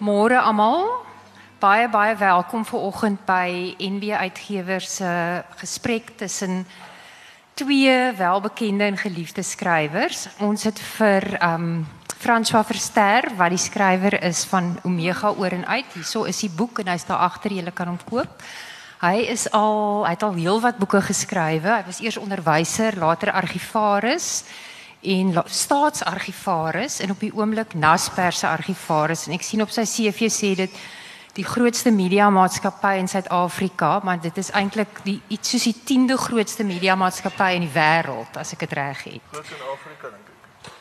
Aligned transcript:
Môre 0.00 0.38
almal. 0.40 1.04
Baie 1.60 1.84
baie 1.92 2.14
welkom 2.16 2.62
ver 2.64 2.80
oggend 2.88 3.18
by 3.28 3.74
NB 3.76 4.14
Uitgewers 4.16 4.94
se 4.96 5.10
gesprek 5.60 6.14
tussen 6.16 6.64
twee 7.54 8.12
welbekende 8.16 8.84
en 8.84 8.96
geliefde 8.96 9.42
skrywers. 9.42 10.28
Ons 10.40 10.64
het 10.64 10.80
vir 10.96 11.26
um 11.44 11.84
François 12.16 12.64
Verster 12.64 13.28
wat 13.36 13.52
die 13.52 13.60
skrywer 13.60 14.16
is 14.24 14.46
van 14.48 14.78
Omega 14.88 15.34
oor 15.36 15.52
en 15.52 15.66
uit. 15.68 15.92
Hierso 15.92 16.24
is 16.24 16.40
die 16.40 16.50
boek 16.56 16.80
en 16.80 16.88
hy's 16.88 17.04
daar 17.04 17.20
agter, 17.28 17.52
jy 17.52 17.68
kan 17.68 17.92
hom 17.92 18.00
koop. 18.08 18.40
Hy 19.04 19.28
is 19.28 19.50
al 19.52 20.06
hy 20.06 20.16
het 20.16 20.24
al 20.24 20.40
heelwat 20.40 20.80
boeke 20.80 21.04
geskrywe. 21.12 21.76
Hy 21.76 21.84
was 21.84 22.00
eers 22.00 22.16
onderwyser, 22.16 22.96
later 22.96 23.36
argivaris 23.36 24.46
en 25.00 25.42
staatsargivaris 25.46 27.00
en 27.00 27.10
op 27.10 27.20
die 27.20 27.32
oomblik 27.34 27.74
Naspers 27.74 28.42
se 28.42 28.48
argivaris 28.48 29.26
en 29.26 29.36
ek 29.36 29.44
sien 29.46 29.62
op 29.64 29.72
sy 29.72 29.86
CV 29.88 30.28
sê 30.32 30.54
dit 30.58 30.80
die 31.36 31.44
grootste 31.46 31.92
media 31.94 32.26
maatskappy 32.30 32.96
in 32.98 33.08
Suid-Afrika, 33.08 34.00
maar 34.04 34.20
dit 34.20 34.36
is 34.38 34.50
eintlik 34.50 35.00
die 35.06 35.20
iets 35.28 35.54
soos 35.54 35.68
die 35.68 35.76
10de 35.92 36.18
grootste 36.18 36.66
media 36.66 36.96
maatskappy 36.98 37.52
in 37.56 37.64
die 37.68 37.74
wêreld 37.74 38.36
as 38.40 38.52
ek 38.56 38.66
dit 38.66 38.74
reg 38.76 39.04
het. 39.06 39.30
Groot 39.30 39.54
in 39.54 39.64
Afrika 39.72 40.10
dink 40.10 40.26
ek. 40.26 40.36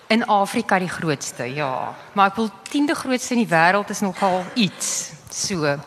In 0.10 0.26
Afrika 0.26 0.80
die 0.82 0.90
grootste, 0.90 1.46
ja. 1.54 1.94
Maar 2.18 2.32
ek 2.32 2.40
wil 2.42 2.50
10de 2.74 2.98
grootste 2.98 3.38
in 3.38 3.44
die 3.44 3.52
wêreld 3.52 3.94
is 3.94 4.02
nogal 4.02 4.42
iets. 4.58 5.12
So. 5.30 5.78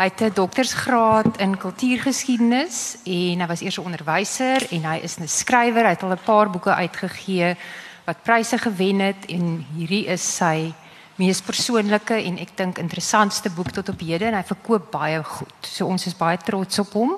Hy 0.00 0.06
het 0.08 0.20
'n 0.20 0.32
doktorsgraad 0.34 1.36
in 1.38 1.58
kultuurgeskiedenis 1.58 2.96
en 3.04 3.40
hy 3.40 3.46
was 3.46 3.60
eers 3.60 3.76
'n 3.76 3.84
onderwyser 3.84 4.72
en 4.72 4.84
hy 4.84 4.96
is 5.02 5.18
'n 5.18 5.28
skrywer. 5.28 5.84
Hy 5.84 5.90
het 5.90 6.02
al 6.02 6.12
'n 6.12 6.24
paar 6.24 6.50
boeke 6.50 6.74
uitgegee 6.74 7.56
wat 8.04 8.22
pryse 8.22 8.58
gewen 8.58 8.98
het 8.98 9.26
en 9.28 9.66
hierdie 9.76 10.06
is 10.06 10.36
sy 10.36 10.72
mees 11.16 11.40
persoonlike 11.40 12.14
en 12.14 12.38
ek 12.38 12.56
dink 12.56 12.78
interessantste 12.78 13.50
boek 13.50 13.70
tot 13.70 13.88
op 13.88 14.00
hede 14.00 14.24
en 14.24 14.34
hy 14.34 14.42
verkoop 14.42 14.90
baie 14.90 15.24
goed. 15.24 15.60
So 15.60 15.86
ons 15.86 16.06
is 16.06 16.16
baie 16.16 16.36
trots 16.36 16.78
op 16.78 16.92
hom. 16.92 17.16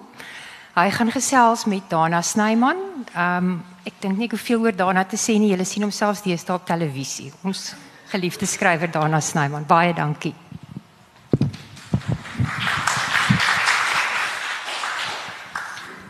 Hy 0.75 0.91
gaan 0.91 1.11
gesels 1.11 1.65
met 1.65 1.83
Dana 1.89 2.23
Snyman. 2.23 2.77
Ehm 3.15 3.37
um, 3.45 3.65
ek 3.85 3.93
dink 4.01 4.19
nie 4.19 4.29
hoeveel 4.29 4.61
oor 4.61 4.77
Dana 4.77 5.05
te 5.05 5.17
sê 5.17 5.39
nie. 5.39 5.51
Julle 5.51 5.65
sien 5.65 5.83
hom 5.83 5.91
selfs 5.91 6.23
deesdae 6.23 6.55
op 6.55 6.67
televisie. 6.67 7.33
Ons 7.45 7.75
geliefde 8.07 8.47
skrywer 8.47 8.91
Dana 8.91 9.21
Snyman. 9.21 9.67
Baie 9.67 9.95
dankie. 9.95 10.42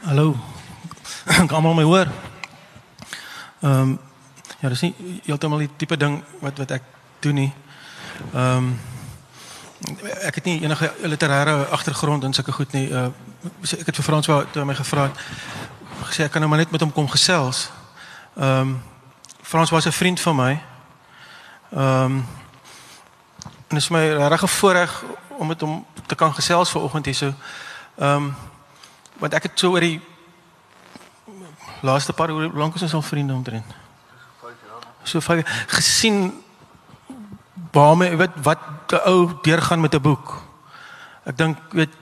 Hallo. 0.03 0.37
Kan 1.25 1.51
almal 1.51 1.75
my 1.75 1.83
hoor? 1.83 2.09
Ehm 3.61 3.81
um, 3.81 3.99
ja, 4.61 4.69
dis 4.69 4.81
nie 4.81 4.95
heeltemal 5.25 5.59
die 5.59 5.71
tipe 5.77 5.97
ding 5.97 6.23
wat 6.41 6.59
wat 6.59 6.71
ek 6.71 6.83
doen 7.21 7.35
nie. 7.35 7.53
Ehm 8.35 8.57
um, 8.57 8.81
ek 10.23 10.35
het 10.35 10.45
nie 10.45 10.61
enige 10.63 10.93
literêre 11.03 11.69
agtergrond 11.71 12.25
in 12.25 12.33
sulke 12.33 12.53
goed 12.53 12.73
nie. 12.73 12.89
Uh 12.91 13.09
ek 13.63 13.87
het 13.87 13.97
vir 13.97 14.05
Frans 14.05 14.27
wou 14.27 14.43
toe 14.53 14.65
my 14.65 14.75
gevra 14.75 15.09
het 15.09 15.19
gesê 16.11 16.27
ek 16.27 16.31
kan 16.35 16.43
nou 16.43 16.51
maar 16.51 16.61
net 16.63 16.71
met 16.71 16.81
hom 16.81 16.93
kom 16.93 17.09
gesels. 17.09 17.71
Ehm 18.37 18.61
um, 18.61 18.83
Frans 19.43 19.71
was 19.71 19.87
'n 19.87 19.93
vriend 19.93 20.21
van 20.21 20.37
my. 20.37 20.53
Ehm 21.73 22.05
um, 22.05 22.27
en 23.45 23.79
dit 23.79 23.83
is 23.83 23.89
my 23.89 24.05
regtig 24.29 24.51
voorreg 24.51 25.05
om 25.39 25.47
met 25.47 25.61
hom 25.61 25.85
te 26.07 26.15
kan 26.15 26.35
gesels 26.35 26.71
vanoggend 26.71 27.05
hierso. 27.05 27.33
Ehm 27.99 28.17
um, 28.17 28.35
want 29.19 29.35
ek 29.35 29.43
het 29.43 29.59
so 29.59 29.71
oor 29.71 29.85
die 29.85 30.01
laaste 31.83 32.13
paar 32.13 32.31
hoe 32.31 32.51
lank 32.55 32.75
is 32.75 32.83
ons 32.83 32.95
al 32.95 33.03
vriende 33.03 33.35
omtrent? 33.35 33.75
5 34.41 34.55
jaar. 34.67 34.87
So 35.03 35.21
5 35.21 35.67
gesien 35.67 36.43
waarmee 37.73 38.17
weet 38.17 38.35
wat 38.43 38.59
'n 38.89 39.01
ou 39.05 39.33
deurgaan 39.43 39.81
met 39.81 39.95
'n 39.95 40.01
boek. 40.01 40.43
Ek 41.25 41.37
dink 41.37 41.59
weet 41.71 41.95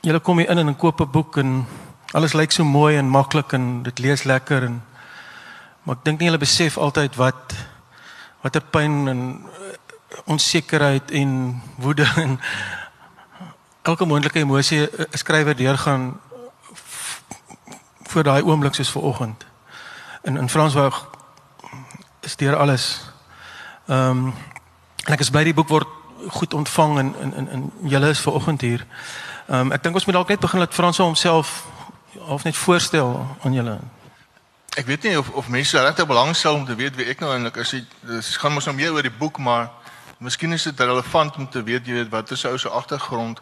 julle 0.00 0.20
kom 0.20 0.38
hier 0.38 0.50
in 0.50 0.58
en 0.58 0.76
koop 0.76 1.00
'n 1.00 1.10
boek 1.10 1.36
en 1.36 1.66
alles 2.12 2.32
lyk 2.32 2.52
so 2.52 2.64
mooi 2.64 2.96
en 2.96 3.08
maklik 3.08 3.52
en 3.52 3.82
dit 3.82 3.98
lees 3.98 4.22
lekker 4.22 4.62
en 4.62 4.82
maar 5.82 5.96
ek 5.96 6.04
dink 6.04 6.18
nie 6.18 6.28
hulle 6.28 6.38
besef 6.38 6.78
altyd 6.78 7.16
wat 7.16 7.54
watter 8.42 8.62
pyn 8.62 9.08
en 9.08 9.20
onsekerheid 10.24 11.10
en 11.10 11.62
woede 11.76 12.12
en 12.16 12.40
elke 13.82 14.04
moontlike 14.04 14.38
emosie 14.38 14.82
'n 14.82 15.06
skrywer 15.18 15.56
deurgaan 15.56 16.20
vir 18.02 18.22
daai 18.22 18.42
oomblik 18.42 18.74
soos 18.74 18.90
vanoggend. 18.90 19.46
In 20.22 20.36
in 20.36 20.48
Fransweg 20.48 21.06
is 22.20 22.36
deur 22.36 22.56
alles. 22.56 23.12
Ehm 23.86 24.08
um, 24.08 24.34
en 25.04 25.12
ek 25.12 25.20
is 25.20 25.30
bly 25.30 25.44
die 25.44 25.54
boek 25.54 25.68
word 25.68 25.88
goed 26.28 26.54
ontvang 26.54 26.98
en 26.98 27.14
in 27.20 27.34
in 27.34 27.48
in 27.48 27.72
julle 27.82 28.08
is 28.08 28.20
vanoggend 28.20 28.60
hier. 28.60 28.86
Ehm 29.46 29.60
um, 29.60 29.72
ek 29.72 29.82
dink 29.82 29.94
ons 29.94 30.04
moet 30.04 30.14
dalk 30.14 30.28
net 30.28 30.40
begin 30.40 30.58
laat 30.58 30.74
Frans 30.74 30.96
homself 30.96 31.64
of 32.26 32.44
net 32.44 32.56
voorstel 32.56 33.36
aan 33.42 33.52
julle. 33.52 33.78
Ek 34.76 34.86
weet 34.86 35.02
nie 35.02 35.18
of 35.18 35.28
of 35.28 35.48
mense 35.48 35.80
regtig 35.80 36.06
belangstel 36.06 36.54
om 36.54 36.64
te 36.66 36.74
weet 36.74 36.96
wie 36.96 37.06
ek 37.06 37.20
nou 37.20 37.32
eintlik 37.32 37.56
is. 37.56 37.70
Dit 37.70 38.36
gaan 38.42 38.52
mos 38.52 38.64
nou 38.64 38.76
meer 38.76 38.92
oor 38.92 39.02
die 39.02 39.18
boek, 39.18 39.38
maar 39.38 39.70
miskien 40.18 40.52
is 40.52 40.62
dit 40.62 40.80
relevant 40.80 41.36
om 41.36 41.48
te 41.48 41.62
weet 41.62 41.86
jy 41.86 41.92
weet 41.92 42.10
wat 42.10 42.30
is 42.30 42.44
ou 42.44 42.58
se 42.58 42.68
agtergrond 42.68 43.40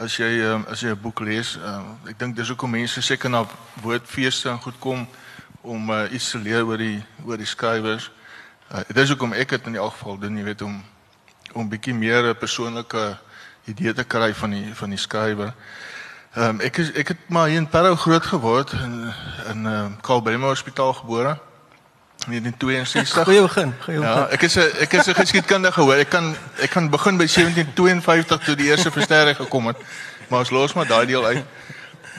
as 0.00 0.16
jy 0.16 0.40
um, 0.48 0.64
as 0.70 0.80
jy 0.80 0.90
'n 0.90 1.00
boek 1.00 1.20
lees, 1.20 1.56
um, 1.56 1.98
ek 2.08 2.18
dink 2.18 2.36
dis 2.36 2.48
hoekom 2.48 2.70
mense 2.70 3.02
seker 3.02 3.30
na 3.30 3.44
woordfeeste 3.82 4.48
en 4.48 4.58
goed 4.58 4.78
kom 4.80 5.06
om 5.60 5.90
uh, 5.90 6.08
iets 6.12 6.30
te 6.30 6.38
leer 6.38 6.64
oor 6.64 6.78
die 6.78 7.04
oor 7.26 7.36
die 7.36 7.46
skrywers. 7.46 8.10
Uh, 8.72 8.80
dit 8.88 8.96
is 8.96 9.12
hoekom 9.12 9.32
ek 9.32 9.48
dit 9.48 9.66
in 9.66 9.76
die 9.76 9.82
geval 9.82 10.18
doen, 10.18 10.36
jy 10.36 10.44
weet 10.44 10.62
om 10.62 10.80
om 11.52 11.68
bietjie 11.68 11.94
meer 11.94 12.30
'n 12.30 12.38
persoonlike 12.38 13.18
idee 13.66 13.92
te 13.92 14.04
kry 14.04 14.32
van 14.34 14.50
die 14.50 14.74
van 14.74 14.90
die 14.90 14.98
skrywer. 14.98 15.52
Ehm 16.34 16.48
um, 16.48 16.60
ek 16.60 16.78
is 16.78 16.92
ek 16.92 17.08
het 17.08 17.28
maar 17.28 17.48
hier 17.48 17.58
in 17.58 17.68
Parow 17.68 17.96
groot 17.96 18.24
geword 18.24 18.72
in 18.72 19.12
in 19.52 19.66
uh, 19.66 19.86
Karl 20.00 20.22
Bremer 20.22 20.48
Hospitaal 20.48 20.92
gebore. 20.92 21.38
1962. 22.26 23.24
Goeie 23.24 23.42
begin. 23.42 23.74
Goeie 23.84 23.98
begin. 23.98 24.16
Ja, 24.16 24.28
ek 24.28 24.42
is 24.42 24.56
'n 24.56 24.70
ek 24.80 24.92
is 24.92 25.06
'n 25.06 25.14
geskiedkundige 25.14 25.80
hoor. 25.80 25.94
Ek 25.94 26.08
kan 26.08 26.36
ek 26.58 26.70
kan 26.70 26.90
begin 26.90 27.16
by 27.16 27.26
1752 27.26 28.38
toe 28.44 28.54
die 28.54 28.66
eerste 28.66 28.90
versterring 28.90 29.36
gekom 29.36 29.66
het. 29.66 29.76
Maar 30.28 30.38
ons 30.38 30.50
los 30.50 30.72
maar 30.72 30.86
daai 30.86 31.06
deel 31.06 31.24
uit. 31.24 31.44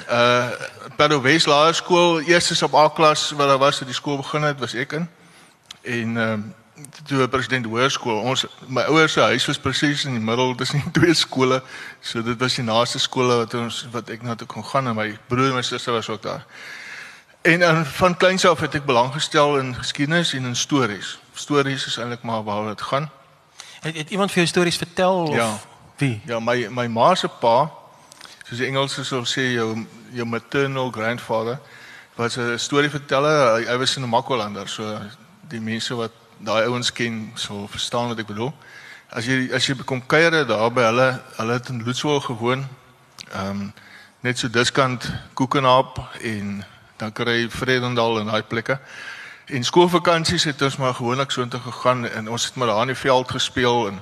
Uh 0.10 0.50
Parow 0.96 1.22
Wes 1.22 1.46
Laerskool, 1.46 2.22
eerstes 2.22 2.62
op 2.62 2.76
A-klas 2.76 3.32
wat 3.32 3.48
daar 3.48 3.58
was 3.58 3.78
toe 3.78 3.86
die 3.86 3.96
skool 3.96 4.18
begin 4.18 4.42
het, 4.42 4.60
was 4.60 4.74
ek 4.74 4.92
in. 4.92 5.10
En 5.82 6.18
ehm 6.18 6.40
uh, 6.40 6.40
toe 7.06 7.28
president 7.28 7.66
hoërskool. 7.66 8.20
Ons 8.22 8.46
my 8.68 8.82
ouers 8.82 9.14
se 9.14 9.22
huis 9.22 9.46
was 9.46 9.60
presies 9.60 10.06
in 10.06 10.18
die 10.18 10.24
middel 10.24 10.56
tussen 10.56 10.84
twee 10.98 11.14
skole. 11.14 11.62
So 12.00 12.24
dit 12.24 12.40
was 12.40 12.56
die 12.56 12.66
naaste 12.66 13.00
skole 13.00 13.36
wat 13.44 13.54
ons 13.54 13.86
wat 13.92 14.10
ek 14.10 14.22
na 14.26 14.36
toe 14.36 14.48
kon 14.48 14.66
gaan 14.66 14.88
en 14.88 14.96
my 14.98 15.10
broer 15.28 15.52
en 15.52 15.60
my 15.60 15.66
suster 15.66 15.94
was 15.94 16.10
ook 16.10 16.22
daar. 16.22 16.46
En 17.42 17.62
en 17.62 17.86
van 17.86 18.18
kleins 18.18 18.46
af 18.46 18.60
het 18.60 18.76
ek 18.76 18.86
belang 18.86 19.14
gestel 19.14 19.58
in 19.58 19.76
geskiedenis 19.76 20.34
en 20.34 20.46
in 20.46 20.56
stories. 20.56 21.20
Stories 21.34 21.86
is 21.86 21.98
eintlik 21.98 22.22
maar 22.22 22.44
waaroor 22.44 22.68
dit 22.68 22.82
gaan. 22.82 23.10
Het, 23.82 23.96
het 23.98 24.10
iemand 24.10 24.30
vir 24.30 24.44
jou 24.44 24.48
stories 24.48 24.78
vertel 24.78 25.24
of 25.24 25.36
ja. 25.36 25.58
wie? 25.98 26.22
Ja, 26.26 26.40
my 26.40 26.68
my 26.70 26.88
ma 26.88 27.16
se 27.16 27.28
pa, 27.28 27.72
soos 28.46 28.62
die 28.62 28.68
Engelse 28.68 29.04
sou 29.04 29.24
sê 29.26 29.48
jou 29.56 29.88
jou 30.14 30.26
maternal 30.26 30.92
grandfather 30.92 31.58
was 32.16 32.38
'n 32.38 32.60
storieverteller. 32.60 33.56
Hy, 33.56 33.66
hy 33.66 33.78
was 33.78 33.98
'n 33.98 34.10
Makolander, 34.10 34.70
so 34.70 35.00
die 35.50 35.62
mense 35.62 35.96
wat 35.96 36.12
daai 36.38 36.66
ouens 36.66 36.92
ken 36.94 37.32
sal 37.36 37.68
verstaan 37.68 38.08
wat 38.08 38.20
ek 38.20 38.28
bedoel. 38.28 38.54
As 39.10 39.26
jy 39.26 39.50
as 39.54 39.66
jy 39.66 39.76
kom 39.86 40.06
kuier 40.06 40.46
daar 40.46 40.72
by 40.72 40.82
hulle, 40.82 41.22
hulle 41.38 41.54
het 41.54 41.70
in 41.70 41.84
Loetswil 41.84 42.20
gewoon. 42.20 42.68
Ehm 43.34 43.50
um, 43.50 43.74
net 44.20 44.38
so 44.38 44.50
diskant 44.50 45.12
Koekenaap 45.34 45.98
en 46.22 46.66
dan 47.02 47.12
kry 47.12 47.50
Vredendal 47.50 48.20
en 48.20 48.30
daai 48.30 48.44
plekke. 48.44 48.78
En 49.52 49.64
skoolvakansies 49.64 50.46
het 50.52 50.62
ons 50.62 50.78
maar 50.78 50.94
gewoonlik 50.94 51.32
so 51.34 51.42
intoe 51.42 51.60
gegaan 51.60 52.06
en 52.08 52.30
ons 52.30 52.46
het 52.46 52.56
maar 52.56 52.70
daar 52.70 52.82
in 52.86 52.94
die 52.94 53.00
veld 53.00 53.32
gespeel 53.32 53.88
en 53.90 54.02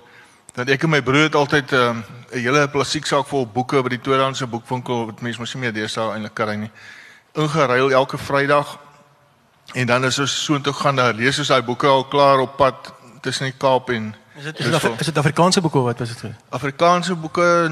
dan 0.57 0.67
ek 0.73 0.83
en 0.83 0.91
my 0.91 0.99
broer 1.05 1.29
het 1.29 1.35
altyd 1.35 1.71
ehm, 1.73 1.97
'n 1.97 2.03
um, 2.35 2.43
hele 2.43 2.67
plastieksak 2.69 3.28
vol 3.28 3.47
boeke 3.47 3.81
by 3.81 3.90
die 3.90 4.01
tweedehandse 4.01 4.47
boekwinkel 4.47 5.05
wat 5.05 5.22
mense 5.22 5.40
mos 5.40 5.53
nie 5.53 5.61
meer 5.63 5.73
deesdae 5.73 6.11
eintlik 6.13 6.34
kry 6.34 6.55
nie. 6.55 6.72
Ingeruil 7.34 7.91
elke 7.91 8.17
Vrydag. 8.17 8.78
En 9.73 9.85
dan 9.87 10.05
is 10.05 10.19
ons 10.19 10.43
so 10.43 10.55
intoe 10.55 10.73
gaan 10.73 10.95
daar 10.95 11.13
lees 11.13 11.40
ons 11.40 11.47
daai 11.47 11.61
boeke 11.61 11.87
al 11.87 12.05
klaar 12.05 12.40
op 12.40 12.57
pad 12.57 12.93
tussen 13.22 13.45
die 13.45 13.57
Kaap 13.57 13.90
en 13.90 14.16
Is 14.40 14.43
dit 14.43 14.59
is, 14.59 14.84
is 14.84 15.05
dit 15.05 15.17
Afrikaanse 15.17 15.61
boeke 15.61 15.79
wat 15.79 15.99
was 15.99 16.09
dit? 16.09 16.31
Afrikaanse 16.49 17.16
boeke 17.16 17.69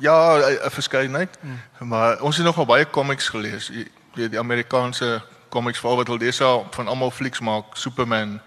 ja, 0.00 0.38
'n 0.38 0.70
verskeidenheid. 0.70 1.38
Hmm. 1.40 1.88
Maar 1.88 2.20
ons 2.20 2.36
het 2.36 2.44
nogal 2.44 2.66
baie 2.66 2.90
comics 2.90 3.28
gelees 3.28 3.70
weet 4.18 4.30
die 4.30 4.38
Amerikaanse 4.38 5.22
comics 5.48 5.78
veral 5.78 5.96
wat 5.96 6.20
dis 6.20 6.40
van 6.70 6.88
almal 6.88 7.10
flieks 7.10 7.40
maak, 7.40 7.76
Superman, 7.76 8.40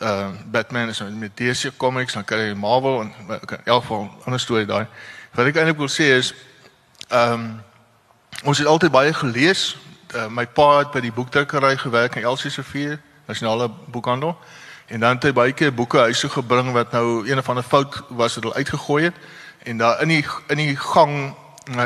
uh 0.00 0.28
Batman 0.50 0.88
is 0.88 1.02
met 1.02 1.36
DC 1.36 1.76
comics, 1.76 2.12
dan 2.12 2.24
kry 2.24 2.48
jy 2.48 2.54
Marvel 2.54 3.00
en 3.00 3.12
okay, 3.42 3.58
in 3.58 3.64
elk 3.64 3.82
geval 3.82 4.02
'n 4.02 4.10
ander 4.24 4.40
storie 4.40 4.66
daai. 4.66 4.86
Wat 5.34 5.46
ek 5.46 5.56
eintlik 5.56 5.78
wil 5.78 5.88
sê 5.88 6.16
is 6.18 6.34
ehm 7.08 7.32
um, 7.32 7.62
ons 8.44 8.58
het 8.58 8.66
altyd 8.66 8.90
baie 8.90 9.12
gelees. 9.14 9.76
Uh, 10.14 10.26
my 10.28 10.46
pa 10.46 10.78
het 10.78 10.90
by 10.90 11.00
die 11.00 11.12
boekdrukkery 11.12 11.76
gewerk 11.76 12.16
in 12.16 12.22
Elsie 12.22 12.50
se 12.50 12.62
vier, 12.62 13.00
nasionale 13.26 13.70
boekhandel. 13.86 14.36
En 14.86 15.00
dan 15.00 15.14
het 15.14 15.22
hy 15.22 15.32
baie 15.32 15.52
keer 15.52 15.74
boeke 15.74 15.98
huis 15.98 16.20
toe 16.20 16.30
gebring 16.30 16.72
wat 16.72 16.92
nou 16.92 17.28
een 17.28 17.38
of 17.38 17.48
ander 17.48 17.64
fout 17.64 18.02
was 18.08 18.34
wat 18.34 18.44
hulle 18.44 18.54
uitgegooi 18.54 19.04
het 19.04 19.14
en 19.62 19.76
daar 19.76 20.02
in 20.02 20.08
die 20.08 20.26
in 20.46 20.56
die 20.56 20.76
gang 20.76 21.34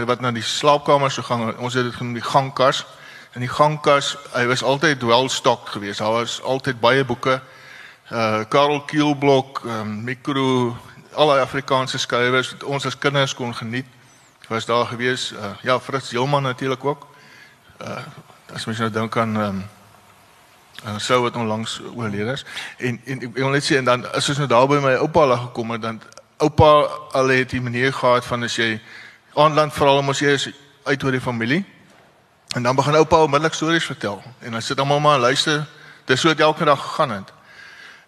wat 0.07 0.21
na 0.21 0.31
die 0.33 0.43
slaapkamer 0.43 1.11
se 1.11 1.23
gang 1.23 1.57
ons 1.59 1.75
het 1.75 1.85
dit 1.85 1.95
genoem 1.95 2.15
die 2.17 2.25
gangkas 2.25 2.87
in 3.37 3.45
die 3.45 3.53
gangkas 3.53 4.15
hy 4.33 4.47
was 4.49 4.63
altyd 4.65 5.03
wel 5.05 5.29
stok 5.29 5.69
geweest. 5.69 6.01
Daar 6.01 6.13
was 6.13 6.41
altyd 6.43 6.81
baie 6.81 7.05
boeke. 7.05 7.41
Uh 8.09 8.45
Karel 8.49 8.81
Kielblok 8.89 9.61
um, 9.65 10.05
mikro 10.05 10.77
al 11.13 11.33
die 11.35 11.43
Afrikaanse 11.43 11.99
skrywers 11.99 12.55
wat 12.55 12.65
ons 12.65 12.87
as 12.87 12.99
kinders 12.99 13.35
kon 13.35 13.55
geniet 13.55 13.87
was 14.49 14.65
daar 14.65 14.87
gewees 14.87 15.33
uh, 15.33 15.53
ja 15.63 15.81
Fritz 15.81 16.11
Heilman 16.11 16.43
natuurlik 16.43 16.85
ook. 16.85 17.07
Uh 17.81 18.01
as 18.55 18.65
mens 18.65 18.79
nou 18.79 18.91
dink 18.91 19.17
aan 19.17 19.37
um, 19.37 19.63
uh, 20.87 20.97
sou 20.99 21.23
wat 21.23 21.37
onlangs 21.37 21.81
oorlede 21.95 22.33
is. 22.33 22.45
En 22.79 23.01
en 23.05 23.23
ek 23.29 23.37
wil 23.37 23.53
net 23.53 23.69
sê 23.69 23.77
en 23.77 23.85
dan 23.85 24.13
as 24.15 24.29
ons 24.33 24.39
nou 24.39 24.49
daar 24.49 24.69
by 24.71 24.81
my 24.81 24.97
oupa 25.03 25.27
al 25.27 25.37
gekom 25.49 25.77
het 25.77 25.83
dan 25.83 26.01
oupa 26.37 26.73
al 27.13 27.37
het 27.37 27.51
die 27.51 27.61
manier 27.61 27.93
gehad 27.93 28.25
van 28.25 28.49
as 28.49 28.57
jy 28.57 28.79
aanland 29.35 29.75
veral 29.77 30.03
mos 30.03 30.25
jy 30.25 30.39
is 30.39 30.49
uit 30.85 31.05
oor 31.05 31.13
die 31.13 31.21
familie 31.21 31.65
en 32.57 32.63
dan 32.63 32.77
begin 32.77 32.95
oupa 32.95 33.23
onmiddellik 33.23 33.55
stories 33.55 33.85
vertel. 33.85 34.23
En 34.39 34.51
dan 34.51 34.63
sit 34.63 34.81
almal 34.81 35.01
maar 35.01 35.19
luister. 35.19 35.67
Dis 36.05 36.21
so 36.21 36.29
het 36.29 36.41
elke 36.41 36.65
dag 36.65 36.83
gegaan 36.83 37.11
het. 37.11 37.33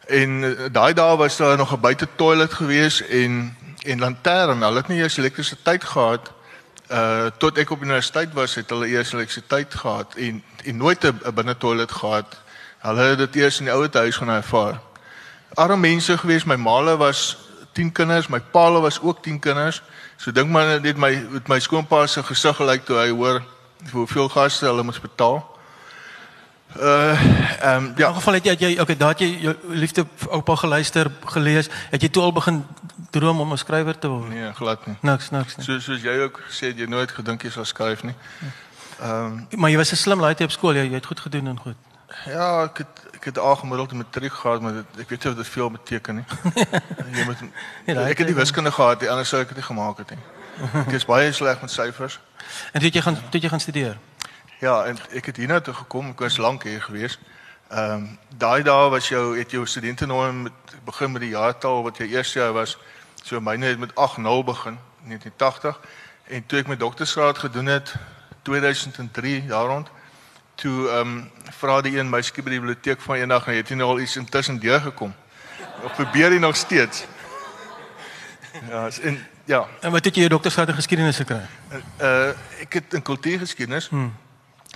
En 0.06 0.30
uh, 0.30 0.60
daai 0.72 0.94
dae 0.94 1.16
was 1.16 1.36
daar 1.36 1.56
nog 1.56 1.72
'n 1.72 1.80
buite 1.80 2.08
toilet 2.16 2.52
gewees 2.52 3.02
en 3.06 3.56
en 3.82 3.98
lantern. 3.98 4.62
Hulle 4.62 4.76
het 4.76 4.88
nie 4.88 5.00
eers 5.00 5.16
elektrisiteit 5.16 5.84
gehad 5.84 6.32
uh 6.92 7.26
tot 7.38 7.58
ek 7.58 7.70
op 7.70 7.82
universiteit 7.82 8.32
was 8.32 8.54
het 8.54 8.70
hulle 8.70 8.88
eers 8.88 9.12
elektrisiteit 9.12 9.74
gehad 9.74 10.14
en 10.14 10.42
en 10.64 10.76
nooit 10.76 11.04
'n 11.04 11.34
binne 11.34 11.56
toilet 11.56 11.92
gehad. 11.92 12.36
Hulle 12.78 13.00
het 13.00 13.18
dit 13.18 13.34
eers 13.34 13.58
in 13.58 13.64
die 13.64 13.74
ouete 13.74 13.98
huis 13.98 14.16
gaan 14.16 14.28
ervaar. 14.28 14.80
Arme 15.54 15.76
mense 15.76 16.18
gewees 16.18 16.44
my 16.44 16.56
maale 16.56 16.96
was 16.96 17.36
10 17.72 17.92
kinders 17.92 18.26
my 18.26 18.40
paal 18.40 18.80
was 18.80 19.00
ook 19.00 19.22
10 19.22 19.38
kinders. 19.38 19.82
So 20.16 20.32
dink 20.32 20.48
maar 20.48 20.80
net 20.80 20.96
my 20.96 21.26
met 21.30 21.48
my 21.48 21.60
skoonpa 21.60 22.06
se 22.06 22.22
gesig 22.22 22.56
gelyk 22.56 22.84
toe 22.84 22.96
hy 22.96 23.10
hoor 23.10 23.42
hoeveel 23.92 24.28
gaste 24.28 24.64
hulle 24.64 24.82
moet 24.82 25.00
betaal 25.00 25.58
Uh 26.76 27.20
ehm 27.60 27.84
um, 27.84 27.92
ja, 27.96 28.08
in 28.08 28.14
geval 28.14 28.34
het 28.34 28.44
jy 28.44 28.54
jy 28.58 28.80
okay, 28.80 28.96
daar 28.96 29.08
het 29.08 29.18
jy 29.18 29.38
jou 29.40 29.54
liefde 29.68 30.06
oupa 30.30 30.54
geluister, 30.54 31.10
gelees, 31.24 31.68
het 31.90 32.02
jy 32.02 32.08
toe 32.08 32.22
al 32.22 32.32
begin 32.32 32.66
droom 33.10 33.40
om 33.40 33.52
'n 33.52 33.56
skrywer 33.56 33.98
te 33.98 34.08
word? 34.08 34.28
Nee, 34.28 34.52
glad 34.52 34.86
nie. 34.86 34.96
Niks, 35.00 35.30
niks 35.30 35.56
nie. 35.56 35.64
So 35.64 35.78
soos 35.78 36.02
jy 36.02 36.18
ook 36.20 36.40
sê 36.50 36.76
jy 36.76 36.86
nooit 36.86 37.10
gedink 37.10 37.42
jy 37.42 37.50
sou 37.50 37.64
skryf 37.64 38.02
nie. 38.02 38.14
Ehm 39.00 39.24
um, 39.24 39.46
maar 39.56 39.70
jy 39.70 39.76
was 39.76 39.92
'n 39.92 39.96
slim 39.96 40.20
laaitie 40.20 40.44
op 40.44 40.50
skool, 40.50 40.74
jy, 40.74 40.84
jy 40.84 40.94
het 40.94 41.06
goed 41.06 41.20
gedoen 41.20 41.46
en 41.46 41.58
goed. 41.58 41.76
Ja, 42.26 42.62
ek 42.62 42.78
het 42.78 43.06
ek 43.14 43.24
het 43.24 43.38
algemiddeld 43.38 43.92
matriek 43.92 44.32
gehad, 44.32 44.60
maar 44.60 44.72
dit, 44.72 44.84
ek 44.98 45.08
weet 45.08 45.24
nie 45.24 45.32
of 45.32 45.38
dit 45.38 45.48
veel 45.48 45.70
beteken 45.70 46.14
nie. 46.14 46.24
jy 47.16 47.24
moet 47.24 47.40
nee, 47.84 47.96
ek 47.96 48.18
het 48.18 48.26
die 48.26 48.34
wiskunde 48.34 48.72
gehad, 48.72 49.08
anders 49.08 49.28
sou 49.28 49.40
ek 49.40 49.48
dit 49.48 49.56
nie 49.56 49.66
gemaak 49.66 49.98
het 49.98 50.10
nie. 50.10 50.22
Ek 50.86 50.92
is 50.92 51.06
baie 51.06 51.32
sleg 51.32 51.60
met 51.60 51.70
syfers. 51.70 52.20
En 52.72 52.80
toe 52.80 52.90
jy 52.90 53.02
gaan 53.02 53.18
toe 53.30 53.40
jy 53.40 53.48
gaan 53.48 53.60
studeer. 53.60 53.98
Ja, 54.58 54.84
en 54.84 54.98
ek 55.14 55.30
het 55.30 55.36
hiernatoe 55.36 55.72
toe 55.72 55.74
gekom, 55.74 56.10
ek 56.10 56.24
was 56.24 56.36
lank 56.36 56.64
hier 56.66 56.82
gewees. 56.82 57.18
Ehm 57.68 57.92
um, 57.92 58.18
daai 58.38 58.62
dae 58.62 58.88
was 58.90 59.08
jou 59.08 59.36
het 59.38 59.50
jou 59.50 59.66
studente 59.66 60.06
nou 60.06 60.32
met 60.32 60.52
begin 60.84 61.12
met 61.12 61.22
die 61.22 61.34
jaartal 61.34 61.82
wat 61.82 61.98
jy 61.98 62.08
eers 62.14 62.32
jaar 62.32 62.52
was. 62.52 62.78
So 63.22 63.40
myne 63.40 63.66
het 63.66 63.78
met 63.78 63.94
80 63.94 64.44
begin 64.44 64.78
1980 65.04 65.80
en 66.24 66.46
toe 66.46 66.58
ek 66.58 66.68
my 66.68 66.76
doktorsgraad 66.76 67.38
gedoen 67.38 67.66
het 67.66 67.94
2003 68.42 69.46
daar 69.46 69.66
rond 69.66 69.90
toe 70.54 70.88
ehm 70.88 71.00
um, 71.00 71.30
vra 71.60 71.80
die 71.80 71.98
een 71.98 72.10
my 72.10 72.22
skielik 72.22 72.44
by 72.44 72.50
die 72.50 72.60
biblioteek 72.60 73.00
van 73.00 73.16
eendag 73.16 73.46
en 73.46 73.56
het 73.56 73.68
jy 73.68 73.76
nou 73.76 73.90
al 73.90 74.00
iets 74.00 74.16
intussen 74.16 74.58
deur 74.58 74.80
gekom. 74.80 75.14
Of 75.84 75.94
probeer 75.94 76.32
jy 76.32 76.38
nog 76.38 76.56
steeds? 76.56 77.04
Ja, 78.68 78.88
en 79.02 79.20
ja. 79.48 79.66
En 79.80 79.90
wat 79.90 80.04
het 80.04 80.14
jy 80.14 80.26
jou 80.26 80.32
doktorsgraad 80.36 80.68
in 80.68 80.80
geskiedenis 80.80 81.20
gekry? 81.24 81.42
Uh 81.98 82.32
ek 82.60 82.72
het 82.72 82.94
in 82.94 83.02
kultuurgeskiedenis. 83.02 83.88
Hmm. 83.88 84.12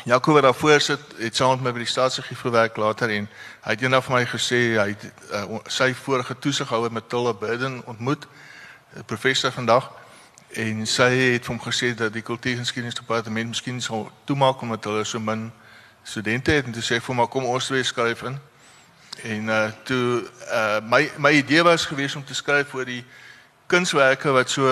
Jaco 0.04 0.32
wat 0.32 0.42
daarvoor 0.42 0.80
sit, 0.80 1.00
het 1.18 1.36
saam 1.36 1.50
met 1.50 1.62
my 1.62 1.72
by 1.72 1.84
die 1.84 1.90
staatsargief 1.92 2.40
gewerk 2.40 2.76
later 2.76 3.10
en 3.10 3.28
hy 3.62 3.74
het 3.74 3.82
eendag 3.84 4.04
vir 4.04 4.14
my 4.16 4.22
gesê 4.26 4.60
hy 4.80 4.86
het 4.94 5.04
uh, 5.30 5.58
sy 5.70 5.92
vorige 5.94 6.34
toesighouer 6.38 6.92
Matilda 6.92 7.34
Burden 7.36 7.82
ontmoet, 7.86 8.26
professor 9.06 9.52
vandag 9.52 9.90
en 10.52 10.86
sy 10.86 11.08
het 11.36 11.46
hom 11.46 11.60
gesê 11.60 11.92
dat 11.96 12.12
die 12.12 12.24
kultuurgeskiedenisdepartement 12.24 13.52
miskien 13.52 13.80
sou 13.80 14.08
toemaak 14.24 14.60
omdat 14.64 14.84
hulle 14.84 15.04
so 15.04 15.20
min 15.20 15.50
studente 16.02 16.50
het 16.50 16.66
en 16.66 16.72
toe 16.72 16.82
sê 16.82 16.98
vir 16.98 17.14
hom 17.14 17.28
kom 17.28 17.44
ons 17.44 17.66
twee 17.70 17.84
skryf 17.84 18.24
in. 18.28 18.40
En 19.22 19.48
uh 19.48 19.68
toe 19.84 20.24
uh 20.48 20.80
my 20.88 21.10
my 21.16 21.32
idee 21.38 21.62
was 21.62 21.86
geweest 21.86 22.16
om 22.16 22.24
te 22.24 22.34
skryf 22.34 22.74
oor 22.74 22.88
die 22.88 23.04
kunswerke 23.72 24.30
wat 24.30 24.50
so 24.50 24.68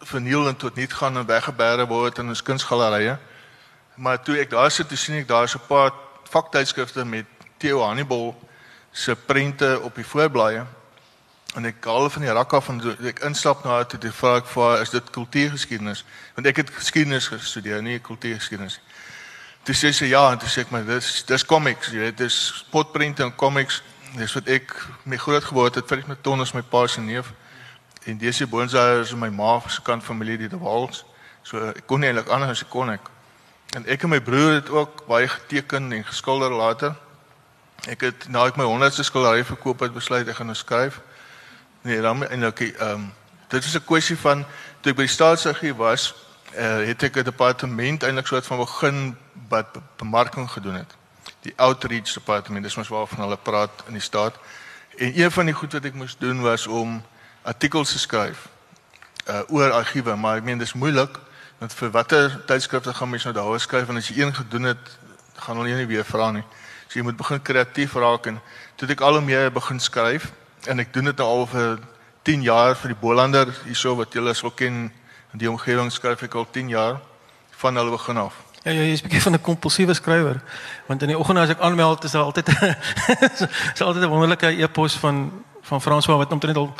verniel 0.00 0.48
en 0.48 0.56
tot 0.56 0.74
niet 0.74 0.92
gaan 0.92 1.16
en 1.16 1.26
weggeberre 1.26 1.86
word 1.86 2.18
in 2.18 2.28
ons 2.32 2.42
kunsgalerye. 2.42 3.18
Maar 3.94 4.22
toe 4.22 4.38
ek 4.40 4.50
daar 4.50 4.70
sit, 4.70 4.92
sien 4.96 5.20
ek 5.20 5.28
daar's 5.28 5.54
'n 5.54 5.66
paar 5.68 5.92
vaktydskrifte 6.30 7.04
met 7.04 7.26
Theo 7.58 7.82
Hannibal 7.84 8.34
se 8.92 9.16
prente 9.16 9.80
op 9.82 9.94
die 9.94 10.06
voorblaaie. 10.06 10.64
En 11.54 11.64
ek 11.64 11.84
haal 11.84 12.10
van 12.10 12.22
die 12.22 12.32
rak 12.32 12.52
af 12.52 12.68
en 12.68 12.80
ek 13.04 13.18
instap 13.18 13.64
na 13.64 13.84
toe 13.84 14.00
die 14.00 14.12
vra 14.12 14.36
ek 14.36 14.46
vir 14.46 14.80
is 14.80 14.90
dit 14.90 15.10
kultuurgeskiedenis? 15.10 16.04
Want 16.34 16.46
ek 16.46 16.56
het 16.56 16.70
geskiedenis 16.70 17.28
gestudeer, 17.28 17.82
nie 17.82 17.98
kultuurgeskiedenis. 17.98 18.80
Toe 19.62 19.74
sê 19.74 19.92
sy 19.92 20.04
ja 20.04 20.32
en 20.32 20.38
toe 20.38 20.48
sê 20.48 20.60
ek 20.60 20.70
maar 20.70 20.84
dis 20.84 21.24
dis 21.24 21.44
comics, 21.44 21.92
jy 21.92 21.98
weet, 21.98 22.16
dis 22.18 22.64
spotprente 22.66 23.22
en 23.22 23.36
comics. 23.36 23.82
Dis 24.16 24.32
wat 24.32 24.48
ek 24.48 24.74
mee 25.04 25.18
groot 25.18 25.44
geword 25.44 25.74
het, 25.74 25.88
vir 25.88 26.04
my 26.06 26.16
ton 26.22 26.40
as 26.40 26.54
my 26.54 26.62
pa 26.62 26.86
se 26.86 27.00
neef. 27.00 27.32
En 28.04 28.18
dese 28.18 28.46
boonsaai 28.46 29.00
is 29.00 29.14
my 29.14 29.28
ma 29.28 29.60
se 29.66 29.82
kant 29.82 30.02
familie 30.02 30.38
die 30.38 30.48
De 30.48 30.58
Waals. 30.58 31.04
So 31.42 31.58
ek 31.70 31.86
kon 31.86 32.00
nie 32.00 32.08
eintlik 32.10 32.28
anders 32.28 32.64
kon 32.68 32.90
ek. 32.90 33.10
En 33.76 33.86
ek 33.86 34.02
en 34.02 34.12
my 34.12 34.20
broer 34.20 34.58
het 34.58 34.70
ook 34.70 35.06
baie 35.06 35.28
geteken 35.28 35.92
en 35.92 36.04
geskilder 36.04 36.52
later. 36.52 36.94
Ek 37.88 38.00
het 38.00 38.28
na 38.28 38.44
ek 38.46 38.58
my 38.60 38.66
100ste 38.68 39.06
skildery 39.06 39.44
verkoop 39.44 39.80
het 39.80 39.94
besluit 39.94 40.28
ek 40.28 40.36
gaan 40.38 40.50
nou 40.50 40.58
skryf. 40.58 41.00
Nee, 41.82 42.00
dan 42.00 42.22
okay, 42.46 42.74
ehm 42.78 42.90
um, 42.94 43.12
dit 43.48 43.64
is 43.64 43.74
'n 43.74 43.84
kwessie 43.84 44.16
van 44.16 44.44
toe 44.80 44.90
ek 44.90 44.96
by 44.96 45.02
die 45.02 45.14
staatsargief 45.14 45.76
was, 45.76 46.14
uh, 46.56 46.86
het 46.86 47.02
ek 47.02 47.16
'n 47.16 47.24
departement 47.24 48.02
eintlik 48.02 48.26
soort 48.26 48.46
van 48.46 48.58
begin 48.58 49.16
wat 49.48 49.66
bemarking 49.96 50.50
gedoen 50.50 50.74
het. 50.74 50.94
Die 51.40 51.52
outreach 51.56 52.12
departement, 52.12 52.64
dis 52.64 52.76
mos 52.76 52.88
waarvan 52.88 53.18
hulle 53.18 53.36
praat 53.36 53.82
in 53.86 53.92
die 53.92 54.02
staat. 54.02 54.34
En 54.96 55.20
een 55.20 55.30
van 55.30 55.44
die 55.44 55.54
goed 55.54 55.72
wat 55.72 55.84
ek 55.84 55.94
moes 55.94 56.16
doen 56.18 56.40
was 56.40 56.66
om 56.66 57.02
artikels 57.42 57.92
te 57.92 57.98
skryf 57.98 58.48
uh 59.28 59.42
oor 59.48 59.70
argiewe, 59.70 60.16
maar 60.16 60.36
ek 60.36 60.44
meen 60.44 60.58
dis 60.58 60.74
moeilik 60.74 61.18
Want 61.62 61.74
vir 61.78 61.90
watter 61.94 62.40
tydskrifte 62.46 62.90
gaan 62.94 63.06
mens 63.08 63.22
nou 63.22 63.34
daaroor 63.34 63.60
skryf 63.62 63.88
en 63.88 64.00
as 64.00 64.08
jy 64.10 64.16
een 64.18 64.32
gedoen 64.34 64.64
het, 64.72 64.88
gaan 65.44 65.60
hulle 65.60 65.76
nie 65.78 65.86
weer 65.86 66.02
vra 66.02 66.32
nie. 66.34 66.42
So 66.88 66.98
jy 66.98 67.04
moet 67.06 67.16
begin 67.16 67.38
kreatief 67.38 67.94
raak 67.94 68.26
en 68.26 68.40
toe 68.74 68.88
ek 68.90 69.04
al 69.06 69.20
hoe 69.20 69.22
meer 69.22 69.46
begin 69.54 69.78
skryf 69.78 70.32
en 70.66 70.82
ek 70.82 70.90
doen 70.90 71.12
dit 71.12 71.22
nou 71.22 71.28
al 71.28 71.46
vir 71.52 71.78
10 72.26 72.42
jaar 72.42 72.74
vir 72.80 72.90
die 72.90 72.98
Bolander 72.98 73.52
hierso 73.60 73.94
wat 74.00 74.10
julle 74.18 74.34
sal 74.34 74.50
ken 74.50 74.88
in 74.90 75.38
die 75.44 75.50
omgewing 75.50 75.92
skryf 75.94 76.26
ek 76.26 76.34
al 76.34 76.48
10 76.50 76.74
jaar 76.74 76.98
van 77.62 77.78
hulle 77.78 77.94
begin 77.94 78.18
af. 78.24 78.42
Ja, 78.64 78.72
ja, 78.72 78.82
jy 78.82 78.98
is 78.98 79.02
'n 79.02 79.06
bietjie 79.06 79.22
van 79.22 79.38
'n 79.38 79.40
kompulsiewe 79.40 79.94
skrywer. 79.94 80.42
Want 80.90 81.02
in 81.02 81.14
die 81.14 81.18
oggend 81.18 81.38
as 81.38 81.54
ek 81.54 81.62
aanmeld, 81.62 82.04
is 82.04 82.10
daar 82.10 82.26
altyd 82.26 82.48
is 83.74 83.80
altyd 83.80 84.02
'n 84.02 84.10
wonderlike 84.10 84.50
e-pos 84.50 84.98
van 84.98 85.30
van 85.62 85.80
François 85.80 86.18
wat 86.18 86.32
omtrent 86.32 86.56
al 86.56 86.74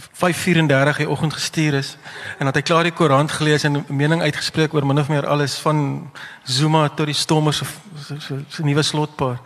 5:34 0.00 0.96
die 0.96 1.08
oggend 1.08 1.32
gestuur 1.32 1.74
is 1.74 1.96
en 2.38 2.44
dat 2.44 2.54
hy 2.54 2.62
klaar 2.62 2.82
die 2.88 2.92
koerant 2.96 3.32
gelees 3.32 3.64
en 3.64 3.72
'n 3.76 3.84
mening 3.88 4.22
uitgespreek 4.22 4.74
oor 4.74 4.86
min 4.86 4.98
of 4.98 5.08
meer 5.08 5.26
alles 5.26 5.58
van 5.58 6.10
Zuma 6.44 6.88
tot 6.88 7.06
die 7.06 7.14
stommers 7.14 7.56
se 7.56 7.64
se 8.06 8.20
se, 8.20 8.44
se 8.48 8.62
nuwe 8.62 8.82
slotpaar. 8.82 9.40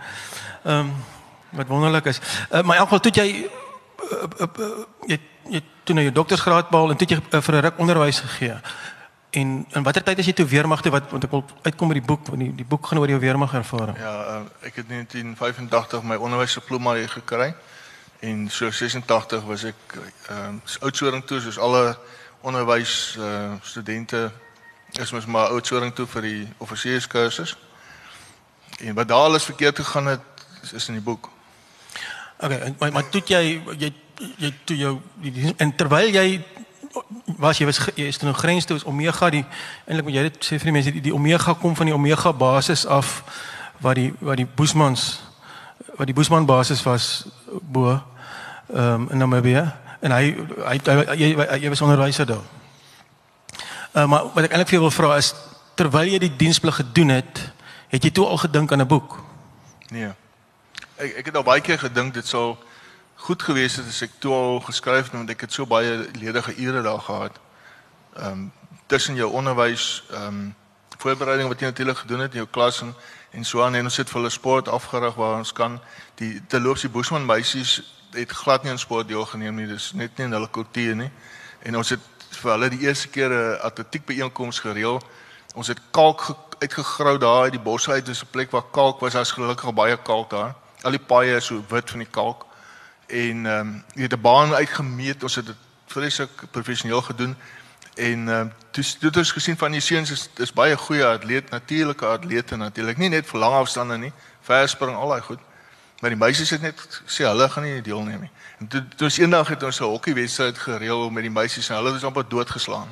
Ehm 0.64 0.78
um, 0.78 0.92
wat 1.50 1.66
wonderlik 1.66 2.04
is. 2.04 2.20
Uh, 2.50 2.62
maar 2.62 2.74
in 2.76 2.80
elk 2.80 2.88
geval 2.88 3.00
toe 3.00 3.12
jy 3.12 3.48
uh, 4.12 4.46
uh, 5.06 5.18
jy 5.48 5.62
toe 5.82 5.94
nou 5.94 6.04
jou 6.04 6.14
doktorsgraad 6.14 6.70
behaal 6.70 6.90
en 6.90 6.96
toe 6.96 7.08
jy 7.08 7.18
uh, 7.30 7.40
vir 7.40 7.54
'n 7.54 7.60
ruk 7.60 7.78
onderwys 7.78 8.20
gegee. 8.20 8.54
En 9.30 9.66
in 9.68 9.82
watter 9.82 10.02
tyd 10.02 10.18
as 10.18 10.26
jy 10.26 10.32
toe 10.32 10.46
weermag 10.46 10.82
toe 10.82 10.92
wat 10.92 11.10
want 11.10 11.24
ek 11.24 11.30
wil 11.30 11.44
uitkom 11.62 11.88
met 11.88 11.98
die 11.98 12.06
boek 12.06 12.26
want 12.26 12.38
die 12.40 12.54
die 12.54 12.64
boek 12.64 12.86
gaan 12.86 12.98
oor 12.98 13.08
jou 13.08 13.20
weermag 13.20 13.54
ervaring. 13.54 13.98
Ja, 13.98 14.14
uh, 14.14 14.40
ek 14.60 14.76
het 14.76 14.86
in 14.88 14.94
1985 14.94 16.02
my 16.02 16.16
onderwysdiploma 16.16 16.94
gekry. 17.06 17.54
En 18.20 18.50
so 18.50 18.70
86 18.70 19.42
was 19.42 19.64
ek 19.64 19.74
ehm 20.28 20.54
uh, 20.54 20.80
oudsoring 20.80 21.24
toe 21.24 21.40
soos 21.40 21.58
alle 21.58 21.98
onderwys 22.40 23.16
eh 23.18 23.24
uh, 23.24 23.52
studente 23.62 24.32
is 24.92 25.12
mos 25.12 25.26
maar 25.26 25.48
oudsoring 25.48 25.94
toe 25.94 26.06
vir 26.06 26.22
die 26.22 26.48
offisierskursus. 26.56 27.56
En 28.78 28.94
wat 28.94 29.08
daar 29.08 29.18
alles 29.28 29.44
verkeerd 29.44 29.76
gegaan 29.76 30.06
het 30.06 30.20
is, 30.72 30.88
in 30.88 30.94
die 30.94 31.02
boek. 31.02 31.30
Okay, 32.38 32.74
maar 32.78 32.92
maar 32.92 33.08
toe 33.08 33.22
jy 33.24 33.62
jy 33.78 33.92
jy 34.36 34.52
toe 34.64 34.76
jou 34.76 35.00
en 35.56 35.76
terwyl 35.76 36.08
jy 36.08 36.44
was 37.36 37.58
jy 37.58 37.66
was 37.66 37.80
jy 37.94 38.06
is 38.08 38.18
nou 38.20 38.34
grens 38.34 38.64
toe 38.64 38.76
is 38.76 38.84
omega 38.84 39.30
die 39.30 39.44
eintlik 39.86 40.04
moet 40.04 40.16
jy 40.16 40.24
dit 40.28 40.44
sê 40.44 40.58
vir 40.60 40.70
die 40.70 40.76
mense 40.76 40.92
die, 40.92 41.02
die 41.08 41.14
omega 41.14 41.54
kom 41.60 41.76
van 41.76 41.90
die 41.90 41.94
omega 41.94 42.32
basis 42.32 42.86
af 42.86 43.22
waar 43.84 43.94
die 43.94 44.12
waar 44.20 44.36
die 44.36 44.48
Boesmans 44.48 45.20
wat 45.96 46.08
die 46.08 46.16
Boesman 46.16 46.46
basis 46.48 46.82
was 46.82 47.26
bo 47.62 48.02
um, 48.68 49.08
in 49.10 49.18
Namibië 49.18 49.64
en 50.00 50.12
hy 50.12 50.34
hy 50.66 50.76
jy 51.16 51.30
jy 51.62 51.68
was 51.68 51.80
onderwyser 51.80 52.26
daar. 52.26 52.44
Uh, 53.96 54.06
maar 54.06 54.28
wat 54.34 54.44
ek 54.44 54.52
eintlik 54.52 54.68
vir 54.68 54.78
jou 54.78 54.84
wil 54.86 54.94
vra 54.94 55.16
is 55.16 55.32
terwyl 55.76 56.08
jy 56.08 56.18
die 56.18 56.36
diensplig 56.36 56.76
gedoen 56.82 57.14
het, 57.16 57.40
het 57.92 58.04
jy 58.04 58.10
toe 58.10 58.26
al 58.26 58.40
gedink 58.42 58.72
aan 58.72 58.84
'n 58.84 58.88
boek? 58.88 59.18
Nee. 59.88 60.12
Ek 60.96 61.16
ek 61.22 61.26
het 61.26 61.36
al 61.36 61.46
baie 61.46 61.60
keer 61.60 61.78
gedink 61.78 62.14
dit 62.14 62.26
sou 62.26 62.56
goed 63.16 63.42
gewees 63.42 63.76
het 63.76 63.86
as 63.88 64.02
ek 64.02 64.10
toe 64.18 64.32
al 64.32 64.60
geskryf 64.60 65.04
het 65.04 65.12
want 65.12 65.30
ek 65.30 65.40
het 65.40 65.52
so 65.52 65.66
baie 65.66 66.08
ledige 66.12 66.56
ure 66.56 66.82
daar 66.82 67.00
gehad. 67.00 67.40
Ehm 68.16 68.32
um, 68.32 68.52
tussen 68.86 69.14
jou 69.14 69.30
onderwys 69.32 70.04
ehm 70.10 70.26
um, 70.26 70.54
voorbereiding 70.98 71.48
wat 71.48 71.60
jy 71.60 71.66
natuurlik 71.66 71.98
gedoen 71.98 72.20
het 72.20 72.32
in 72.32 72.42
jou 72.42 72.48
klas 72.50 72.80
en 72.80 72.94
en 73.36 73.44
so 73.44 73.62
aan 73.62 73.74
en 73.74 73.84
ons 73.84 73.96
het 74.00 74.08
vir 74.08 74.20
hulle 74.20 74.32
sport 74.32 74.68
afgerig 74.72 75.14
waar 75.14 75.36
ons 75.38 75.52
kan. 75.52 75.76
Die 76.16 76.40
te 76.48 76.60
loop 76.60 76.80
die 76.80 76.88
Bushman 76.88 77.26
meisies 77.28 77.82
het 78.16 78.32
glad 78.32 78.64
nie 78.64 78.72
aan 78.72 78.80
sport 78.80 79.08
deelgeneem 79.08 79.54
nie. 79.60 79.66
Dis 79.68 79.90
net 79.92 80.16
nie 80.16 80.24
in 80.26 80.32
hulle 80.32 80.48
kultuur 80.50 80.96
nie. 80.96 81.10
En 81.68 81.76
ons 81.76 81.92
het 81.92 82.00
vir 82.40 82.52
hulle 82.54 82.70
die 82.72 82.86
eerste 82.86 83.08
keer 83.12 83.30
'n 83.30 83.58
atletiek 83.68 84.06
byeenkoms 84.06 84.60
gereël. 84.64 85.02
Ons 85.54 85.68
het 85.68 85.80
kalk 85.90 86.36
uitgegrou 86.58 87.18
daar 87.18 87.42
uit 87.42 87.52
die 87.52 87.60
bosse 87.60 87.90
uit. 87.90 88.06
Dis 88.06 88.22
'n 88.22 88.30
plek 88.30 88.50
waar 88.50 88.70
kalk 88.70 89.00
was. 89.00 89.12
Daar's 89.12 89.32
gelukkig 89.32 89.74
baie 89.74 89.96
kalk 89.96 90.30
daar. 90.30 90.54
Al 90.82 90.90
die 90.90 91.06
paaie 91.06 91.36
is 91.36 91.44
so 91.44 91.64
wit 91.68 91.90
van 91.90 91.98
die 91.98 92.10
kalk. 92.10 92.46
En 93.06 93.46
ehm 93.46 93.60
um, 93.60 93.84
jy 93.94 94.02
het 94.02 94.12
'n 94.12 94.20
baan 94.20 94.54
uitgemeet. 94.54 95.22
Ons 95.22 95.34
het 95.34 95.46
dit 95.46 95.56
vreeslik 95.86 96.30
professioneel 96.50 97.02
gedoen 97.02 97.36
En 97.96 98.28
ehm 98.28 98.46
uh, 98.46 98.84
dit 99.00 99.16
is 99.16 99.30
gesien 99.30 99.56
van 99.56 99.72
die 99.72 99.80
seuns 99.80 100.10
is 100.10 100.28
is 100.36 100.52
baie 100.52 100.76
goeie 100.76 101.04
atleet, 101.04 101.50
natuurlike 101.50 102.06
atlete 102.06 102.56
natuurlik. 102.56 102.96
Nie 102.96 103.08
net 103.08 103.26
vir 103.26 103.40
lang 103.40 103.54
afstande 103.54 103.96
nie, 103.96 104.12
verspring 104.44 104.96
al 104.96 105.08
daai 105.08 105.20
goed. 105.20 105.40
Maar 106.00 106.12
die 106.12 106.18
meisies 106.18 106.50
het 106.50 106.60
net 106.60 107.00
sê 107.06 107.24
hulle 107.24 107.48
gaan 107.48 107.64
nie 107.64 107.80
deelneem 107.80 108.20
nie. 108.20 108.30
En 108.60 108.68
toe 108.68 108.84
toe 108.96 109.08
ons 109.08 109.18
eendag 109.18 109.48
het 109.48 109.62
ons 109.62 109.80
'n 109.80 109.84
hokkiewedstryd 109.84 110.58
gereël 110.58 111.10
met 111.10 111.22
die 111.22 111.32
meisies 111.32 111.68
en 111.70 111.76
hulle 111.76 111.96
is 111.96 112.04
amper 112.04 112.28
doodgeslaan. 112.28 112.88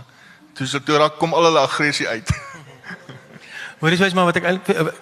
Toe 0.52 0.66
so 0.66 0.80
toe 0.80 0.96
raak 0.96 1.18
kom 1.18 1.34
al 1.34 1.44
hulle 1.44 1.58
aggressie 1.58 2.08
uit. 2.08 2.30
Maar 3.80 3.90
dis 3.90 4.00
wys 4.00 4.14
maar 4.14 4.24
wat 4.24 4.36
ek 4.36 4.44
eintlik 4.44 4.94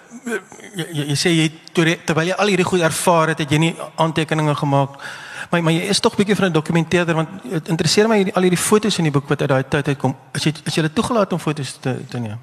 jy, 0.75 0.87
jy, 0.91 1.03
jy 1.07 1.15
sê 1.15 1.29
jy 1.29 1.51
terwyl 1.73 2.27
jy 2.27 2.35
al 2.35 2.47
hierdie 2.47 2.65
goed 2.65 2.81
ervaar 2.81 3.27
het, 3.27 3.37
het 3.37 3.51
jy 3.51 3.57
nie 3.57 3.75
aantekeninge 3.95 4.55
gemaak 4.55 4.99
nie 4.99 5.32
maar 5.53 5.63
maar 5.63 5.73
jy 5.73 5.89
is 5.93 5.99
tog 5.99 6.15
bietjie 6.17 6.35
van 6.35 6.49
'n 6.49 6.51
dokumenteerder 6.51 7.15
want 7.15 7.29
dit 7.43 7.67
interesseer 7.67 8.07
my 8.07 8.31
al 8.33 8.41
hierdie 8.41 8.63
foto's 8.69 8.97
in 8.97 9.03
die 9.03 9.11
boek 9.11 9.27
wat 9.27 9.41
uit 9.41 9.49
daai 9.49 9.67
tyd 9.67 9.87
uitkom. 9.87 10.15
As 10.33 10.43
jy 10.43 10.53
as 10.65 10.75
jy 10.75 10.81
dit 10.81 10.95
toegelaat 10.95 11.33
om 11.33 11.39
foto's 11.39 11.77
te 11.79 12.05
te 12.09 12.17
neem. 12.19 12.39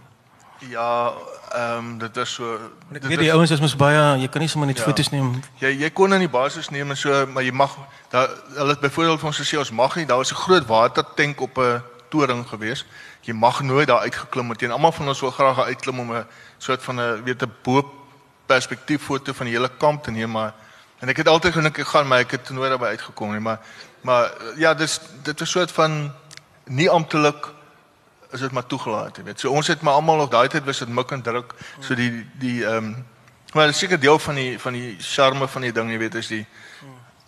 Ja, 0.58 1.12
ehm 1.52 1.78
um, 1.78 1.98
dit 1.98 2.16
is 2.16 2.32
so 2.34 2.58
dit 2.88 3.06
weet 3.06 3.18
die 3.18 3.32
ouens 3.32 3.50
is 3.50 3.60
mos 3.60 3.76
baie 3.76 4.18
jy 4.20 4.28
kan 4.28 4.40
nie 4.40 4.48
sommer 4.48 4.68
net 4.68 4.78
ja, 4.78 4.84
foto's 4.84 5.10
neem. 5.10 5.42
Jy 5.58 5.72
jy 5.80 5.90
kon 5.90 6.12
in 6.12 6.20
die 6.20 6.28
basis 6.28 6.68
neem 6.70 6.90
en 6.90 6.96
so 6.96 7.26
maar 7.26 7.42
jy 7.42 7.52
mag 7.52 7.76
daar 8.10 8.28
hulle 8.54 8.70
het 8.70 8.80
byvoorbeeld 8.80 9.20
vir 9.20 9.26
ons 9.26 9.40
gesê 9.42 9.58
ons 9.58 9.70
mag 9.70 9.96
nie 9.96 10.06
daar 10.06 10.22
was 10.22 10.32
'n 10.32 10.42
groot 10.46 10.66
watertank 10.66 11.40
op 11.40 11.58
'n 11.58 11.82
toring 12.10 12.46
gewees. 12.48 12.84
Jy 13.22 13.34
mag 13.34 13.62
nooit 13.62 13.86
daar 13.86 14.00
uitgeklim 14.00 14.50
het 14.50 14.60
nie. 14.60 14.70
Almal 14.70 14.92
van 14.92 15.08
ons 15.08 15.20
wil 15.20 15.30
graag 15.30 15.58
uitklim 15.58 16.00
om 16.00 16.12
'n 16.12 16.26
soort 16.58 16.82
van 16.82 17.00
'n 17.00 17.24
weet 17.24 17.42
'n 17.42 17.52
bo 17.62 17.82
perspektief 18.46 19.02
foto 19.02 19.32
van 19.32 19.46
die 19.46 19.54
hele 19.54 19.70
kamp 19.78 20.02
te 20.02 20.10
neem 20.10 20.30
maar 20.30 20.54
En 21.00 21.08
ek 21.08 21.22
het 21.22 21.28
altyd 21.28 21.52
gedink 21.56 21.78
ek 21.78 21.86
gaan 21.86 22.08
maar 22.08 22.24
ek 22.26 22.36
het 22.36 22.50
nooit 22.50 22.68
daarby 22.70 22.92
uitgekom 22.94 23.32
nie, 23.32 23.40
maar 23.40 23.60
maar 24.00 24.32
ja, 24.56 24.74
dis 24.74 25.00
dit 25.22 25.40
is 25.40 25.50
soort 25.50 25.72
van 25.72 26.12
nie 26.64 26.90
amptelik 26.90 27.48
is 28.30 28.40
dit 28.40 28.52
maar 28.52 28.66
toegelaat, 28.66 29.16
jy 29.16 29.24
weet. 29.24 29.40
So 29.40 29.50
ons 29.50 29.66
het 29.66 29.80
maar 29.82 29.98
almal 29.98 30.16
nog 30.16 30.30
daai 30.30 30.48
tyd 30.48 30.64
was 30.64 30.78
dit 30.78 30.88
mik 30.88 31.10
en 31.10 31.22
druk. 31.22 31.54
So 31.80 31.94
die 31.94 32.26
die 32.38 32.64
ehm 32.64 32.92
um, 32.92 33.06
maar 33.52 33.72
seker 33.74 33.98
deel 34.00 34.18
van 34.18 34.34
die 34.34 34.58
van 34.58 34.72
die 34.72 34.96
charme 35.02 35.48
van 35.48 35.62
die 35.66 35.72
ding, 35.72 35.90
jy 35.90 35.98
weet, 35.98 36.14
is 36.14 36.28
die 36.30 36.44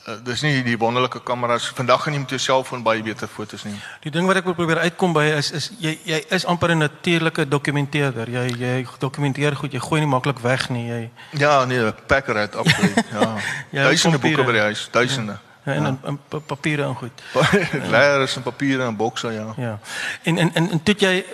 Uh, 0.03 0.17
dis 0.27 0.41
nie 0.43 0.65
die 0.67 0.75
wonderlike 0.79 1.21
kameras. 1.23 1.69
Vandag 1.79 2.01
gaan 2.03 2.17
jy 2.17 2.21
met 2.25 2.33
jou 2.35 2.39
selfoon 2.43 2.81
baie 2.83 3.03
beter 3.07 3.29
foto's 3.31 3.63
neem. 3.63 3.77
Die 4.03 4.11
ding 4.11 4.27
wat 4.27 4.41
ek 4.41 4.49
wil 4.49 4.57
probeer 4.59 4.81
uitkom 4.83 5.13
by 5.15 5.23
is 5.37 5.53
is 5.55 5.69
jy 5.79 5.93
jy 6.09 6.19
is 6.35 6.47
amper 6.51 6.75
'n 6.75 6.83
natuurlike 6.83 7.47
dokumenteerder. 7.49 8.31
Jy 8.31 8.43
jy 8.59 8.87
dokumenteer 8.99 9.55
goed. 9.57 9.73
Jy 9.73 9.79
gooi 9.79 10.01
nie 10.01 10.11
maklik 10.11 10.43
weg 10.43 10.69
nie. 10.71 10.89
Jy 10.89 11.11
Ja, 11.39 11.65
nee, 11.65 11.93
packer 12.07 12.37
het 12.37 12.57
absoluut. 12.57 13.05
Ja. 13.13 13.37
ja 13.79 13.85
duisende 13.85 14.19
boeke 14.19 14.45
by 14.45 14.53
die 14.53 14.61
huis, 14.61 14.89
duisende. 14.91 15.39
Ja, 15.65 15.73
en 15.73 15.83
ja. 15.83 15.97
en 16.03 16.21
papiere 16.47 16.83
en 16.83 16.95
goed. 16.95 17.23
Leerders 17.95 18.37
en 18.37 18.43
papiere 18.43 18.83
en 18.83 18.97
bokse, 18.97 19.31
ja. 19.31 19.55
Ja. 19.57 19.79
En 20.23 20.39
en 20.39 20.55
en, 20.55 20.71
en 20.71 20.83
toe 20.83 20.95
jy 20.99 21.25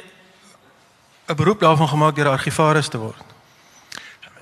'n 1.27 1.37
beroep 1.37 1.61
daarvan 1.61 1.89
gemaak 1.89 2.17
deur 2.17 2.29
argivaris 2.29 2.89
te 2.89 2.99
word. 2.99 3.38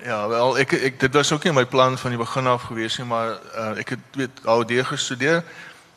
Ja, 0.07 0.27
wel 0.27 0.57
ek 0.57 0.71
ek 0.71 0.99
dit 0.99 1.13
was 1.13 1.31
ook 1.31 1.43
nie 1.43 1.51
my 1.51 1.65
plan 1.65 1.97
van 1.97 2.13
die 2.13 2.19
begin 2.19 2.47
af 2.47 2.69
gewees 2.69 2.95
nie, 2.97 3.05
maar 3.05 3.33
uh, 3.55 3.79
ek 3.81 3.89
het 3.89 4.15
weet 4.15 4.37
AD 4.47 4.71
gestudeer. 4.87 5.41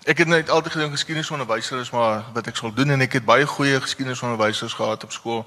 Ek 0.02 0.18
het 0.18 0.26
net 0.26 0.50
altyd 0.50 0.72
gedink 0.72 0.96
geskiedenisonderwyser 0.96 1.78
is 1.78 1.92
maar 1.94 2.24
wat 2.34 2.48
ek 2.50 2.58
sou 2.58 2.72
doen 2.74 2.90
en 2.90 3.04
ek 3.06 3.12
het 3.20 3.24
baie 3.28 3.46
goeie 3.46 3.78
geskiedenisonderwysers 3.80 4.74
gehad 4.74 5.06
op 5.06 5.14
skool 5.14 5.44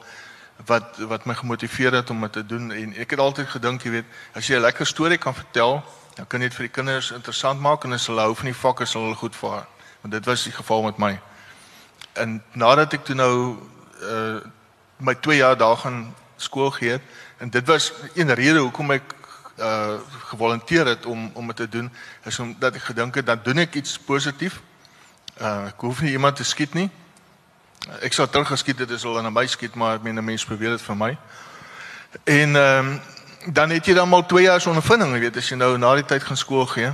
wat 0.69 0.95
wat 1.11 1.27
my 1.27 1.35
gemotiveer 1.35 1.99
het 1.99 2.09
om 2.09 2.23
dit 2.23 2.31
te 2.39 2.45
doen 2.45 2.71
en 2.71 2.95
ek 2.95 3.17
het 3.17 3.19
altyd 3.19 3.51
gedink, 3.51 3.83
jy 3.83 3.91
weet, 3.97 4.15
as 4.31 4.47
jy 4.47 4.55
'n 4.55 4.63
lekker 4.63 4.87
storie 4.87 5.19
kan 5.19 5.35
vertel, 5.35 5.83
dan 6.15 6.27
kan 6.27 6.39
dit 6.39 6.55
vir 6.55 6.69
die 6.69 6.75
kinders 6.79 7.11
interessant 7.11 7.59
maak 7.59 7.83
en 7.83 7.99
hulle 7.99 8.21
hou 8.21 8.35
van 8.35 8.45
die 8.45 8.59
vak, 8.63 8.79
is 8.87 8.93
hulle 8.93 9.15
goed 9.15 9.35
vaar. 9.35 9.67
Want 10.01 10.13
dit 10.13 10.25
was 10.25 10.43
die 10.43 10.55
geval 10.55 10.83
met 10.87 10.97
my. 10.97 11.19
En 12.13 12.43
nadat 12.53 12.93
ek 12.93 13.05
toe 13.05 13.15
nou 13.15 13.59
uh 14.01 14.39
my 14.97 15.15
2 15.19 15.37
jaar 15.37 15.57
daar 15.57 15.77
gaan 15.77 16.15
skool 16.37 16.71
gee, 16.71 16.99
En 17.43 17.49
dit 17.49 17.67
was 17.67 17.93
een 18.13 18.33
rede 18.33 18.59
hoekom 18.59 18.91
ek 18.91 19.15
uh 19.59 19.95
gevolonteer 20.29 20.87
het 20.87 21.05
om 21.05 21.31
om 21.33 21.47
dit 21.47 21.55
te 21.55 21.69
doen 21.69 21.91
is 22.23 22.39
omdat 22.39 22.75
ek 22.75 22.87
gedink 22.87 23.15
het 23.15 23.25
dan 23.25 23.39
doen 23.43 23.57
ek 23.57 23.75
iets 23.75 23.99
positief. 23.99 24.61
Uh 25.41 25.67
ek 25.67 25.83
hoef 25.83 26.01
nie 26.01 26.11
iemand 26.11 26.39
te 26.39 26.43
skiet 26.43 26.73
nie. 26.73 26.87
Ek 27.99 28.15
sou 28.15 28.29
terug 28.29 28.47
geskiet 28.47 28.79
het 28.79 28.95
as 28.95 29.03
hulle 29.03 29.21
na 29.21 29.29
my 29.29 29.43
skiet, 29.47 29.75
maar 29.75 29.99
ek 29.99 30.07
meen 30.07 30.15
'n 30.15 30.23
mens 30.23 30.45
probeer 30.45 30.77
dit 30.77 30.81
vir 30.81 30.95
my. 30.95 31.17
En 32.23 32.55
ehm 32.55 32.87
um, 32.87 33.01
dan 33.51 33.69
het 33.75 33.85
jy 33.85 33.93
dan 33.93 34.13
al 34.13 34.25
2 34.25 34.43
jaar 34.43 34.61
se 34.61 34.69
ondervinding, 34.69 35.13
jy 35.13 35.19
weet, 35.19 35.37
as 35.37 35.49
jy 35.49 35.57
nou 35.57 35.77
na 35.77 35.95
die 35.95 36.05
tyd 36.05 36.23
gaan 36.23 36.37
skool 36.37 36.65
gee. 36.65 36.93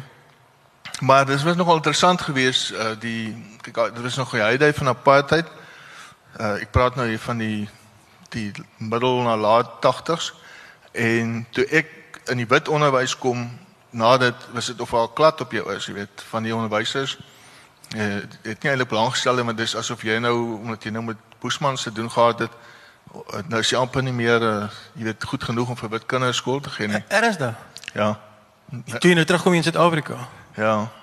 Maar 0.99 1.25
dit 1.25 1.43
was 1.43 1.55
nogal 1.55 1.75
interessant 1.75 2.21
geweest 2.21 2.71
uh 2.71 2.97
die 2.99 3.37
kyk 3.61 3.93
dit 3.93 4.01
was 4.01 4.15
nog 4.15 4.31
die 4.31 4.41
heide 4.41 4.73
van 4.73 4.87
apartheid. 4.87 5.45
Uh 6.39 6.61
ek 6.61 6.71
praat 6.71 6.95
nou 6.95 7.07
hier 7.07 7.19
van 7.19 7.37
die 7.37 7.69
die 8.29 8.51
middel 8.77 9.21
na 9.21 9.37
laat 9.37 9.79
80s 9.85 10.33
en 10.91 11.45
toe 11.49 11.65
ek 11.65 12.21
in 12.29 12.37
die 12.37 12.47
wit 12.47 12.67
onderwys 12.67 13.17
kom 13.17 13.49
nadat 13.89 14.47
was 14.53 14.65
dit 14.65 14.81
of 14.81 14.93
al 14.93 15.09
klad 15.09 15.41
op 15.41 15.51
jou 15.51 15.65
is 15.73 15.85
jy 15.85 15.93
weet 15.93 16.23
van 16.29 16.43
die 16.43 16.55
onderwysers. 16.55 17.17
Eh 17.95 18.21
het 18.43 18.61
nie 18.63 18.69
eintlik 18.69 18.89
belang 18.89 19.09
gestel 19.11 19.43
maar 19.43 19.55
dis 19.55 19.75
asof 19.75 20.03
jy 20.03 20.19
nou 20.19 20.35
omdat 20.59 20.83
jy 20.83 20.91
nou 20.91 21.03
met 21.03 21.17
Boesman 21.39 21.77
se 21.77 21.91
doen 21.91 22.11
gehad 22.11 22.39
het 22.39 22.51
nou 23.47 23.59
is 23.59 23.69
jy 23.69 23.77
amper 23.77 24.03
nie 24.03 24.13
meer 24.13 24.41
uh, 24.41 24.69
jy 24.93 25.03
weet 25.03 25.23
goed 25.23 25.43
genoeg 25.43 25.69
om 25.69 25.77
vir 25.77 25.89
wit 25.89 26.05
kinders 26.05 26.37
skool 26.37 26.59
te 26.61 26.69
gee 26.69 26.87
nie. 26.87 27.03
Ernstig? 27.07 27.55
Ja. 27.93 28.19
Toe 28.99 29.09
jy 29.09 29.15
nou 29.17 29.25
terugkom 29.25 29.53
in 29.53 29.63
Suid-Afrika? 29.63 30.27
Ja 30.53 30.98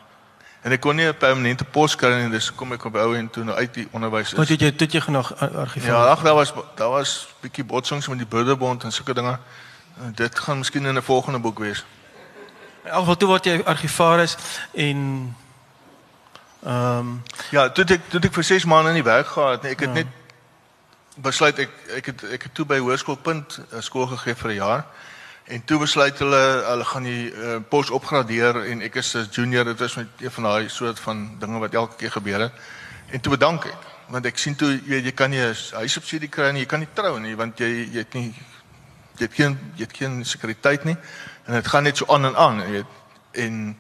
En 0.67 0.73
ek 0.75 0.81
kon 0.83 0.97
nie 0.99 1.07
'n 1.07 1.15
permanente 1.15 1.65
pos 1.65 1.95
kry 1.95 2.09
nie, 2.23 2.31
dis 2.31 2.51
kom 2.55 2.73
ek 2.73 2.85
op 2.85 2.95
ou 2.95 3.15
en 3.15 3.31
toe 3.31 3.45
nou 3.45 3.57
uit 3.57 3.75
die 3.75 3.89
onderwys 3.91 4.33
is. 4.33 4.39
Wat 4.39 4.49
het 4.49 4.61
jy 4.61 4.73
toe 4.73 4.89
jy 4.91 5.01
genoeg 5.01 5.29
argief? 5.39 5.87
Ja, 5.87 6.07
ag, 6.11 6.23
daar 6.23 6.35
was 6.35 6.53
daar 6.75 6.91
was 6.91 7.29
bietjie 7.41 7.65
botsings 7.65 8.09
met 8.09 8.19
die 8.19 8.27
Burderbond 8.27 8.85
en 8.85 8.93
sulke 8.93 9.15
dinge. 9.15 9.39
Dit 10.15 10.39
gaan 10.39 10.59
miskien 10.59 10.87
in 10.87 10.97
'n 10.97 11.03
volgende 11.03 11.39
boek 11.39 11.59
wees. 11.59 11.85
In 12.83 12.91
elk 12.91 12.99
geval 12.99 13.17
toe 13.17 13.29
word 13.29 13.45
jy 13.45 13.63
argivaris 13.65 14.37
en 14.75 15.37
ehm 16.65 16.99
um, 16.99 17.23
ja, 17.51 17.71
toe 17.71 17.85
ek 17.85 18.01
toe 18.09 18.21
ek 18.21 18.35
vir 18.35 18.45
6 18.45 18.65
maande 18.65 18.89
in 18.89 18.95
die 18.95 19.11
werk 19.11 19.27
gehad, 19.27 19.63
nee, 19.63 19.73
ek 19.73 19.81
het 19.81 19.89
ja. 19.89 19.95
net 19.95 20.07
besluit 21.15 21.59
ek 21.59 21.71
ek 21.95 22.07
het 22.07 22.25
ek 22.25 22.43
het 22.43 22.55
toe 22.55 22.65
by 22.65 22.79
Hoërskoolpunt 22.79 23.61
skool 23.79 24.07
gegee 24.07 24.35
vir 24.35 24.51
'n 24.51 24.55
jaar. 24.55 24.85
En 25.47 25.65
toe 25.65 25.79
besluit 25.79 26.19
hulle 26.19 26.43
hulle 26.67 26.85
gaan 26.85 27.05
die 27.07 27.31
uh, 27.31 27.57
pos 27.71 27.91
opgradeer 27.95 28.65
en 28.67 28.81
ek 28.83 28.97
is 28.99 29.15
'n 29.15 29.29
junior. 29.31 29.65
Dit 29.65 29.79
was 29.79 29.95
met 29.95 30.09
een 30.19 30.31
van 30.31 30.43
daai 30.43 30.69
soort 30.69 31.01
van 31.01 31.37
dinge 31.39 31.59
wat 31.59 31.75
elke 31.75 31.97
keer 31.97 32.11
gebeur 32.11 32.41
het. 32.41 32.53
En 33.11 33.21
toe 33.21 33.31
bedank 33.31 33.65
ek 33.65 33.95
want 34.09 34.27
ek 34.27 34.39
sien 34.39 34.55
toe 34.55 34.81
jy 34.87 35.03
jy 35.03 35.13
kan 35.13 35.31
nie 35.31 35.41
'n 35.41 35.55
huissubsidie 35.73 36.29
kry 36.29 36.51
nie, 36.51 36.61
jy 36.61 36.67
kan 36.67 36.79
nie 36.79 36.89
trou 36.95 37.19
nie 37.21 37.37
want 37.37 37.59
jy 37.59 37.89
jy 37.93 37.99
het 37.99 38.15
nie 38.15 38.35
jy 39.19 39.25
het 39.27 39.35
geen 39.35 39.59
jy 39.77 39.83
het 39.83 39.97
geen 39.97 40.25
sekuriteit 40.25 40.85
nie. 40.85 40.97
En 41.45 41.55
dit 41.55 41.69
gaan 41.69 41.83
net 41.83 41.97
so 41.97 42.07
aan 42.09 42.25
en 42.25 42.37
aan, 42.37 42.61
jy 42.61 42.71
weet. 42.71 42.87
En 43.33 43.77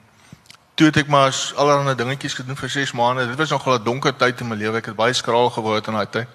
toe 0.75 0.87
het 0.87 0.97
ek 0.97 1.09
maar 1.09 1.35
allerlei 1.57 1.95
dingetjies 1.95 2.35
gedoen 2.35 2.57
vir 2.57 2.71
6 2.71 2.93
maande. 2.93 3.27
Dit 3.27 3.37
was 3.37 3.51
nogal 3.51 3.79
'n 3.79 3.85
donker 3.85 4.17
tyd 4.17 4.41
in 4.41 4.49
my 4.49 4.57
lewe. 4.57 4.77
Ek 4.77 4.87
het 4.87 4.97
baie 4.97 5.13
skraal 5.13 5.51
geword 5.51 5.87
in 5.87 5.95
daai 5.95 6.11
tyd. 6.11 6.29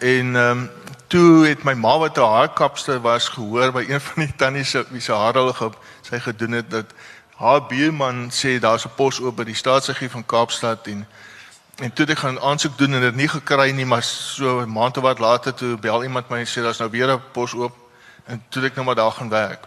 En 0.00 0.36
ehm 0.36 0.58
um, 0.58 0.70
toe 1.10 1.46
het 1.46 1.62
my 1.66 1.72
ma 1.74 1.98
wat 1.98 2.16
haar 2.16 2.34
haarkapste 2.34 3.00
was 3.00 3.28
gehoor 3.28 3.72
by 3.74 3.82
een 3.88 4.00
van 4.00 4.22
die 4.22 4.34
tannies 4.36 4.76
wie 4.88 5.00
se 5.02 5.12
haar 5.12 5.34
hulle 5.34 5.54
ge, 5.54 5.70
sy 6.06 6.20
gedoen 6.22 6.52
het 6.60 6.70
dat 6.70 6.92
haar 7.40 7.66
buurman 7.66 8.28
sê 8.30 8.60
daar's 8.62 8.86
'n 8.86 8.94
pos 8.94 9.20
oop 9.20 9.36
by 9.36 9.44
die 9.44 9.58
staatsargief 9.58 10.12
van 10.12 10.26
Kaapstad 10.26 10.86
en 10.86 11.06
en 11.82 11.92
toe 11.92 12.04
het 12.04 12.10
ek 12.10 12.18
gaan 12.18 12.40
aansoek 12.40 12.78
doen 12.78 12.94
en 12.94 13.00
dit 13.00 13.14
nie 13.14 13.28
gekry 13.28 13.70
nie 13.70 13.86
maar 13.86 14.02
so 14.02 14.60
'n 14.60 14.72
maand 14.72 14.96
of 14.96 15.02
wat 15.02 15.18
later 15.18 15.54
toe 15.54 15.76
bel 15.76 16.02
iemand 16.02 16.28
my 16.28 16.38
en 16.38 16.46
sê 16.46 16.62
daar's 16.62 16.78
nou 16.78 16.90
weer 16.90 17.10
'n 17.12 17.20
pos 17.32 17.54
oop 17.54 17.76
en 18.26 18.42
toe 18.48 18.64
ek 18.64 18.74
nou 18.74 18.86
maar 18.86 18.94
daar 18.94 19.12
gaan 19.12 19.28
werk. 19.28 19.66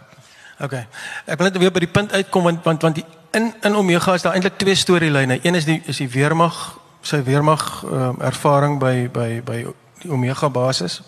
Okay. 0.60 0.86
Ek 1.26 1.38
wil 1.38 1.50
net 1.50 1.58
weer 1.58 1.72
by 1.72 1.78
die 1.78 1.92
punt 1.92 2.12
uitkom 2.12 2.42
want 2.42 2.64
want 2.64 2.82
want 2.82 2.94
die, 2.94 3.04
in 3.30 3.54
in 3.60 3.76
Omega 3.76 4.14
is 4.14 4.22
daar 4.22 4.32
eintlik 4.32 4.58
twee 4.58 4.74
storielyne. 4.74 5.38
Een 5.42 5.54
is 5.54 5.64
die 5.64 5.82
is 5.84 5.96
die 5.96 6.08
weermag, 6.08 6.78
sy 7.00 7.22
weermag 7.22 7.82
um, 7.82 8.20
ervaring 8.20 8.78
by 8.78 9.08
by 9.12 9.42
by 9.44 9.66
Omega 10.08 10.50
basis 10.50 11.02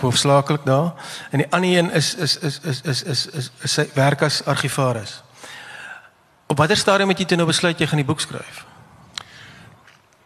hoofsaaklik 0.00 0.64
daar. 0.64 0.92
En 1.30 1.38
die 1.38 1.46
ander 1.50 1.78
een 1.78 1.90
is 1.90 2.14
is 2.14 2.38
is 2.38 2.60
is 2.60 2.80
is 2.80 3.02
is 3.02 3.26
is, 3.26 3.50
is 3.60 3.72
sy 3.72 3.88
werk 3.94 4.22
as 4.22 4.44
argivaris. 4.44 5.22
Op 6.46 6.56
watter 6.56 6.76
stadium 6.76 7.08
het 7.08 7.18
jy 7.18 7.24
toe 7.24 7.36
nou 7.36 7.46
besluit 7.48 7.78
jy 7.78 7.86
gaan 7.86 8.02
die 8.02 8.06
boek 8.06 8.20
skryf? 8.20 8.64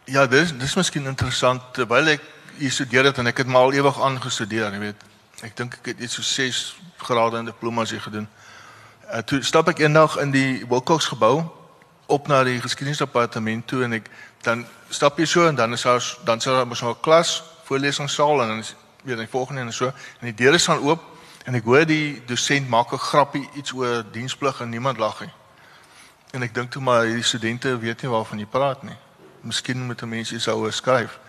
Ja, 0.05 0.25
dis 0.27 0.53
dis 0.57 0.75
miskien 0.75 1.05
interessant 1.05 1.61
terwyl 1.73 2.13
ek 2.15 2.21
hier 2.57 2.71
studeer 2.71 3.09
het 3.09 3.17
en 3.17 3.27
ek 3.27 3.37
het 3.43 3.47
maar 3.47 3.69
al 3.69 3.73
ewig 3.73 4.01
aangestudeer, 4.01 4.71
jy 4.73 4.79
weet. 4.79 5.03
Ek 5.41 5.57
dink 5.57 5.73
ek 5.79 5.93
het 5.93 5.99
iets 5.99 6.19
so 6.19 6.21
6 6.21 6.63
grade 6.97 7.37
in 7.37 7.49
diplomas 7.49 7.91
hier 7.91 8.01
gedoen. 8.01 8.27
Uh, 9.09 9.19
toe 9.19 9.41
stap 9.43 9.67
ek 9.67 9.81
eendag 9.83 10.17
in 10.21 10.31
die 10.31 10.63
Wilcox 10.69 11.09
gebou 11.11 11.43
op 12.05 12.27
na 12.27 12.43
die 12.43 12.59
geskiedenisdepartement 12.61 13.67
toe 13.67 13.83
en 13.87 13.97
ek 13.99 14.09
dan 14.45 14.65
stap 14.93 15.17
jy 15.19 15.25
so 15.25 15.47
en 15.47 15.55
dan 15.55 15.73
is 15.73 15.83
daar 15.87 16.03
dan 16.27 16.41
sal 16.41 16.59
daar 16.59 16.67
mos 16.67 16.83
'n 16.83 16.95
klas 17.01 17.41
voorlesingssaal 17.63 18.41
en 18.41 18.47
dan 18.47 18.57
is 18.57 18.75
weer 19.03 19.15
die 19.15 19.27
volgende 19.27 19.61
en 19.61 19.73
so 19.73 19.85
en 19.85 20.29
die 20.31 20.33
deure 20.33 20.57
staan 20.57 20.79
oop 20.79 21.01
en 21.43 21.55
ek 21.59 21.63
hoor 21.67 21.85
die 21.85 22.21
dosent 22.25 22.69
maak 22.69 22.93
'n 22.93 22.97
grappie 22.97 23.49
iets 23.55 23.73
oor 23.73 24.03
diensplig 24.11 24.61
en 24.61 24.69
niemand 24.69 24.97
lag 24.97 25.19
nie. 25.19 25.33
En 26.31 26.41
ek 26.41 26.53
dink 26.53 26.71
toe 26.71 26.81
maar 26.81 27.03
hierdie 27.05 27.23
studente 27.23 27.77
weet 27.77 28.01
nie 28.01 28.09
waarvan 28.11 28.39
jy 28.39 28.45
praat 28.45 28.83
nie. 28.83 28.97
Miskien 29.41 29.85
moet 29.85 30.01
'n 30.01 30.09
mens 30.09 30.31
iets 30.31 30.47
ouer 30.47 30.73
skryf. 30.73 31.19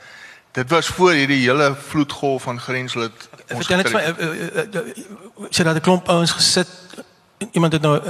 Dit 0.52 0.70
was 0.70 0.86
voor 0.86 1.12
hierdie 1.12 1.50
hele 1.50 1.74
vloedgolf 1.74 2.42
van 2.42 2.60
grenslid. 2.60 3.28
Vertel 3.46 3.76
net 3.76 3.90
vir 3.90 4.00
sê 5.50 5.64
dat 5.64 5.76
'n 5.76 5.80
klomp 5.80 6.08
ouens 6.08 6.30
gesit 6.30 6.68
iemand 7.52 7.72
het 7.72 7.82
nou 7.82 8.00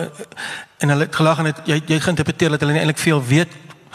en 0.78 0.88
hulle 0.88 1.04
het 1.04 1.16
gelag 1.16 1.38
en 1.38 1.44
het, 1.44 1.60
jy 1.64 1.82
jy 1.86 2.00
geïnterpreteer 2.00 2.50
dat 2.50 2.60
hulle 2.60 2.72
nie 2.72 2.80
eintlik 2.80 3.02
veel 3.02 3.24
weet 3.24 3.48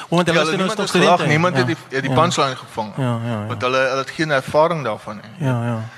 Want 0.10 0.28
hulle 0.28 0.58
ja, 0.58 0.66
is 0.66 0.76
nog 0.76 0.88
studente. 0.88 1.26
Niemand 1.26 1.54
ja. 1.54 1.60
het 1.60 1.68
die 1.68 1.78
ja, 1.90 2.02
die 2.02 2.10
ja. 2.10 2.16
punchline 2.16 2.56
gevang. 2.56 2.94
Ja, 2.98 3.04
ja, 3.04 3.30
ja. 3.30 3.46
Want 3.46 3.62
hulle 3.62 3.78
hulle 3.78 3.98
het 3.98 4.10
geen 4.10 4.32
ervaring 4.32 4.84
daarvan 4.84 5.16
nie. 5.16 5.48
Ja, 5.48 5.66
ja. 5.66 5.90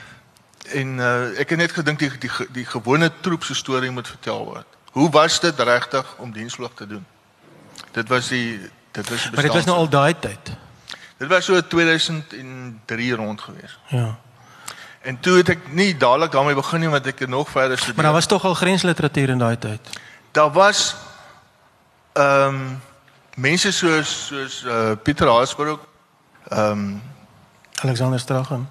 En 0.74 0.98
uh, 0.98 1.39
ek 1.39 1.50
het 1.50 1.58
net 1.58 1.72
gedink 1.72 2.00
die 2.00 2.12
die 2.20 2.31
die 2.51 2.65
gewone 2.65 3.12
troep 3.22 3.43
se 3.43 3.55
storie 3.55 3.91
moet 3.91 4.08
vertel 4.08 4.46
word. 4.46 4.65
Hoe 4.91 5.10
was 5.10 5.39
dit 5.39 5.60
regtig 5.60 6.15
om 6.17 6.31
dienslug 6.31 6.72
te 6.75 6.88
doen? 6.88 7.05
Dit 7.91 8.08
was 8.08 8.27
die 8.27 8.60
dit 8.91 9.10
was 9.10 9.29
Maar 9.31 9.43
dit 9.43 9.53
was 9.53 9.65
nou 9.65 9.77
al 9.77 9.89
daai 9.89 10.20
tyd. 10.20 10.51
Dit 11.17 11.29
was 11.29 11.46
so 11.46 11.67
2003 11.67 13.15
rond 13.15 13.41
gewees. 13.41 13.79
Ja. 13.88 14.17
En 15.01 15.20
toe 15.20 15.38
het 15.38 15.50
ek 15.50 15.72
nie 15.74 15.98
dadelik 15.98 16.31
daarmee 16.31 16.55
begin 16.55 16.79
nie 16.79 16.89
want 16.89 17.05
ek 17.05 17.20
het 17.20 17.29
nog 17.29 17.50
verder 17.50 17.77
studeer. 17.77 17.96
Maar 17.96 18.03
daar 18.03 18.13
was 18.13 18.25
tog 18.25 18.46
al 18.46 18.53
grensliteratuur 18.53 19.29
in 19.29 19.38
daai 19.38 19.58
tyd. 19.58 20.00
Daar 20.31 20.51
was 20.51 20.96
ehm 22.13 22.55
um, 22.55 22.81
mense 23.35 23.71
soos 23.71 24.27
soos 24.27 24.63
uh, 24.65 24.91
Pieter 25.03 25.27
Haasbroek 25.27 25.79
ehm 26.50 26.71
um, 26.71 27.01
Alexander 27.81 28.19
Strachan. 28.19 28.69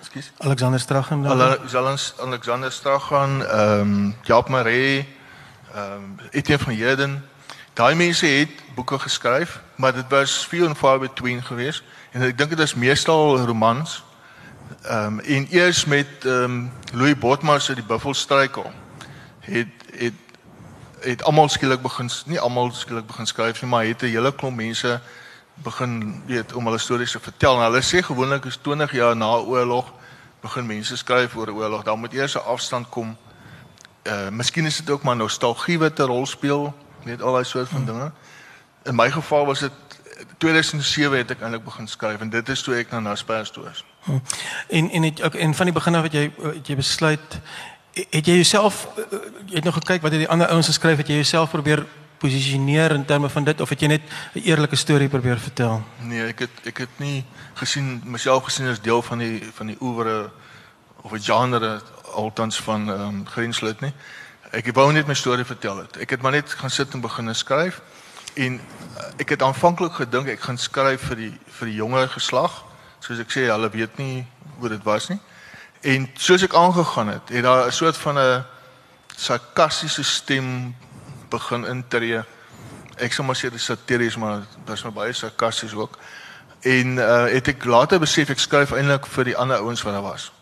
Ekskuus. 0.00 0.32
Alexander 0.38 0.80
Strachan. 0.80 1.26
Alexander 1.26 2.14
Alexander 2.20 2.72
Strachan, 2.72 3.44
ehm 3.44 3.80
um, 3.80 4.16
Jaap 4.22 4.48
Maree, 4.48 5.08
ehm 5.74 5.92
um, 5.92 6.16
Etienne 6.30 6.64
van 6.64 6.72
Heerden. 6.72 7.24
Daai 7.72 7.94
mense 7.94 8.26
het 8.26 8.50
boeke 8.74 8.98
geskryf, 8.98 9.60
maar 9.74 9.94
dit 9.94 10.04
was 10.08 10.46
few 10.48 10.66
and 10.66 10.76
far 10.76 10.98
between 10.98 11.42
geweest 11.42 11.82
en 12.12 12.22
ek 12.22 12.38
dink 12.38 12.50
dit 12.50 12.58
is 12.58 12.74
meestal 12.74 13.38
romans. 13.38 14.04
Ehm 14.82 15.06
um, 15.06 15.20
en 15.20 15.46
eers 15.50 15.84
met 15.84 16.06
ehm 16.24 16.42
um, 16.42 16.72
Louis 16.92 17.18
Botma 17.18 17.58
se 17.58 17.74
die 17.74 17.84
Buffelstruikel 17.84 18.72
het 19.40 19.68
het 19.96 20.14
het 21.04 21.22
almal 21.22 21.48
skielik 21.48 21.82
begin 21.82 22.10
nie 22.26 22.40
almal 22.40 22.72
skielik 22.72 23.06
begin 23.06 23.26
skryf 23.26 23.62
nie, 23.62 23.70
maar 23.70 23.84
het 23.84 24.02
'n 24.02 24.06
hele 24.06 24.32
klomp 24.34 24.56
mense 24.56 25.00
begin 25.54 26.22
weet 26.26 26.52
om 26.52 26.64
hulle 26.64 26.78
stories 26.78 27.10
te 27.10 27.20
vertel. 27.20 27.56
En 27.56 27.62
hulle 27.62 27.82
sê 27.82 28.02
gewoonlik 28.02 28.44
is 28.44 28.56
20 28.56 28.92
jaar 28.92 29.16
na 29.16 29.36
oorlog 29.36 29.92
begin 30.40 30.66
mense 30.66 30.96
skryf 30.96 31.36
oor 31.36 31.52
oorlog. 31.52 31.82
Dan 31.82 31.98
moet 31.98 32.12
eers 32.12 32.34
'n 32.34 32.38
afstand 32.46 32.88
kom. 32.88 33.16
Uh 34.02 34.28
miskien 34.28 34.66
is 34.66 34.76
dit 34.76 34.90
ook 34.90 35.02
maar 35.02 35.16
nostalgie 35.16 35.78
wat 35.78 35.98
'n 35.98 36.02
rol 36.02 36.26
speel, 36.26 36.74
weet 37.02 37.22
al 37.22 37.32
daai 37.32 37.44
soort 37.44 37.68
van 37.68 37.76
hmm. 37.76 37.86
dinge. 37.86 38.12
In 38.84 38.94
my 38.94 39.10
geval 39.10 39.46
was 39.46 39.58
dit 39.58 39.72
2007 40.38 41.18
het 41.18 41.30
ek 41.30 41.40
eintlik 41.40 41.64
begin 41.64 41.88
skryf 41.88 42.20
en 42.20 42.30
dit 42.30 42.48
is 42.48 42.62
toe 42.62 42.74
ek 42.74 42.90
na 42.90 43.00
Naspers 43.00 43.50
toe 43.50 43.64
is. 43.70 43.84
Hmm. 44.04 44.22
En 44.68 44.90
en 44.90 45.02
het 45.02 45.22
ook 45.22 45.34
en 45.34 45.54
van 45.54 45.64
die 45.64 45.74
begin 45.74 45.94
af 45.94 46.02
het 46.02 46.12
jy 46.12 46.32
het 46.42 46.66
jy 46.66 46.76
besluit 46.76 47.40
het 47.94 48.26
jy 48.26 48.34
jouself 48.34 48.88
eh, 48.96 49.04
eh, 49.10 49.18
jy 49.46 49.54
het 49.54 49.64
nog 49.64 49.74
gekyk 49.74 50.02
wat 50.02 50.10
het 50.10 50.20
die 50.20 50.28
ander 50.28 50.48
ouens 50.48 50.66
geskryf 50.66 50.96
het 50.96 51.08
jy 51.08 51.14
jouself 51.14 51.50
probeer 51.50 51.86
posisioneer 52.18 52.90
in 52.90 53.04
terme 53.04 53.28
van 53.28 53.44
dit 53.44 53.60
of 53.60 53.68
het 53.68 53.80
jy 53.80 53.88
net 53.88 54.02
'n 54.34 54.38
eerlike 54.38 54.76
storie 54.76 55.08
probeer 55.08 55.38
vertel? 55.38 55.82
Nee 56.00 56.26
ek 56.26 56.38
het 56.38 56.50
ek 56.64 56.78
het 56.78 56.98
nie 56.98 57.24
gesien 57.54 58.02
myself 58.04 58.44
gesien 58.44 58.68
as 58.68 58.80
deel 58.80 59.02
van 59.02 59.18
die 59.18 59.42
van 59.54 59.66
die 59.66 59.76
oewere 59.80 60.30
of 61.02 61.12
'n 61.12 61.22
genre 61.22 61.82
altans 62.14 62.60
van 62.60 62.90
ehm 62.90 63.00
um, 63.00 63.26
grenslid 63.26 63.80
nie. 63.80 63.92
Ek 64.50 64.74
wou 64.74 64.92
net 64.92 65.06
my 65.06 65.14
storie 65.14 65.44
vertel 65.44 65.76
het. 65.76 65.96
Ek 65.96 66.10
het 66.10 66.22
maar 66.22 66.32
net 66.32 66.50
gaan 66.50 66.70
sit 66.70 66.92
en 66.94 67.00
begin 67.00 67.34
skryf. 67.34 67.80
En 68.34 68.60
eh, 68.60 69.12
ek 69.16 69.28
het 69.28 69.42
aanvanklik 69.42 69.92
gedink 69.92 70.26
ek 70.28 70.40
gaan 70.40 70.58
skryf 70.58 71.00
vir 71.00 71.16
die 71.16 71.38
vir 71.46 71.66
die 71.66 71.76
jonger 71.76 72.08
geslag. 72.08 72.64
Soos 72.98 73.18
ek 73.18 73.30
sê 73.30 73.46
hulle 73.46 73.70
weet 73.70 73.96
nie 73.98 74.26
hoe 74.58 74.68
dit 74.68 74.82
was 74.82 75.08
nie 75.08 75.20
En 75.84 76.08
soos 76.16 76.42
ek 76.42 76.54
aangegaan 76.56 77.08
het, 77.12 77.28
het 77.28 77.42
daar 77.44 77.66
'n 77.66 77.72
soort 77.72 77.96
van 77.96 78.18
'n 78.18 78.44
sarkastiese 79.16 80.04
stem 80.04 80.76
begin 81.28 81.66
intree. 81.66 82.22
Ek 82.96 83.12
sou 83.12 83.26
maar 83.26 83.36
sê 83.36 83.40
dit 83.40 83.54
is 83.54 83.64
satiries, 83.64 84.16
maar 84.16 84.42
dit 84.64 84.74
is 84.74 84.82
maar 84.82 84.92
baie 84.92 85.12
sarkasties 85.12 85.74
ook. 85.74 85.98
En 86.60 86.96
uh 86.96 87.24
het 87.24 87.48
ek 87.48 87.64
later 87.64 87.98
besef 88.00 88.30
ek 88.30 88.38
skryf 88.38 88.72
eintlik 88.72 89.06
vir 89.06 89.24
die 89.24 89.36
ander 89.36 89.56
ouens 89.56 89.82
wat 89.82 89.92
daar 89.92 90.02
was. 90.02 90.32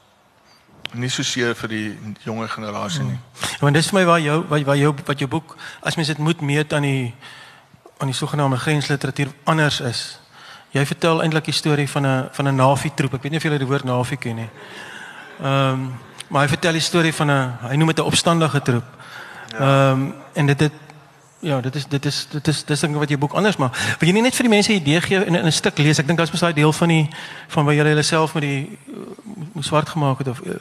Nie 0.92 1.09
so 1.09 1.22
seer 1.22 1.55
vir 1.55 1.68
die 1.68 1.98
jonger 2.24 2.48
generasie 2.48 3.02
nie. 3.02 3.18
Hmm. 3.18 3.48
Want 3.61 3.74
dis 3.74 3.88
vir 3.88 3.98
my 4.00 4.05
waar 4.07 4.20
jou 4.20 4.44
wat 4.48 4.62
waar 4.62 4.76
jou 4.76 4.94
wat 5.05 5.18
jou 5.18 5.28
boek 5.28 5.57
as 5.81 5.96
mens 5.96 6.09
dit 6.09 6.18
moet 6.18 6.40
meet 6.40 6.72
aan 6.72 6.83
die 6.83 7.14
aan 7.98 8.07
die 8.07 8.16
sogenaamde 8.16 8.57
grensliteratuur 8.57 9.28
anders 9.44 9.81
is. 9.81 10.18
Jy 10.70 10.87
vertel 10.87 11.22
eintlik 11.22 11.44
die 11.44 11.55
storie 11.55 11.88
van 11.88 12.07
'n 12.07 12.28
van 12.33 12.48
'n 12.48 12.57
navi 12.57 12.90
troep. 12.94 13.14
Ek 13.14 13.22
weet 13.22 13.33
nie 13.33 13.38
of 13.38 13.44
jy 13.44 13.59
die 13.59 13.66
woord 13.66 13.85
navi 13.85 14.16
ken 14.16 14.37
nie. 14.37 14.50
Ehm 15.40 15.73
um, 15.73 15.92
maar 16.33 16.42
hy 16.42 16.49
vertel 16.49 16.73
die 16.73 16.81
storie 16.81 17.12
van 17.12 17.31
'n 17.31 17.59
hy 17.68 17.77
noem 17.77 17.88
dit 17.88 17.99
'n 17.99 18.09
opstandige 18.09 18.62
troep. 18.62 18.85
Ehm 19.53 19.62
ja. 19.62 19.90
um, 19.90 20.14
en 20.33 20.47
dit 20.47 20.59
dit 20.59 20.73
ja, 21.42 21.61
dit 21.61 21.75
is 21.75 21.87
dit 21.87 22.05
is 22.05 22.27
dit 22.31 22.49
is 22.49 22.64
dis 22.64 22.81
ding 22.81 22.95
wat 22.97 23.11
jy 23.11 23.18
boek 23.18 23.33
anders 23.33 23.57
maak. 23.57 23.77
Wil 23.99 24.09
jy 24.09 24.14
nie 24.14 24.23
net 24.23 24.35
vir 24.35 24.47
die 24.47 24.55
mense 24.55 24.73
'n 24.73 24.81
idee 24.81 25.01
gee 25.01 25.25
in, 25.25 25.47
'n 25.47 25.53
stuk 25.53 25.79
lees? 25.79 25.99
Ek 25.99 26.07
dink 26.07 26.18
daar's 26.18 26.31
mos 26.31 26.40
daai 26.40 26.55
deel 26.55 26.73
van 26.73 26.88
die 26.88 27.09
van 27.49 27.64
waar 27.64 27.75
jy 27.75 27.85
hulle 27.85 28.03
self 28.03 28.35
met 28.35 28.42
die 28.42 28.79
uh, 28.88 29.62
swart 29.62 29.88
gemaak 29.88 30.18
het 30.18 30.29
of 30.29 30.40
uh, 30.40 30.53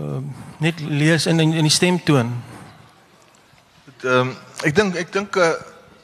uh, 0.00 0.20
net 0.58 0.80
lees 0.80 1.26
in 1.26 1.40
in, 1.40 1.52
in 1.52 1.62
die 1.62 1.70
stemtoon. 1.70 2.32
Ehm 4.02 4.20
um, 4.20 4.36
ek 4.62 4.74
dink 4.74 4.96
ek 4.96 5.12
dink 5.12 5.36
uh, 5.36 5.52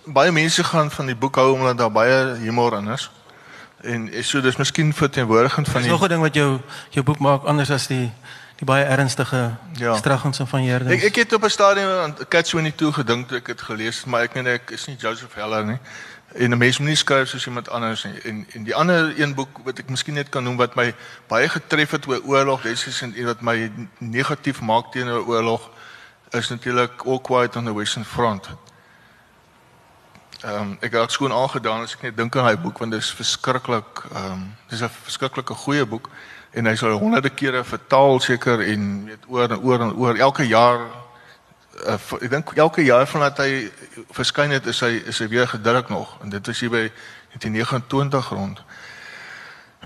baie 0.04 0.32
mense 0.32 0.64
gaan 0.64 0.90
van 0.90 1.06
die 1.06 1.16
boek 1.16 1.36
hou 1.36 1.52
omdat 1.52 1.78
daar 1.78 1.92
baie 1.92 2.34
humor 2.40 2.78
in 2.78 2.88
is. 2.88 3.10
En 3.84 4.10
so 4.24 4.40
dis 4.40 4.56
miskien 4.56 4.94
verteenwoordigend 4.94 5.68
van 5.68 5.80
die 5.82 5.90
Dis 5.90 5.98
nog 5.98 6.08
'n 6.08 6.08
ding 6.08 6.20
wat 6.20 6.34
jou 6.34 6.60
jou 6.90 7.04
boek 7.04 7.18
maak 7.18 7.44
anders 7.44 7.70
as 7.70 7.86
die 7.86 8.12
die 8.56 8.66
baie 8.66 8.84
ernstige 8.84 9.56
ja. 9.72 9.96
straggens 9.96 10.40
van 10.44 10.60
Heerders. 10.60 10.90
Ek 10.90 11.02
ek 11.02 11.14
het 11.14 11.32
op 11.32 11.44
'n 11.44 11.50
stadium 11.50 11.88
aan 11.88 12.16
Cat 12.28 12.44
22 12.44 12.94
gedink 12.94 13.32
ek 13.32 13.46
het 13.46 13.60
gelees, 13.60 14.04
maar 14.04 14.22
ek 14.22 14.34
meen 14.34 14.46
ek 14.46 14.70
is 14.70 14.86
nie 14.86 14.96
Joseph 14.96 15.34
Heller 15.34 15.64
nie. 15.64 15.78
En 16.34 16.50
'n 16.50 16.58
mens 16.58 16.78
moet 16.78 16.88
nie 16.88 16.96
skryf 16.96 17.28
soos 17.28 17.46
iemand 17.46 17.68
anders 17.68 18.04
nie. 18.04 18.20
En 18.20 18.46
en 18.52 18.64
die 18.64 18.74
ander 18.74 19.20
een 19.20 19.34
boek 19.34 19.58
wat 19.64 19.78
ek 19.78 19.88
miskien 19.88 20.14
net 20.14 20.28
kan 20.28 20.42
noem 20.42 20.56
wat 20.56 20.74
my 20.74 20.94
baie 21.26 21.48
getref 21.48 21.90
het 21.90 22.06
oor 22.06 22.20
oorlog, 22.24 22.62
dis 22.62 22.86
is 22.86 23.02
en 23.02 23.24
wat 23.24 23.40
my 23.40 23.72
negatief 23.98 24.60
maak 24.60 24.92
teenoor 24.92 25.26
oorlog 25.26 25.70
is 26.30 26.48
natuurlik 26.48 27.02
All 27.06 27.20
Quiet 27.20 27.56
on 27.56 27.64
the 27.64 27.74
Western 27.74 28.04
Front. 28.04 28.48
Ehm 30.44 30.60
um, 30.60 30.76
ek 30.84 30.92
het 30.92 31.12
skoon 31.12 31.32
aangedaan 31.32 31.82
as 31.82 31.94
ek 31.96 32.02
net 32.02 32.16
dink 32.16 32.34
aan 32.36 32.44
hy 32.44 32.56
boek 32.60 32.78
want 32.82 32.92
dit 32.92 33.00
is 33.00 33.12
verskriklik 33.16 34.02
ehm 34.10 34.32
um, 34.32 34.40
dis 34.68 34.82
'n 34.82 34.90
verskriklike 34.92 35.54
goeie 35.54 35.86
boek 35.86 36.10
en 36.52 36.66
hy 36.66 36.74
sal 36.76 36.98
honderde 37.00 37.30
kere 37.30 37.62
vertaal 37.64 38.20
seker 38.20 38.60
en 38.60 39.04
weet 39.06 39.24
oor 39.28 39.48
en 39.48 39.62
oor 39.62 39.80
en 39.80 39.94
oor 39.96 40.16
elke 40.16 40.44
jaar 40.46 40.80
uh, 41.86 41.96
ek 42.20 42.30
dink 42.30 42.52
elke 42.60 42.84
jaar 42.84 43.06
vandat 43.06 43.38
hy 43.38 43.70
verskyn 44.10 44.50
het 44.50 44.66
is 44.66 44.80
hy 44.80 45.00
is 45.06 45.18
hy 45.18 45.28
weer 45.32 45.48
gedruk 45.48 45.88
nog 45.88 46.12
en 46.22 46.28
dit 46.30 46.48
is 46.48 46.60
hier 46.60 46.70
by 46.70 46.82
1929 47.40 48.28
rond. 48.28 48.60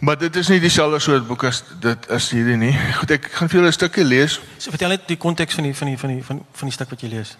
Maar 0.00 0.18
dit 0.18 0.36
is 0.36 0.48
nie 0.48 0.60
dieselfde 0.60 0.98
soort 0.98 1.26
boek 1.26 1.44
as 1.44 1.62
dit 1.80 2.08
is 2.10 2.30
hierdie 2.30 2.56
nie. 2.56 2.72
Goed, 2.98 3.10
ek 3.10 3.30
gaan 3.30 3.48
vir 3.48 3.60
julle 3.60 3.70
'n 3.70 3.78
stukkie 3.78 4.04
lees. 4.04 4.40
So 4.58 4.70
vertel 4.70 4.88
net 4.88 5.06
die 5.06 5.16
konteks 5.16 5.54
van 5.54 5.64
die 5.64 5.74
van 5.74 5.86
die 5.86 5.98
van 5.98 6.10
die 6.10 6.24
van 6.24 6.42
van 6.52 6.68
die 6.68 6.74
stuk 6.74 6.90
wat 6.90 7.00
jy 7.00 7.08
lees. 7.08 7.36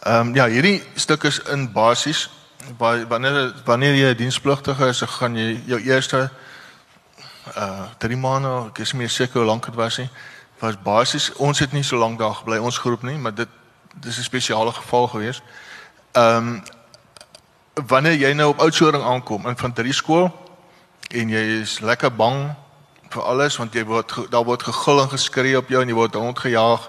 Ehm 0.00 0.28
um, 0.28 0.34
ja, 0.34 0.48
hierdie 0.48 0.82
stuk 0.94 1.24
is 1.24 1.38
in 1.52 1.68
basies 1.72 2.30
wanneer 2.78 3.52
wanneer 3.64 3.94
jy 3.94 4.14
dienspligtige 4.14 4.86
is, 4.86 5.00
gaan 5.00 5.36
jy 5.36 5.60
jou 5.66 5.80
eerste 5.80 6.30
uh 7.56 7.86
3 7.98 8.16
maande, 8.16 8.52
ek 8.68 8.78
is 8.78 8.92
nie 8.92 9.08
seker 9.08 9.42
hoe 9.42 9.48
lank 9.48 9.66
dit 9.66 9.74
was 9.74 9.98
nie, 9.98 10.08
was 10.60 10.76
basies 10.82 11.32
ons 11.36 11.58
het 11.58 11.72
nie 11.72 11.84
so 11.84 11.96
lank 11.96 12.18
daar 12.18 12.34
gebly 12.34 12.58
ons 12.58 12.78
groep 12.78 13.02
nie, 13.02 13.18
maar 13.18 13.34
dit 13.34 13.48
dis 14.00 14.18
'n 14.18 14.22
spesiale 14.22 14.72
geval 14.72 15.08
gewees. 15.08 15.42
Ehm 16.12 16.36
um, 16.36 16.62
wanneer 17.74 18.14
jy 18.14 18.32
nou 18.32 18.48
op 18.48 18.60
Oudtshoorn 18.60 19.02
aankom 19.02 19.42
in 19.42 19.48
infanterie 19.48 19.92
skool 19.92 20.30
en 21.10 21.28
jy 21.28 21.60
is 21.60 21.80
lekker 21.80 22.14
bang 22.14 22.54
vir 23.10 23.22
alles 23.22 23.56
want 23.56 23.74
jy 23.74 23.84
word 23.84 24.14
daar 24.30 24.44
word 24.44 24.62
gegil 24.62 25.02
en 25.02 25.10
geskree 25.10 25.58
op 25.58 25.68
jou 25.68 25.82
en 25.82 25.88
jy 25.88 25.94
word 25.94 26.14
rondgejaag 26.14 26.88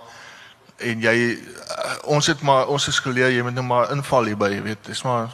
en 0.78 1.02
jy 1.02 1.16
uh, 1.32 1.96
ons 2.04 2.28
het 2.28 2.42
maar 2.42 2.68
ons 2.68 2.88
is 2.88 3.00
geleer 3.00 3.34
jy 3.34 3.42
moet 3.46 3.58
nou 3.58 3.66
maar 3.66 3.92
inval 3.92 4.30
hier 4.30 4.38
by 4.38 4.52
jy 4.54 4.62
weet 4.62 4.86
dis 4.86 5.04
maar 5.04 5.34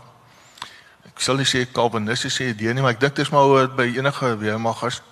ek 1.22 1.28
sal 1.28 1.38
nie 1.38 1.46
sê 1.46 1.68
Calvinisties 1.70 2.40
sê 2.42 2.50
idee 2.50 2.74
nie 2.74 2.82
maar 2.82 2.98
ek 2.98 3.04
dink 3.06 3.16
dis 3.22 3.30
maar 3.30 3.46
oor 3.46 3.70
by 3.70 3.86
enige 3.94 4.34
weermagers 4.42 5.04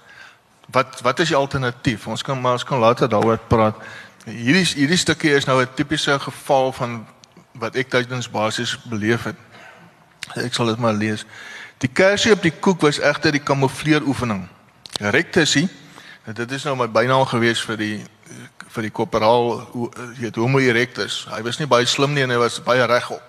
wat 0.73 1.03
wat 1.05 1.21
is 1.21 1.29
die 1.29 1.37
alternatief 1.37 2.07
ons 2.09 2.25
kan 2.25 2.41
maar 2.41 2.57
ons 2.57 2.65
kan 2.65 2.81
later 2.81 3.09
daaroor 3.09 3.37
praat 3.51 3.77
hierdie 4.25 4.65
hierdie 4.73 4.97
stukkie 4.97 5.37
is 5.37 5.45
nou 5.45 5.61
'n 5.61 5.69
tipiese 5.77 6.17
geval 6.19 6.73
van 6.73 7.05
wat 7.53 7.75
ek 7.75 7.93
tydens 7.93 8.29
basies 8.29 8.77
beleef 8.89 9.23
het 9.29 9.37
Ek 10.37 10.53
sal 10.53 10.69
dit 10.69 10.77
maar 10.77 10.93
lees. 10.93 11.25
Die 11.81 11.89
kersie 11.89 12.33
op 12.35 12.43
die 12.43 12.53
koek 12.53 12.83
was 12.85 12.99
egter 13.01 13.33
die 13.33 13.43
kamoufleer 13.43 14.05
oefening. 14.05 14.45
Rectusie. 14.99 15.67
Dit 16.35 16.51
is 16.51 16.65
nou 16.67 16.75
my 16.77 16.89
bynaam 16.91 17.25
gewees 17.29 17.61
vir 17.65 17.79
die 17.79 17.97
vir 18.69 18.85
die 18.85 18.91
korporaal 18.93 19.63
weet 20.19 20.35
homo 20.37 20.59
erectus. 20.61 21.23
Hy 21.31 21.39
was 21.41 21.57
nie 21.57 21.65
baie 21.67 21.87
slim 21.89 22.13
nie 22.13 22.21
en 22.21 22.29
hy 22.29 22.37
was 22.37 22.59
baie 22.61 22.85
regop. 22.85 23.23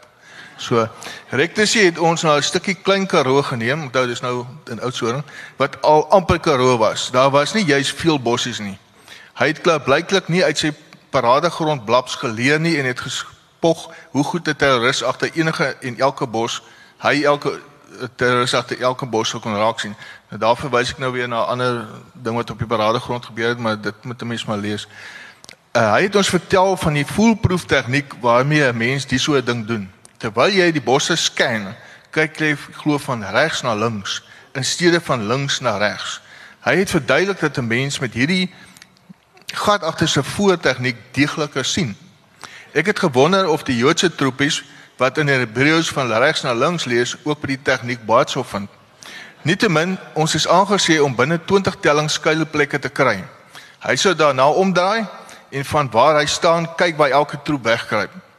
So 0.61 0.85
rectusie 1.33 1.87
het 1.87 1.99
ons 1.99 2.23
nou 2.23 2.37
'n 2.37 2.43
stukkie 2.43 2.75
klein 2.75 3.07
karoo 3.07 3.43
geneem. 3.43 3.83
Onthou 3.83 4.07
dis 4.07 4.21
nou 4.21 4.45
in 4.69 4.81
Oudtshoorn 4.81 5.25
wat 5.57 5.83
al 5.83 6.11
amper 6.11 6.41
karoo 6.41 6.77
was. 6.77 7.11
Daar 7.11 7.31
was 7.31 7.53
nie 7.53 7.65
juis 7.65 7.93
veel 7.93 8.21
bossies 8.21 8.59
nie. 8.59 8.79
Hy 9.35 9.47
het 9.47 9.61
klaar 9.61 9.81
blyklik 9.81 10.29
nie 10.29 10.45
uit 10.45 10.59
sy 10.59 10.73
paradegrond 11.11 11.85
blaps 11.85 12.15
geleer 12.15 12.61
nie 12.61 12.77
en 12.79 12.85
het 12.85 13.01
gespog 13.01 13.89
hoe 14.11 14.25
goed 14.25 14.49
'n 14.49 14.57
terroris 14.57 15.03
agter 15.03 15.31
enige 15.35 15.77
en 15.81 15.99
elke 15.99 16.27
bos 16.27 16.63
hy 16.99 17.23
elke 17.23 17.61
terrorist 18.17 18.55
agter 18.55 18.81
elke 18.81 19.07
bos 19.07 19.31
kon 19.31 19.57
raak 19.57 19.81
sien. 19.81 19.97
Nou 20.29 20.41
daar 20.41 20.57
verwys 20.57 20.91
ek 20.91 20.99
nou 20.99 21.13
weer 21.13 21.29
na 21.29 21.43
'n 21.43 21.49
ander 21.49 21.87
ding 22.13 22.37
wat 22.37 22.51
op 22.51 22.59
die 22.59 22.67
paradegrond 22.67 23.25
gebeur 23.25 23.49
het, 23.49 23.59
maar 23.59 23.81
dit 23.81 24.05
moet 24.05 24.23
'n 24.23 24.27
mens 24.27 24.45
maar 24.45 24.59
lees. 24.59 24.87
Uh, 25.73 25.93
hy 25.93 26.03
het 26.03 26.17
ons 26.17 26.29
vertel 26.29 26.77
van 26.77 26.93
die 26.93 27.05
foolproof 27.07 27.65
tegniek 27.65 28.15
waarmee 28.21 28.73
'n 28.73 28.77
mens 28.77 29.07
die 29.07 29.19
so 29.19 29.35
'n 29.35 29.45
ding 29.45 29.67
doen. 29.67 29.91
Terwyl 30.21 30.53
jy 30.53 30.67
die 30.77 30.85
bosse 30.85 31.17
scan, 31.17 31.71
kyk 32.13 32.41
jy 32.41 32.51
glo 32.83 32.99
van 33.01 33.25
regs 33.33 33.63
na 33.65 33.73
links 33.75 34.21
in 34.53 34.65
steede 34.67 35.01
van 35.01 35.25
links 35.31 35.61
na 35.65 35.79
regs. 35.81 36.19
Hy 36.67 36.75
het 36.83 36.91
verduidelik 36.93 37.41
dat 37.41 37.59
'n 37.59 37.67
mens 37.67 37.99
met 37.99 38.13
hierdie 38.13 38.53
gat 39.55 39.83
agter 39.83 40.09
se 40.09 40.23
voortegniek 40.23 40.97
deegliker 41.13 41.65
sien. 41.65 41.97
Ek 42.73 42.87
het 42.87 42.99
gewonder 42.99 43.49
of 43.49 43.63
die 43.63 43.77
Joodse 43.77 44.15
troepies 44.15 44.63
wat 44.97 45.19
in 45.19 45.29
Hebreëus 45.29 45.89
van 45.89 46.13
regs 46.13 46.43
na 46.43 46.53
links 46.53 46.85
lees 46.85 47.17
ook 47.25 47.41
by 47.41 47.47
die 47.47 47.63
tegniek 47.63 48.05
baat 48.07 48.31
sou 48.31 48.45
vind. 48.45 48.69
Nietemin, 49.43 49.99
ons 50.15 50.35
is 50.35 50.49
aangesê 50.49 51.01
om 51.01 51.17
binne 51.17 51.41
20 51.45 51.77
telling 51.81 52.11
skuilplekke 52.11 52.79
te 52.79 52.89
kry. 52.89 53.25
Hy 53.81 53.97
sou 53.97 54.15
daarna 54.15 54.51
omdraai 54.53 55.07
en 55.51 55.65
van 55.65 55.91
waar 55.91 56.19
hy 56.21 56.27
staan 56.27 56.75
kyk 56.77 56.97
waar 56.97 57.11
elke 57.11 57.43
troep 57.43 57.65
wegkruip. 57.65 58.30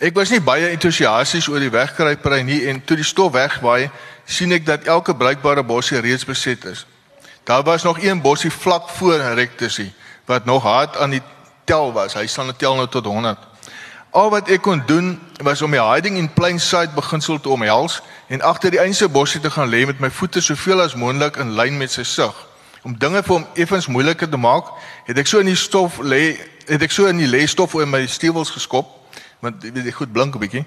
Ek 0.00 0.14
was 0.16 0.30
nie 0.32 0.40
baie 0.40 0.70
entoesiasties 0.72 1.44
oor 1.52 1.60
die 1.60 1.68
wegkruipery 1.68 2.38
nie 2.48 2.62
en 2.70 2.78
toe 2.80 2.96
die 2.96 3.04
stof 3.04 3.34
wegwaai, 3.34 3.90
sien 4.24 4.54
ek 4.56 4.64
dat 4.64 4.86
elke 4.88 5.12
bruikbare 5.12 5.60
bossie 5.60 6.00
reeds 6.00 6.24
beset 6.24 6.64
is. 6.70 6.86
Daar 7.44 7.60
was 7.68 7.82
nog 7.84 8.00
een 8.00 8.22
bossie 8.24 8.50
vlak 8.50 8.88
voor 8.96 9.20
Rectusie 9.36 9.92
wat 10.24 10.44
nog 10.44 10.62
hard 10.62 10.96
aan 10.96 11.10
die 11.10 11.22
tel 11.68 11.92
was. 11.92 12.14
Hy 12.16 12.24
sal 12.26 12.48
net 12.48 12.60
nou 12.64 12.86
tot 12.88 13.04
100. 13.04 13.38
Al 14.10 14.30
wat 14.32 14.48
ek 14.48 14.62
kon 14.62 14.80
doen 14.86 15.18
was 15.44 15.60
om 15.62 15.70
die 15.76 15.82
hiding 15.82 16.16
in 16.16 16.32
plain 16.32 16.60
sight 16.60 16.94
beginsel 16.94 17.40
te 17.40 17.52
omhels 17.52 18.00
en 18.28 18.40
agter 18.40 18.70
die 18.70 18.80
eense 18.80 19.08
bosie 19.08 19.40
te 19.40 19.50
gaan 19.50 19.68
lê 19.68 19.84
met 19.86 20.00
my 20.00 20.08
voete 20.10 20.40
soveel 20.40 20.80
as 20.80 20.96
moontlik 20.96 21.36
in 21.36 21.52
lyn 21.58 21.76
met 21.76 21.92
sy 21.92 22.06
sig. 22.08 22.46
Om 22.88 22.96
dinge 22.96 23.20
vir 23.22 23.34
hom 23.36 23.46
effens 23.54 23.86
moeiliker 23.86 24.28
te 24.30 24.40
maak, 24.40 24.72
het 25.04 25.18
ek 25.20 25.28
so 25.28 25.44
in 25.44 25.52
die 25.52 25.60
stof 25.60 26.00
lê, 26.00 26.38
het 26.70 26.80
ek 26.80 26.96
so 26.96 27.04
in 27.12 27.20
die 27.20 27.28
lê 27.28 27.44
stof 27.44 27.76
oor 27.76 27.86
my 27.86 28.06
stewels 28.08 28.50
geskop, 28.56 28.96
want 29.40 29.64
ek 29.64 29.94
goed 29.94 30.12
blink 30.12 30.34
'n 30.34 30.38
bietjie. 30.38 30.64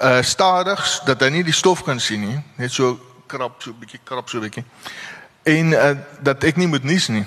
Uh 0.00 0.22
stadig 0.22 1.00
dat 1.04 1.20
hy 1.20 1.28
nie 1.28 1.44
die 1.44 1.52
stof 1.52 1.82
kan 1.82 2.00
sien 2.00 2.20
nie, 2.20 2.42
net 2.56 2.72
so 2.72 2.98
krap 3.26 3.62
so 3.62 3.70
'n 3.70 3.78
bietjie 3.78 4.00
krap 4.04 4.28
so 4.28 4.38
'n 4.38 4.42
bietjie. 4.42 4.64
En 5.42 5.72
uh 5.72 5.96
dat 6.20 6.44
ek 6.44 6.56
nie 6.56 6.66
moet 6.66 6.84
nies 6.84 7.08
nie. 7.08 7.26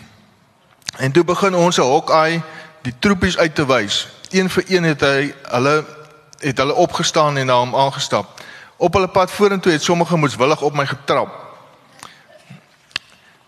En 0.97 1.11
toe 1.11 1.23
begin 1.23 1.55
ons 1.55 1.77
'n 1.77 1.81
Hawkeye 1.81 2.41
die 2.81 2.93
troepies 2.99 3.37
uit 3.37 3.55
te 3.55 3.65
wys 3.65 4.07
een 4.29 4.49
vir 4.49 4.63
een 4.67 4.83
het 4.83 5.01
hy 5.01 5.33
hulle 5.43 5.85
het 6.39 6.57
hulle 6.57 6.73
opgestaan 6.73 7.37
en 7.37 7.45
na 7.45 7.57
hom 7.59 7.75
aangestap. 7.75 8.41
Op 8.77 8.93
hulle 8.93 9.07
pad 9.07 9.31
vorentoe 9.31 9.71
het 9.71 9.83
sommige 9.83 10.17
moeswillig 10.17 10.61
op 10.61 10.73
my 10.73 10.85
getrap. 10.85 11.47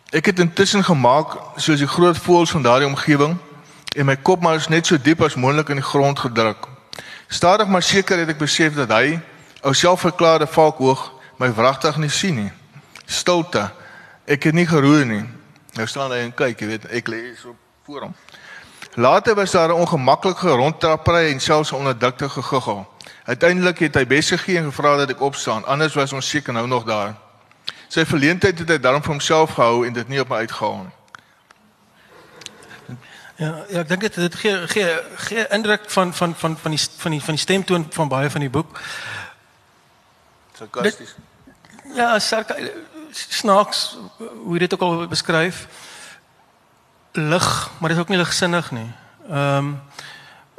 Ek 0.09 0.25
het 0.25 0.39
intussen 0.39 0.83
gemaak 0.83 1.37
soos 1.55 1.79
die 1.79 1.87
groot 1.87 2.17
voëls 2.17 2.51
van 2.51 2.61
daardie 2.61 2.87
omgewing 2.87 3.37
en 3.95 4.05
my 4.05 4.15
kop 4.15 4.41
maar 4.41 4.55
is 4.55 4.67
net 4.67 4.85
so 4.85 4.97
diep 4.97 5.21
as 5.21 5.35
moontlik 5.35 5.69
in 5.69 5.79
die 5.79 5.85
grond 5.85 6.19
gedruk. 6.19 6.67
Stadig 7.31 7.67
maar 7.67 7.83
seker 7.83 8.19
het 8.19 8.29
ek 8.33 8.41
besef 8.41 8.75
dat 8.75 8.91
hy 8.91 9.15
ou 9.63 9.71
selfverklaarde 9.71 10.49
valkhoog 10.51 11.05
my 11.39 11.47
wragtig 11.55 11.95
nie 11.97 12.11
sien 12.11 12.35
nie. 12.35 12.51
Stilte. 13.07 13.69
Ek 14.27 14.43
het 14.49 14.55
nie 14.57 14.67
geroer 14.67 15.05
nie. 15.07 15.23
Nou 15.79 15.87
staan 15.87 16.11
hy 16.11 16.25
en 16.25 16.33
kyk, 16.35 16.59
jy 16.59 16.67
weet, 16.73 16.89
ek 16.91 17.07
lê 17.07 17.21
so 17.39 17.55
voor 17.87 18.09
hom. 18.09 18.15
Later 18.99 19.35
was 19.39 19.55
daar 19.55 19.71
'n 19.71 19.79
ongemaklike 19.79 20.49
rondtrappery 20.49 21.31
en 21.31 21.39
selfs 21.39 21.71
'n 21.71 21.75
onderdrukte 21.79 22.29
geguggel. 22.29 22.87
Uiteindelik 23.23 23.79
het 23.79 23.95
hy 23.95 24.05
besig 24.07 24.39
gegee 24.43 24.57
en 24.57 24.71
gevra 24.71 24.97
dat 24.97 25.09
ek 25.09 25.21
opstaan, 25.21 25.65
anders 25.65 25.93
was 25.93 26.13
ons 26.13 26.29
seker 26.29 26.53
nou 26.53 26.67
nog 26.67 26.83
daar. 26.83 27.15
Sy 27.87 28.05
verleentheid 28.05 28.59
het 28.59 28.69
hy 28.69 28.77
daarom 28.77 29.01
vir 29.01 29.11
homself 29.11 29.53
gehou 29.53 29.87
en 29.87 29.93
dit 29.93 30.07
nie 30.07 30.19
op 30.19 30.29
my 30.29 30.35
uitgehaal 30.35 30.77
nie. 30.83 31.00
Ja, 33.41 33.65
ja 33.73 33.81
ek 33.81 33.89
dink 33.89 34.03
dit 34.05 34.19
dit 34.21 34.35
gee 34.43 34.67
gee 34.69 34.89
gee 35.25 35.47
indruk 35.57 35.89
van 35.89 36.13
van 36.13 36.35
van 36.37 36.57
van 36.61 36.75
die 36.75 36.81
van 36.97 37.11
die 37.11 37.21
van 37.21 37.37
die 37.37 37.43
stemtoon 37.43 37.87
van 37.89 38.07
baie 38.07 38.29
van 38.29 38.43
die 38.45 38.49
boek. 38.49 38.81
Sarkasties. 40.57 41.15
Ja, 41.95 42.19
sarka 42.19 42.55
snaaks 43.11 43.97
hoe 44.43 44.59
dit 44.59 44.73
ook 44.73 44.81
al 44.81 45.07
beskryf 45.07 45.65
lig, 47.11 47.69
maar 47.79 47.89
dit 47.89 47.97
is 47.97 48.03
ook 48.03 48.13
nie 48.13 48.21
ligsinnig 48.21 48.71
nie. 48.71 48.89
Ehm 49.29 49.57
um, 49.57 49.81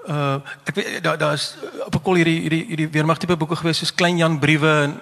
uh 0.08 0.34
ek 0.64 0.74
weet 0.74 1.02
daar 1.02 1.18
daar's 1.18 1.54
op 1.86 1.94
'n 1.94 2.02
kol 2.02 2.14
hierdie 2.14 2.40
hierdie 2.40 2.64
hierdie 2.66 2.88
weermag 2.90 3.18
tipe 3.18 3.36
boeke 3.36 3.56
gewees 3.56 3.78
soos 3.78 3.94
Klein 3.94 4.16
Jan 4.16 4.38
briewe 4.38 4.72
en 4.82 5.00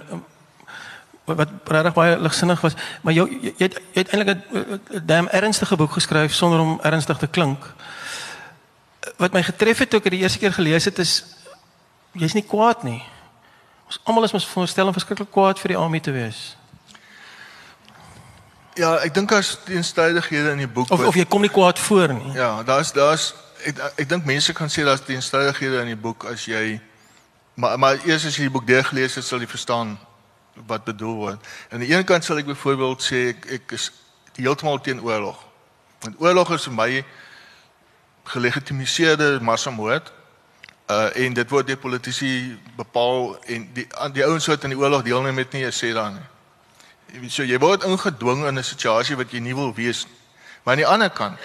wat 1.25 1.49
regtig 1.65 1.95
baie 1.95 2.19
ligsinnig 2.19 2.61
was, 2.61 2.75
maar 3.03 3.15
jy 3.15 3.27
jy, 3.31 3.55
jy 3.57 3.67
het, 3.67 3.81
het 3.95 4.13
eintlik 4.13 4.37
'n 4.51 5.05
damn 5.07 5.29
ernstige 5.29 5.77
boek 5.77 5.93
geskryf 5.93 6.35
sonder 6.35 6.61
om 6.61 6.79
ernstig 6.83 7.19
te 7.19 7.27
klink. 7.27 7.75
Wat 9.17 9.33
my 9.33 9.43
getref 9.43 9.79
het 9.79 9.91
toe 9.91 9.99
ek 9.99 10.05
dit 10.05 10.13
die 10.13 10.23
eerste 10.23 10.39
keer 10.39 10.53
gelees 10.53 10.85
het 10.85 10.99
is 10.99 11.25
jy's 12.13 12.35
nie 12.35 12.47
kwaad 12.47 12.83
nie. 12.83 13.03
Ons 13.87 14.01
almal 14.05 14.25
is 14.25 14.33
mos 14.33 14.47
voorstel 14.47 14.87
om 14.87 14.93
verskriklik 14.93 15.31
kwaad 15.31 15.59
vir 15.59 15.69
die 15.69 15.77
army 15.77 16.01
te 16.01 16.13
wees. 16.13 16.57
Ja, 18.75 18.97
ek 19.03 19.15
dink 19.15 19.33
as 19.33 19.59
teenstrydighede 19.65 20.53
in 20.53 20.59
die 20.59 20.69
boek 20.69 20.91
of 20.91 21.07
of 21.07 21.15
jy 21.15 21.25
kom 21.25 21.41
nie 21.41 21.51
kwaad 21.51 21.79
voor 21.79 22.15
nie. 22.15 22.33
Ja, 22.35 22.63
daar's 22.63 22.93
daar's 22.93 23.35
ek 23.65 23.81
ek 23.97 24.09
dink 24.09 24.25
mense 24.25 24.53
kan 24.53 24.69
sê 24.69 24.85
daar's 24.85 25.05
teenstrydighede 25.05 25.81
in 25.81 25.87
die 25.95 26.03
boek 26.03 26.25
as 26.25 26.45
jy 26.45 26.81
maar 27.55 27.79
maar 27.79 27.99
eers 28.07 28.25
as 28.27 28.37
jy 28.37 28.47
die 28.49 28.55
boek 28.55 28.67
deurgelees 28.67 29.15
het, 29.15 29.25
sal 29.25 29.41
jy 29.41 29.51
verstaan 29.51 29.99
wat 30.67 30.85
bedoel 30.85 31.15
word. 31.15 31.47
Aan 31.71 31.85
die 31.85 31.93
een 31.95 32.05
kant 32.05 32.25
sal 32.25 32.39
ek 32.39 32.47
byvoorbeeld 32.51 33.03
sê 33.05 33.31
ek 33.35 33.47
ek 33.59 33.75
is 33.77 33.91
heeltemal 34.37 34.81
teen 34.81 35.03
oorlog. 35.03 35.39
Want 36.01 36.21
oorlog 36.21 36.53
is 36.55 36.65
vir 36.69 36.75
my 36.75 37.05
gelegitimiseerde 38.33 39.39
massamoord. 39.41 40.13
Uh 40.91 41.09
en 41.25 41.35
dit 41.35 41.51
word 41.51 41.67
deur 41.67 41.79
politici 41.79 42.59
bepaal 42.77 43.37
en 43.47 43.69
die 43.75 43.87
die 44.13 44.25
ouens 44.25 44.47
wat 44.47 44.65
aan 44.65 44.75
die 44.75 44.79
oorlog 44.79 45.03
deelneem 45.03 45.39
het 45.39 45.53
nie 45.53 45.67
sê 45.71 45.93
dan 45.95 46.19
nie. 46.19 47.31
So 47.31 47.43
jy 47.43 47.59
word 47.59 47.85
ingedwing 47.85 48.47
in 48.47 48.59
'n 48.59 48.65
situasie 48.65 49.17
wat 49.17 49.31
jy 49.33 49.41
nie 49.41 49.55
wil 49.55 49.75
wees 49.75 50.05
nie. 50.07 50.19
Maar 50.63 50.75
aan 50.75 50.83
die 50.83 50.87
ander 50.87 51.11
kant, 51.11 51.39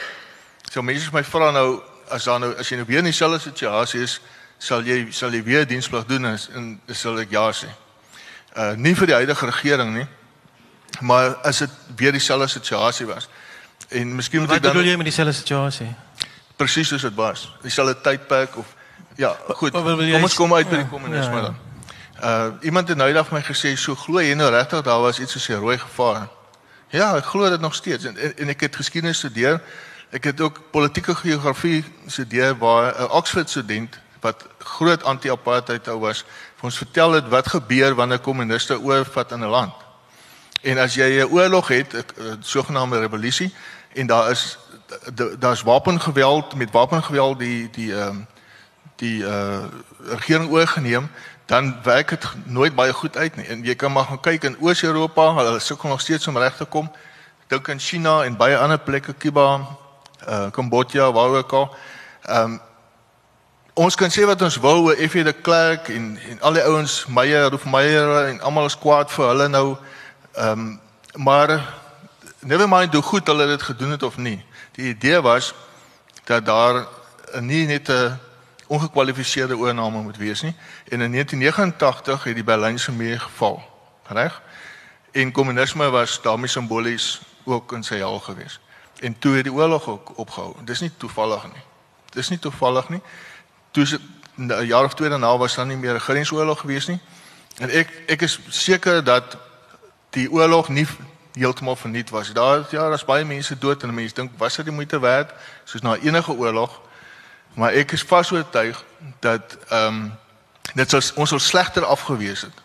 so 0.71 0.81
mense 0.81 1.09
my 1.13 1.23
vra 1.23 1.51
nou 1.51 1.81
as 2.09 2.23
dan 2.23 2.41
nou 2.41 2.53
as 2.59 2.69
jy 2.69 2.75
nou 2.77 2.85
weer 2.85 2.97
in 2.97 3.09
dieselfde 3.09 3.39
situasie 3.39 4.01
is, 4.01 4.19
sal 4.57 4.83
jy 4.83 5.11
sal 5.11 5.33
jy 5.33 5.43
weer 5.43 5.67
diensplig 5.67 6.05
doen 6.05 6.25
en, 6.25 6.39
en 6.55 6.95
sal 6.95 7.19
ek 7.19 7.31
ja 7.31 7.51
sê. 7.53 7.69
Uh 8.55 8.71
nie 8.75 8.95
vir 8.95 9.05
die 9.07 9.15
huidige 9.15 9.45
regering 9.45 9.93
nie, 9.93 10.07
maar 11.01 11.35
as 11.43 11.57
dit 11.57 11.69
weer 11.95 12.11
dieselfde 12.11 12.47
situasie 12.47 13.05
was. 13.05 13.27
En 13.89 14.15
miskien 14.15 14.39
moet 14.41 14.51
ek 14.51 14.61
dan 14.61 14.71
Wat 14.71 14.73
bedoel 14.73 14.91
jy 14.91 14.97
met 14.97 15.05
dieselfde 15.05 15.33
situasie? 15.33 15.95
Presies 16.55 16.87
soos 16.87 17.01
dit 17.01 17.15
was. 17.15 17.49
Dieselfde 17.61 18.01
tydperk 18.01 18.57
of 18.57 18.65
ja, 19.15 19.35
goed. 19.47 19.71
Wat- 19.71 19.83
wat 19.83 19.97
Kom 19.97 20.23
ons 20.23 20.33
kom 20.35 20.53
uit 20.53 20.69
by 20.69 20.75
die 20.75 20.83
ja, 20.83 20.89
kommunisme 20.89 21.35
ja, 21.35 21.41
ja. 21.41 21.41
dan. 21.41 21.55
Uh 22.23 22.63
iemand 22.63 22.87
het 22.87 22.97
nou 22.97 23.09
eendag 23.09 23.31
my 23.31 23.41
gesê, 23.43 23.75
"So 23.75 23.95
glo 23.95 24.19
jy 24.19 24.33
nou 24.33 24.49
regtig 24.51 24.81
daar 24.81 25.01
was 25.01 25.19
iets 25.19 25.31
soos 25.31 25.47
'n 25.49 25.59
rooi 25.59 25.77
gevaar?" 25.77 26.27
Ja, 26.89 27.15
ek 27.17 27.25
glo 27.25 27.49
dit 27.49 27.59
nog 27.61 27.75
steeds 27.75 28.03
en, 28.05 28.17
en 28.17 28.37
en 28.37 28.49
ek 28.49 28.59
het 28.61 28.75
geskiedenis 28.75 29.17
studeer 29.17 29.61
Ek 30.15 30.23
het 30.23 30.41
ook 30.41 30.59
politieke 30.71 31.15
geografie 31.15 31.83
gestudeer 32.05 32.57
waar 32.57 32.93
'n 33.01 33.09
Oxford 33.11 33.49
student 33.49 33.99
wat 34.25 34.45
groot 34.59 35.03
anti-apartheid 35.03 35.87
ou 35.93 35.99
was, 36.03 36.25
vir 36.57 36.69
ons 36.69 36.81
vertel 36.81 37.17
het 37.19 37.29
wat 37.29 37.53
gebeur 37.53 37.95
wanneer 37.95 38.19
kommuniste 38.19 38.79
oorvat 38.81 39.31
in 39.31 39.43
'n 39.45 39.53
land. 39.53 39.73
En 40.61 40.77
as 40.77 40.95
jy 40.97 41.21
'n 41.21 41.31
oorlog 41.31 41.67
het, 41.67 41.93
'n 41.93 42.41
sogenaamde 42.41 42.99
revolusie 42.99 43.53
en 43.93 44.07
daar 44.07 44.31
is 44.31 44.57
daar's 45.39 45.61
wapengeweld 45.61 46.55
met 46.55 46.71
wapengeweld 46.71 47.39
die 47.39 47.69
die 47.69 47.93
ehm 47.95 48.25
die 48.95 49.23
uh 49.23 49.63
regering 50.05 50.51
oorgeneem, 50.51 51.09
dan 51.45 51.75
werk 51.83 52.09
dit 52.09 52.27
nooit 52.45 52.75
baie 52.75 52.93
goed 52.93 53.17
uit 53.17 53.35
nie. 53.35 53.45
En 53.45 53.63
jy 53.63 53.75
kan 53.75 53.91
maar 53.91 54.05
gaan 54.05 54.19
kyk 54.19 54.43
in 54.43 54.57
Oos-Europa, 54.59 55.33
hulle 55.35 55.59
sukkel 55.59 55.89
nog 55.89 56.01
steeds 56.01 56.27
om 56.27 56.37
reg 56.37 56.55
te 56.55 56.65
kom. 56.65 56.91
Dink 57.47 57.69
aan 57.69 57.79
China 57.79 58.23
en 58.23 58.37
baie 58.37 58.57
ander 58.57 58.79
plekke, 58.79 59.13
Kuba, 59.13 59.67
uh 60.29 60.51
Kambodja, 60.51 61.11
waar 61.11 61.29
ook 61.29 61.51
al. 61.51 61.75
Ehm 62.21 62.51
um, 62.51 62.61
ons 63.75 63.95
kan 63.95 64.11
sê 64.11 64.23
wat 64.23 64.39
ons 64.41 64.55
wil 64.63 64.85
oor 64.87 64.95
F.J. 64.95 65.23
de 65.27 65.33
Klerk 65.33 65.89
en 65.91 66.15
en 66.29 66.41
al 66.47 66.55
die 66.55 66.63
ouens, 66.63 67.05
Meyer, 67.11 67.49
Roof 67.51 67.65
Meyer 67.67 68.29
en 68.29 68.39
almal 68.39 68.69
is 68.71 68.77
kwaad 68.79 69.11
vir 69.11 69.27
hulle 69.27 69.47
nou. 69.51 69.67
Ehm 70.33 70.59
um, 70.59 70.79
maar 71.15 71.51
never 72.39 72.67
mind 72.67 72.93
hoe 72.93 73.01
goed 73.01 73.27
hulle 73.27 73.47
dit 73.47 73.61
gedoen 73.61 73.91
het 73.91 74.03
of 74.03 74.17
nie. 74.17 74.45
Die 74.75 74.87
idee 74.89 75.21
was 75.21 75.53
dat 76.23 76.45
daar 76.45 76.87
nie 77.39 77.65
net 77.65 77.89
'n 77.89 78.19
ongekwalifiseerde 78.67 79.57
oorname 79.57 80.01
moet 80.01 80.17
wees 80.17 80.41
nie 80.41 80.55
en 80.89 81.01
in 81.01 81.11
1989 81.11 82.23
het 82.23 82.35
die 82.35 82.43
Berlynse 82.43 82.91
muur 82.91 83.19
geval. 83.19 83.63
Reg? 84.07 84.41
En 85.11 85.31
kommunisme 85.31 85.89
was 85.89 86.21
daarmee 86.21 86.47
simbolies 86.47 87.21
ook 87.43 87.71
in 87.71 87.83
sy 87.83 87.95
hel 87.95 88.19
gewees. 88.19 88.59
En 88.99 89.19
toe 89.19 89.35
het 89.35 89.43
die 89.43 89.53
oorlog 89.53 89.87
ook 89.87 90.17
opgehou. 90.17 90.55
Dis 90.63 90.79
nie 90.79 90.91
toevallig 90.97 91.43
nie. 91.43 91.63
Dis 92.09 92.29
nie 92.29 92.39
toevallig 92.39 92.89
nie. 92.89 93.01
Toe 93.75 93.99
'n 94.35 94.65
jaar 94.65 94.83
of 94.83 94.93
twee 94.93 95.09
daarna 95.09 95.37
was 95.37 95.55
daar 95.55 95.65
nie 95.65 95.77
meer 95.77 95.93
'n 95.93 95.99
grensoorlog 95.99 96.59
gewees 96.59 96.87
nie. 96.87 96.99
En 97.57 97.69
ek 97.69 98.03
ek 98.07 98.21
is 98.21 98.39
seker 98.47 99.03
dat 99.03 99.37
die 100.09 100.31
oorlog 100.31 100.69
nie 100.69 100.87
heeltemal 101.33 101.75
verniet 101.75 102.09
was. 102.09 102.33
Daar 102.33 102.65
ja, 102.69 102.89
daar's 102.89 103.05
baie 103.05 103.25
mense 103.25 103.57
dood 103.57 103.83
en 103.83 103.93
mense 103.93 104.15
dink 104.15 104.31
was 104.37 104.55
dit 104.55 104.65
die 104.65 104.73
moeite 104.73 104.99
werd 104.99 105.33
soos 105.63 105.81
na 105.81 105.95
enige 105.95 106.31
oorlog. 106.31 106.81
Maar 107.53 107.71
ek 107.71 107.91
is 107.91 108.03
vas 108.03 108.31
oortuig 108.31 108.83
dat 109.19 109.57
ehm 109.69 109.87
um, 109.87 110.13
dit 110.73 110.89
sou 110.89 111.01
ons 111.15 111.29
sou 111.29 111.39
slegter 111.39 111.85
afgewees 111.85 112.41
het 112.41 112.63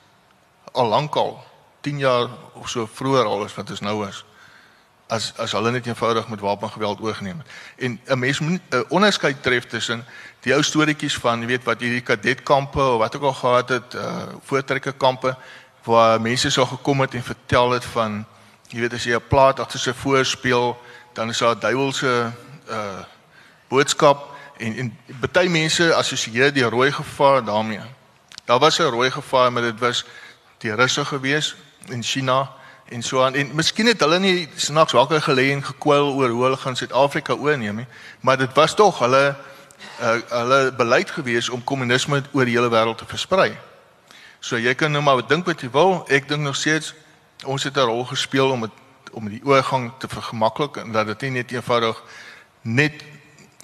al 0.72 0.86
lankal 0.86 1.44
10 1.80 1.98
jaar 1.98 2.28
of 2.52 2.68
so 2.68 2.88
vroeër 2.92 3.24
al 3.24 3.44
as 3.44 3.54
wat 3.54 3.70
ons 3.70 3.80
nou 3.80 4.08
is 4.08 4.24
as 5.10 5.32
as 5.36 5.52
hulle 5.52 5.70
net 5.70 5.86
eenvoudig 5.86 6.28
met 6.28 6.40
wapengeweld 6.40 7.00
oorgeneem 7.00 7.38
het. 7.38 7.48
En 7.76 8.00
'n 8.06 8.18
mens 8.18 8.38
moet 8.38 8.60
'n 8.70 8.84
onderskeid 8.88 9.42
tref 9.42 9.66
tussen 9.66 10.04
die 10.44 10.54
ou 10.54 10.62
storieetjies 10.62 11.16
van, 11.20 11.42
jy 11.42 11.46
weet 11.46 11.64
wat 11.64 11.82
hierdie 11.84 12.04
kadetkampe 12.04 12.80
of 12.80 12.98
wat 13.02 13.16
ook 13.16 13.22
al 13.28 13.38
gehad 13.42 13.68
het, 13.68 13.94
uh 13.94 14.38
voortrekker 14.48 14.92
kampe 14.92 15.36
waar 15.84 16.20
mense 16.20 16.50
sou 16.50 16.66
gekom 16.66 17.00
het 17.00 17.14
en 17.14 17.22
vertel 17.22 17.70
het 17.70 17.84
van 17.84 18.24
jy 18.70 18.80
weet 18.80 18.94
as 18.94 19.04
jy 19.04 19.16
'n 19.16 19.28
plaat 19.28 19.60
agter 19.60 19.80
sy 19.80 19.92
voorspeel, 19.92 20.76
dan 21.12 21.28
is 21.28 21.38
daar 21.38 21.58
duiwelse 21.58 22.32
uh 22.68 23.02
boodskap 23.68 24.30
en 24.58 24.76
en 24.76 24.96
baie 25.32 25.48
mense 25.48 25.94
assosieer 25.94 26.52
die 26.52 26.64
rooi 26.64 26.92
gevaar 26.92 27.44
daarmee. 27.44 27.82
Daar 28.44 28.58
was 28.58 28.78
'n 28.78 28.90
rooi 28.90 29.10
gevaar, 29.10 29.52
maar 29.52 29.62
dit 29.62 29.78
was 29.78 30.04
die 30.58 30.74
Russe 30.74 31.04
gewees 31.04 31.56
in 31.88 32.02
China 32.02 32.50
en 32.88 33.02
so 33.02 33.22
aan. 33.22 33.34
En 33.34 33.54
miskien 33.54 33.86
het 33.86 34.00
hulle 34.00 34.18
nie 34.18 34.48
snaaks 34.54 34.92
wakker 34.92 35.22
gelê 35.22 35.50
en 35.52 35.64
gekwil 35.64 36.12
oor 36.12 36.28
hoe 36.28 36.42
hulle 36.42 36.56
gaan 36.56 36.76
Suid-Afrika 36.76 37.32
oorneem 37.34 37.76
nie, 37.76 37.86
maar 38.20 38.36
dit 38.36 38.52
was 38.54 38.74
tog 38.74 38.98
hulle 38.98 39.36
uh, 40.00 40.18
hulle 40.28 40.72
beleid 40.72 41.10
gewees 41.10 41.48
om 41.48 41.64
kommunisme 41.64 42.22
oor 42.32 42.44
die 42.44 42.56
hele 42.56 42.70
wêreld 42.70 42.98
te 42.98 43.06
versprei. 43.06 43.56
So 44.40 44.56
jy 44.56 44.74
kan 44.74 44.92
nou 44.92 45.02
maar 45.02 45.20
dink 45.26 45.46
wat 45.46 45.60
jy 45.60 45.70
wil. 45.70 46.04
Ek 46.08 46.28
dink 46.28 46.40
nog 46.42 46.56
steeds 46.56 46.94
ons 47.44 47.64
het 47.64 47.76
'n 47.76 47.88
rol 47.88 48.04
gespeel 48.04 48.50
om 48.50 48.62
het, 48.62 48.72
om 49.12 49.28
die 49.28 49.40
oorgang 49.44 49.92
te 49.98 50.08
vergemaklik 50.08 50.76
en 50.76 50.92
dat 50.92 51.06
dit 51.06 51.20
nie 51.20 51.30
net 51.30 51.52
eenvoudig 51.52 52.02
net 52.62 53.04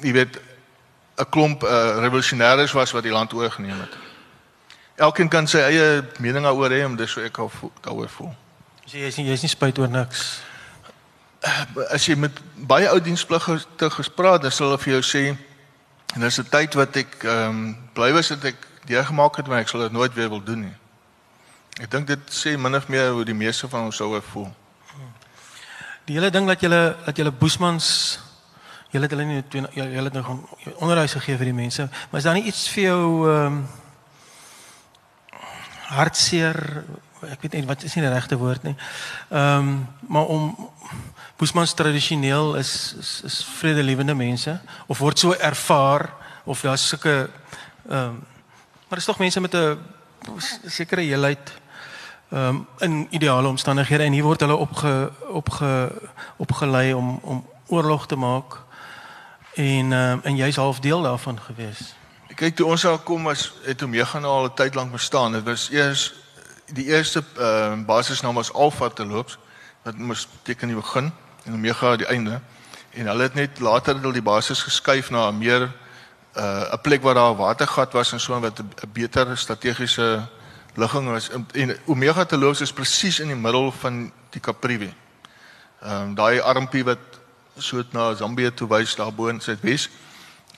jy 0.00 0.12
weet 0.12 0.40
'n 1.16 1.28
klomp 1.30 1.62
uh, 1.62 1.98
revolusionêres 1.98 2.72
was 2.72 2.92
wat 2.92 3.02
die 3.02 3.12
land 3.12 3.32
oorgeneem 3.32 3.80
het. 3.80 3.96
Elkeen 4.96 5.28
kan 5.28 5.46
sy 5.46 5.58
eie 5.58 6.04
mening 6.18 6.44
daaroor 6.44 6.70
hê 6.70 6.84
om 6.84 6.96
dis 6.96 7.10
so 7.10 7.20
ek 7.20 7.38
al 7.38 7.50
daaroor 7.80 8.08
voel. 8.08 8.34
So 8.84 8.96
jy 8.96 9.06
is 9.06 9.16
nie 9.16 9.26
jy 9.26 9.32
is 9.32 9.42
nie 9.42 9.50
spyt 9.50 9.78
oor 9.78 9.88
niks. 9.88 10.40
Uh, 11.40 11.64
as 11.90 12.06
jy 12.06 12.16
met 12.16 12.32
baie 12.54 12.88
ou 12.90 13.00
dienspligte 13.00 13.64
te 13.76 13.90
gespreek, 13.90 14.42
dan 14.42 14.52
sal 14.52 14.66
hulle 14.66 14.78
vir 14.78 14.92
jou 14.92 15.02
sê 15.02 15.36
en 16.14 16.20
dis 16.20 16.38
'n 16.38 16.48
tyd 16.48 16.74
wat 16.74 16.96
ek 16.96 17.24
ehm 17.24 17.48
um, 17.48 17.76
bly 17.92 18.12
was 18.12 18.28
dat 18.28 18.44
ek 18.44 18.66
deurgemaak 18.86 19.36
het, 19.36 19.46
maar 19.46 19.58
ek 19.58 19.68
sal 19.68 19.80
dit 19.80 19.92
nooit 19.92 20.14
weer 20.14 20.28
wil 20.28 20.42
doen 20.42 20.60
nie. 20.60 20.76
Ek 21.80 21.90
dink 21.90 22.06
dit 22.06 22.20
sê 22.30 22.56
min 22.56 22.76
of 22.76 22.88
meer 22.88 23.10
hoe 23.10 23.24
die 23.24 23.34
meeste 23.34 23.68
van 23.68 23.84
ons 23.84 23.96
sou 23.96 24.20
voel. 24.20 24.48
Die 26.04 26.14
hele 26.14 26.30
ding 26.30 26.46
dat 26.46 26.60
julle 26.60 26.96
dat 27.04 27.16
julle 27.16 27.32
Boesmans 27.32 28.18
julle 28.90 29.02
het 29.02 29.10
hulle 29.10 29.24
nie 29.24 29.44
julle 29.74 30.04
het 30.04 30.12
nou 30.12 30.24
gaan 30.24 30.46
onderwys 30.76 31.12
gegee 31.18 31.36
vir 31.36 31.50
die 31.50 31.56
mense, 31.56 31.88
maar 32.10 32.18
is 32.18 32.24
daar 32.24 32.38
nie 32.38 32.46
iets 32.46 32.68
vir 32.68 32.82
jou 32.82 33.02
ehm 33.30 33.46
um, 33.46 33.66
hartseer 35.86 36.84
ek 37.30 37.42
weet 37.42 37.52
nie 37.52 37.66
wat 37.66 37.84
is 37.86 37.94
nie 37.94 38.04
die 38.04 38.12
regte 38.12 38.38
woord 38.38 38.62
nie. 38.62 38.76
Ehm 39.30 39.68
um, 39.68 39.86
maar 40.08 40.26
om 40.32 40.70
Boesmans 41.36 41.74
tradisioneel 41.74 42.56
is 42.56 42.94
is, 42.98 43.20
is 43.24 43.44
vredelewende 43.58 44.14
mense 44.14 44.60
of 44.86 44.98
word 44.98 45.18
so 45.18 45.32
ervaar 45.32 46.14
of 46.44 46.60
daar's 46.60 46.88
sulke 46.88 47.30
ehm 47.88 47.98
um, 47.98 48.24
maar 48.88 48.98
is 48.98 49.04
tog 49.04 49.18
mense 49.18 49.40
met 49.40 49.54
'n 49.54 49.78
sekere 50.66 51.00
heelheid 51.00 51.52
ehm 52.30 52.48
um, 52.48 52.66
in 52.78 53.06
ideale 53.10 53.48
omstandighede 53.48 54.02
en 54.02 54.12
hier 54.12 54.22
word 54.22 54.40
hulle 54.40 54.56
opge 54.56 55.12
opge 55.28 55.92
opgelei 56.36 56.94
om 56.94 57.18
om 57.22 57.46
oorlog 57.66 58.06
te 58.06 58.16
maak 58.16 58.56
en 59.54 59.92
ehm 59.92 60.12
um, 60.12 60.20
en 60.22 60.36
jy's 60.36 60.56
half 60.56 60.80
deel 60.80 61.02
daarvan 61.02 61.40
gewees. 61.40 61.94
Kyk 62.34 62.56
toe 62.56 62.66
ons 62.66 62.82
daar 62.82 62.98
kom 62.98 63.22
was 63.22 63.52
het 63.64 63.80
hom 63.80 63.90
meegaan 63.90 64.24
al 64.24 64.44
'n 64.44 64.54
tyd 64.54 64.74
lank 64.74 64.92
bestaan. 64.92 65.32
Dit 65.32 65.44
was 65.44 65.70
eers 65.70 66.14
die 66.72 66.84
eerste 66.84 67.24
ehm 67.36 67.80
uh, 67.80 67.86
basisnaam 67.86 68.34
was 68.34 68.52
Alpha 68.52 68.88
te 68.88 69.04
loop 69.04 69.38
wat 69.82 69.98
moes 69.98 70.28
teken 70.42 70.68
die 70.68 70.76
begin 70.76 71.12
en 71.46 71.54
Omega 71.54 71.96
die 71.96 72.06
einde. 72.06 72.40
En 72.90 73.06
hulle 73.06 73.22
het 73.22 73.34
net 73.34 73.60
later 73.60 73.94
hulle 73.94 74.12
die 74.12 74.22
basis 74.22 74.62
geskuif 74.62 75.10
na 75.10 75.28
'n 75.30 75.38
meer 75.38 75.70
uh, 76.36 76.72
'n 76.72 76.80
plek 76.80 77.02
waar 77.02 77.14
daar 77.14 77.32
'n 77.32 77.36
watergat 77.36 77.92
was 77.92 78.12
en 78.12 78.20
so 78.20 78.40
wat 78.40 78.58
'n 78.58 78.92
beter 78.92 79.38
strategiese 79.38 80.28
ligging 80.74 81.08
was 81.08 81.30
en 81.52 81.76
Omega 81.84 82.24
te 82.24 82.36
loop 82.36 82.60
is 82.60 82.72
presies 82.72 83.20
in 83.20 83.26
die 83.26 83.36
middel 83.36 83.72
van 83.72 84.12
die 84.30 84.40
Caprivi. 84.40 84.94
Ehm 85.82 86.02
um, 86.02 86.14
daai 86.14 86.40
armpie 86.40 86.84
wat 86.84 86.98
so 87.58 87.82
na 87.90 88.14
Zambië 88.14 88.54
toe 88.54 88.68
wys 88.68 88.94
daarbo 88.96 89.28
in 89.28 89.40
Suidwes. 89.40 89.88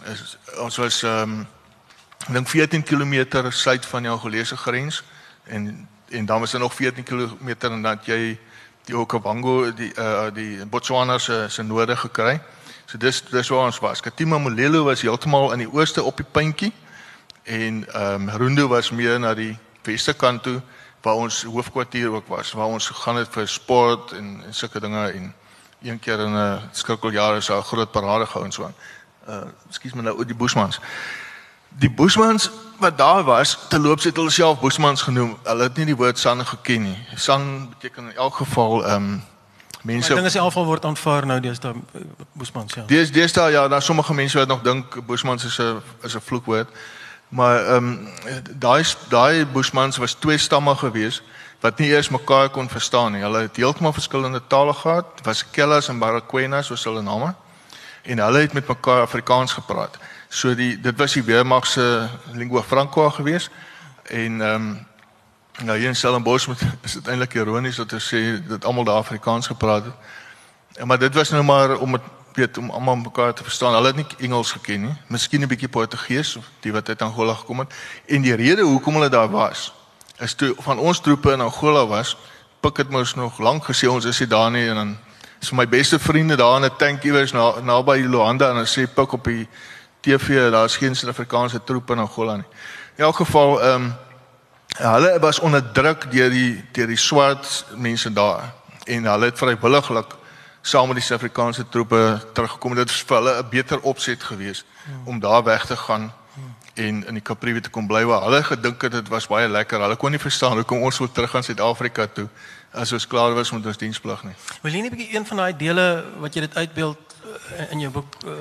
Is 0.05 0.37
ons 0.59 0.77
was 0.77 1.03
ehm 1.03 1.22
um, 1.22 1.46
dink 2.29 2.48
14 2.48 2.83
km 2.83 3.51
suid 3.51 3.87
van 3.87 4.03
die 4.03 4.11
Angolese 4.11 4.57
grens 4.57 5.03
en 5.44 5.88
en 6.09 6.27
dan 6.27 6.40
was 6.40 6.51
daar 6.51 6.61
nog 6.61 6.74
14 6.74 7.05
km 7.05 7.48
en 7.61 7.83
dan 7.83 7.98
jy 8.03 8.38
die 8.88 8.96
Okavango 8.96 9.72
die 9.77 9.92
uh 10.01 10.31
die 10.35 10.66
Botswana 10.66 11.18
se 11.18 11.46
se 11.48 11.62
noorde 11.62 11.96
gekry. 11.96 12.40
So 12.87 12.98
dis 12.98 13.22
dis 13.31 13.48
waar 13.48 13.66
ons 13.66 13.79
was. 13.79 14.01
Katima 14.01 14.38
Molelo 14.38 14.85
was 14.85 15.03
heeltemal 15.05 15.53
aan 15.53 15.59
die 15.64 15.72
ooste 15.72 16.03
op 16.03 16.16
die 16.16 16.27
puntjie 16.27 16.72
en 17.44 17.85
ehm 17.92 18.29
um, 18.29 18.29
Rundo 18.29 18.68
was 18.68 18.90
meer 18.90 19.20
na 19.20 19.35
die 19.35 19.57
weste 19.85 20.14
kant 20.14 20.42
toe 20.42 20.61
waar 21.03 21.14
ons 21.14 21.42
hoofkwartier 21.42 22.12
ook 22.12 22.29
was 22.29 22.53
waar 22.53 22.66
ons 22.66 22.88
gegaan 22.88 23.16
het 23.16 23.29
vir 23.33 23.48
sport 23.48 24.12
en 24.12 24.42
en 24.46 24.55
sulke 24.55 24.81
dinge 24.81 25.11
en 25.11 25.35
een 25.83 25.98
keer 25.98 26.20
in 26.20 26.35
'n 26.37 26.61
skrikkeljare 26.72 27.40
so 27.40 27.57
'n 27.57 27.62
groot 27.62 27.90
parade 27.90 28.27
gehou 28.27 28.44
en 28.44 28.53
so 28.53 28.64
aan. 28.64 28.74
Uh 29.29 29.48
ekskuus 29.68 29.94
my 29.94 30.03
nou 30.03 30.24
die 30.24 30.35
Bushmans. 30.35 30.81
Die 31.68 31.90
Bushmans 31.90 32.50
wat 32.78 32.98
daar 32.98 33.24
was, 33.24 33.59
te 33.68 33.78
loop 33.78 34.02
het 34.02 34.16
hulle 34.16 34.31
self 34.31 34.61
Bushmans 34.61 35.02
genoem. 35.02 35.38
Hulle 35.42 35.62
het 35.62 35.76
nie 35.76 35.85
die 35.85 35.96
woord 35.96 36.18
San 36.18 36.46
geken 36.46 36.83
nie. 36.83 36.98
San 37.14 37.68
beteken 37.68 38.11
in 38.11 38.16
elk 38.16 38.35
geval 38.35 38.87
ehm 38.87 38.94
um, 38.94 39.24
mense 39.83 40.14
Dinge 40.14 40.31
se 40.31 40.38
alval 40.38 40.64
word 40.64 40.85
aanvaar 40.85 41.26
nou 41.26 41.40
deesdae 41.40 41.74
Bushmans 42.33 42.74
ja. 42.74 42.85
Dis 42.87 43.12
deesdae 43.12 43.50
ja, 43.50 43.68
daar 43.68 43.83
sommige 43.83 44.14
mense 44.14 44.38
wat 44.38 44.48
nog 44.48 44.62
dink 44.62 45.07
Bushmans 45.07 45.44
is 45.44 45.59
'n 45.59 45.83
is 46.02 46.14
'n 46.14 46.20
vloekwoord. 46.20 46.68
Maar 47.28 47.66
ehm 47.66 47.76
um, 47.76 48.09
daai 48.59 48.85
daai 49.09 49.46
Bushmans 49.46 49.96
was 49.96 50.12
twee 50.14 50.38
stamme 50.38 50.76
gewees 50.76 51.22
wat 51.61 51.78
nie 51.78 51.88
eers 51.88 52.09
mekaar 52.09 52.48
kon 52.48 52.68
verstaan 52.68 53.12
nie. 53.12 53.22
Hulle 53.22 53.40
het 53.40 53.57
heeltemal 53.57 53.92
verskillende 53.92 54.42
tale 54.46 54.74
gehad. 54.74 55.07
Was 55.22 55.50
Kellas 55.50 55.88
en 55.88 55.98
Barakwenas 55.98 56.66
soos 56.66 56.85
hulle 56.85 57.02
name. 57.02 57.35
En 58.02 58.18
hulle 58.18 58.38
het 58.38 58.52
met 58.52 58.68
mekaar 58.68 59.00
Afrikaans 59.00 59.52
gepraat. 59.52 59.98
So 60.28 60.54
die 60.54 60.80
dit 60.80 60.96
was 60.96 61.12
die 61.12 61.22
Weermag 61.22 61.66
se 61.66 62.08
lingua 62.32 62.62
franca 62.62 63.08
gewees. 63.10 63.50
En 64.02 64.40
ehm 64.40 64.54
um, 64.54 64.86
nou 65.64 65.78
hier 65.78 65.88
in 65.88 65.96
Stellenbosch 65.96 66.46
moet 66.46 66.60
is 66.82 66.92
dit 66.92 67.08
eintlik 67.08 67.34
ironies 67.34 67.76
dat 67.76 67.90
hulle 67.90 68.02
sê 68.02 68.48
dat 68.48 68.64
almal 68.64 68.84
daar 68.84 68.96
Afrikaans 68.96 69.46
gepraat 69.46 69.84
het. 69.84 70.86
Maar 70.86 70.98
dit 70.98 71.14
was 71.14 71.30
nou 71.30 71.42
maar 71.42 71.78
om 71.78 71.92
het 71.92 72.02
weet 72.34 72.58
om 72.58 72.70
almal 72.70 72.96
mekaar 72.96 73.34
te 73.34 73.42
verstaan. 73.42 73.74
Hulle 73.74 73.86
het 73.86 73.96
nie 73.96 74.06
Engels 74.18 74.52
geken 74.52 74.80
nie. 74.80 74.94
Miskien 75.06 75.42
'n 75.42 75.48
bietjie 75.48 75.68
Portugees 75.68 76.36
of 76.36 76.44
die 76.60 76.72
wat 76.72 76.88
uit 76.88 77.02
Angola 77.02 77.34
gekom 77.34 77.58
het. 77.58 77.74
En 78.06 78.22
die 78.22 78.34
rede 78.34 78.62
hoekom 78.62 78.94
hulle 78.94 79.08
daar 79.08 79.30
was, 79.30 79.72
is 80.18 80.34
toe 80.34 80.54
van 80.58 80.78
ons 80.78 81.00
troepe 81.00 81.32
in 81.32 81.40
Angola 81.40 81.86
was, 81.86 82.16
pik 82.60 82.76
het 82.76 82.90
mos 82.90 83.14
nog 83.14 83.38
lank 83.38 83.64
gesê 83.64 83.86
ons 83.88 84.04
is 84.04 84.18
nie 84.18 84.28
daar 84.28 84.50
nie 84.50 84.68
en 84.68 84.74
dan 84.74 84.96
is 85.40 85.50
my 85.50 85.68
beste 85.68 85.98
vriende 85.98 86.36
daar 86.36 86.56
in 86.56 86.64
'n 86.64 86.76
tank 86.76 87.02
iewers 87.02 87.32
na 87.32 87.60
naby 87.60 88.04
Luanda 88.06 88.48
en 88.48 88.54
hulle 88.54 88.66
sê 88.66 88.92
pik 88.94 89.12
op 89.12 89.24
die 89.24 89.48
TV 90.00 90.50
daar's 90.50 90.76
geen 90.76 90.96
Suid-Afrikaanse 90.96 91.64
troepe 91.64 91.92
in 91.92 91.98
Angola 91.98 92.37
nie. 92.37 92.46
In 92.96 93.04
elk 93.04 93.16
geval 93.16 93.62
ehm 93.62 93.82
um, 93.82 93.94
hulle 94.78 95.18
was 95.18 95.38
onderdruk 95.38 96.11
deur 96.11 96.30
die 96.30 96.64
deur 96.72 96.87
die 96.87 96.96
swart 96.96 97.64
mense 97.74 98.12
daar 98.12 98.52
en 98.84 99.04
hulle 99.04 99.24
het 99.24 99.38
vrywilliglik 99.38 100.14
saam 100.61 100.87
met 100.87 100.96
die 100.96 101.04
Suid-Afrikaanse 101.04 101.68
troepe 101.68 102.20
teruggekom. 102.32 102.74
Dit 102.74 102.90
was 102.90 103.02
vir 103.02 103.16
hulle 103.16 103.42
'n 103.42 103.48
beter 103.50 103.80
opset 103.80 104.22
geweest 104.22 104.64
om 105.04 105.20
daar 105.20 105.44
weg 105.44 105.66
te 105.66 105.76
gaan 105.76 106.12
en 106.74 107.06
in 107.06 107.14
die 107.14 107.22
Kapriwe 107.22 107.61
te 107.61 107.70
kom 107.70 107.87
bly 107.87 108.04
waar 108.04 108.22
hulle 108.22 108.42
gedink 108.42 108.82
het 108.82 108.92
dit 108.92 109.08
was 109.08 109.26
baie 109.26 109.48
lekker. 109.48 109.80
Hulle 109.80 109.96
kon 109.96 110.11
nie 110.11 110.20
verstaan 110.20 110.56
hoekom 110.61 110.82
ons 110.82 110.98
wil 110.98 111.11
terug 111.12 111.30
gaan 111.30 111.42
Suid-Afrika 111.42 112.06
toe 112.06 112.28
as 112.72 112.92
ons 112.92 113.06
klaar 113.06 113.34
was 113.34 113.50
met 113.50 113.66
ons 113.66 113.76
diensplig 113.76 114.22
nie. 114.24 114.34
Wil 114.62 114.72
jy 114.72 114.80
nie 114.80 114.90
'n 114.90 114.96
bietjie 114.96 115.16
een 115.16 115.26
van 115.26 115.37
daai 115.37 115.56
dele 115.56 116.04
wat 116.18 116.34
jy 116.34 116.40
dit 116.40 116.56
uitbeeld 116.56 116.98
uh, 117.24 117.72
in 117.72 117.80
jou 117.80 117.92
boek 117.92 118.16
uh, 118.24 118.32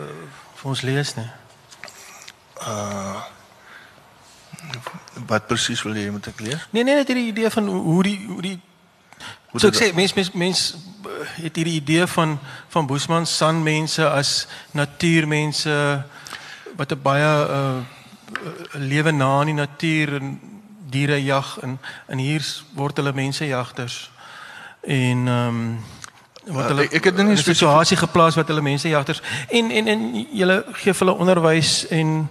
vir 0.56 0.70
ons 0.70 0.82
lees 0.82 1.16
nie? 1.16 1.30
Uh 2.68 3.36
wat 5.28 5.48
presies 5.48 5.82
wil 5.84 5.96
jy 5.98 6.10
moet 6.12 6.28
ek 6.30 6.40
lees? 6.44 6.68
Nee 6.76 6.84
nee, 6.84 6.96
net 6.96 7.08
hierdie 7.10 7.30
idee 7.32 7.50
van 7.50 7.68
hoe 7.68 8.04
die 8.04 8.18
hoe 8.28 8.42
die 8.42 8.58
hoe 9.52 9.62
so 9.62 9.72
ek 9.72 9.80
sê 9.80 9.90
mens 9.96 10.14
mens 10.14 10.32
mens 10.34 10.64
het 11.40 11.56
hierdie 11.56 11.80
idee 11.80 12.08
van 12.08 12.38
van 12.74 12.88
Boesman 12.90 13.26
san 13.26 13.64
mense 13.64 14.04
as 14.10 14.48
natuurmense 14.78 15.78
wat 16.78 16.92
'n 16.92 17.02
baie 17.02 17.32
uh 17.60 17.80
lewe 18.74 19.12
na 19.12 19.42
in 19.42 19.46
die 19.46 19.56
natuur 19.56 20.16
en 20.20 20.40
diere 20.90 21.24
jag 21.24 21.58
en 21.62 21.80
en 22.08 22.18
hier 22.18 22.44
word 22.76 22.98
hulle 22.98 23.14
mensenjagters 23.14 24.12
en 24.82 25.28
ehm 25.28 25.48
um, 25.48 25.80
wat 26.54 26.70
hulle 26.72 26.88
ek, 26.90 27.04
het 27.04 27.18
in 27.20 27.32
'n 27.32 27.38
situasie 27.38 27.98
geplaas 27.98 28.36
wat 28.36 28.48
hulle 28.48 28.62
mensenjagters 28.62 29.22
en 29.50 29.72
en 29.72 29.88
en 29.88 30.28
julle 30.32 30.66
gee 30.72 30.94
hulle 30.94 31.14
onderwys 31.14 31.88
en 31.88 32.30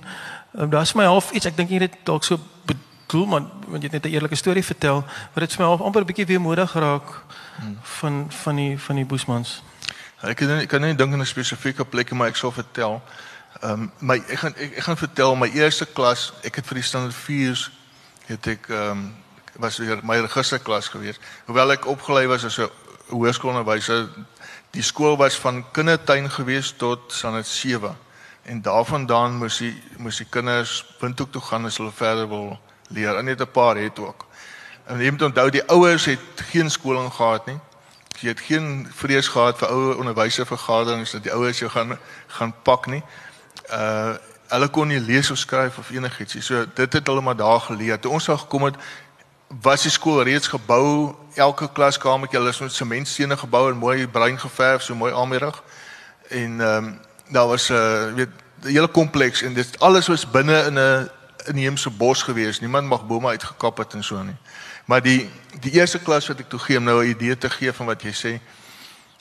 um, 0.59 0.71
daar's 0.71 0.93
my 0.93 1.05
half 1.05 1.31
iets 1.31 1.47
ek 1.47 1.57
dink 1.57 1.71
jy 1.71 1.79
het 1.79 1.97
dalk 2.05 2.25
so 2.25 2.39
bedoel 2.65 3.27
man 3.27 3.51
want 3.67 3.83
jy 3.83 3.91
het 3.91 3.93
net 3.93 4.05
'n 4.05 4.15
eerlike 4.15 4.35
storie 4.35 4.65
vertel 4.65 5.05
wat 5.33 5.41
dit 5.45 5.53
vir 5.53 5.63
my 5.63 5.69
half 5.69 5.81
amper 5.81 6.01
'n 6.01 6.07
bietjie 6.07 6.27
weemoedig 6.27 6.71
geraak 6.71 7.23
hmm. 7.61 7.79
van 7.83 8.27
van 8.29 8.57
die 8.57 8.79
van 8.79 8.97
die 8.97 9.05
Boesmans 9.05 9.63
ek 10.23 10.37
kan 10.37 10.51
ek 10.51 10.69
kan 10.69 10.81
nie 10.81 10.95
dink 10.95 11.13
aan 11.13 11.21
'n 11.21 11.27
spesifieke 11.27 11.85
plek 11.85 12.13
maar 12.13 12.29
ek 12.29 12.37
sal 12.37 12.53
vertel 12.53 13.03
ehm 13.63 13.73
um, 13.73 13.93
my 13.99 14.17
ek 14.29 14.39
gaan 14.39 14.55
ek, 14.57 14.77
ek 14.77 14.83
gaan 14.83 14.97
vertel 14.97 15.37
my 15.37 15.49
eerste 15.49 15.87
klas 15.87 16.33
ek 16.43 16.55
het 16.57 16.67
vir 16.67 16.75
die 16.75 16.85
standaard 16.85 17.15
4s 17.15 17.71
het 18.27 18.47
ek 18.47 18.69
ehm 18.69 18.91
um, 18.91 19.15
was 19.59 19.77
weer 19.77 19.99
my 20.03 20.17
registerklas 20.17 20.89
gewees. 20.89 21.19
Hoewel 21.47 21.73
ek 21.77 21.87
opgelei 21.87 22.27
was 22.27 22.45
as 22.45 22.59
'n 22.59 22.69
hoërskoolonderwyser, 23.09 24.09
die 24.71 24.83
skool 24.83 25.17
was 25.17 25.39
van 25.39 25.65
kindertuin 25.73 26.31
gewees 26.31 26.73
tot 26.77 27.13
standaard 27.13 27.47
7 27.47 27.97
en 28.47 28.63
daarvandaan 28.63 29.37
moes 29.41 29.59
die 29.59 29.75
moes 29.99 30.21
die 30.23 30.29
kinders 30.31 30.85
windhoek 31.01 31.33
toe 31.33 31.43
gaan 31.43 31.67
as 31.67 31.79
hulle 31.81 31.93
verder 31.95 32.29
wil 32.31 32.59
leer. 32.89 33.17
En 33.17 33.25
net 33.25 33.41
'n 33.41 33.51
paar 33.51 33.77
het 33.77 33.99
ook. 33.99 34.27
En 34.87 35.01
jy 35.01 35.11
moet 35.11 35.23
onthou 35.23 35.51
die 35.51 35.65
ouers 35.69 36.05
het 36.05 36.43
geen 36.51 36.71
skooling 36.71 37.13
gehad 37.13 37.47
nie. 37.47 37.59
Jy 38.21 38.29
het 38.29 38.41
geen 38.41 38.89
vrees 38.95 39.29
gehad 39.29 39.59
vir 39.59 39.69
ouer 39.69 39.99
onderwyservergaderings 39.99 41.11
dat 41.11 41.23
die 41.23 41.33
ouers 41.33 41.59
jou 41.59 41.71
gaan 41.71 41.99
gaan 42.27 42.55
pak 42.63 42.87
nie. 42.87 43.03
Uh 43.71 44.15
hulle 44.47 44.69
kon 44.69 44.87
nie 44.89 45.01
lees 45.01 45.31
of 45.31 45.39
skryf 45.39 45.79
of 45.79 45.91
enigiets 45.91 46.35
nie. 46.35 46.43
So 46.43 46.67
dit 46.75 46.93
het 46.93 47.07
hulle 47.07 47.21
maar 47.21 47.37
daar 47.37 47.61
geleer. 47.61 47.99
Toe 47.99 48.13
ons 48.13 48.25
daar 48.25 48.39
gekom 48.39 48.63
het, 48.63 48.77
was 49.49 49.83
die 49.83 49.91
skool 49.91 50.23
reeds 50.23 50.49
gebou. 50.49 51.15
Elke 51.35 51.69
klaskamertjie 51.73 52.39
hulle 52.39 52.51
is 52.51 52.61
met 52.61 52.73
sementstene 52.73 53.37
gebou 53.37 53.71
en 53.71 53.77
mooi 53.77 54.09
bruin 54.09 54.39
geverf, 54.39 54.83
so 54.83 54.95
mooi 54.95 55.13
aanmerig. 55.13 55.63
En 56.29 56.61
ehm 56.61 56.85
um, 56.85 57.01
daar 57.29 57.47
was 57.47 57.69
'n 57.69 57.75
uh, 57.75 58.15
weet 58.15 58.29
'n 58.63 58.69
hele 58.69 58.89
kompleks 58.89 59.43
en 59.43 59.55
dit 59.55 59.81
alles 59.81 60.07
was 60.07 60.31
binne 60.31 60.63
in 60.63 60.79
'n 60.79 61.11
inheemse 61.45 61.91
bos 61.91 62.23
gewees. 62.23 62.61
Niemand 62.61 62.89
mag 62.89 63.07
bome 63.07 63.29
uitgekap 63.29 63.77
het 63.77 63.95
en 63.95 64.05
so 64.05 64.23
nie. 64.23 64.37
Maar 64.85 65.03
die 65.03 65.31
die 65.61 65.73
eerste 65.73 65.99
klas 65.99 66.27
wat 66.27 66.39
ek 66.39 66.49
toe 66.49 66.59
gee 66.59 66.79
om 66.79 66.85
nou 66.85 67.05
'n 67.05 67.09
idee 67.09 67.39
te 67.39 67.51
gee 67.51 67.73
van 67.73 67.87
wat 67.87 68.03
jy 68.03 68.13
sê 68.13 68.41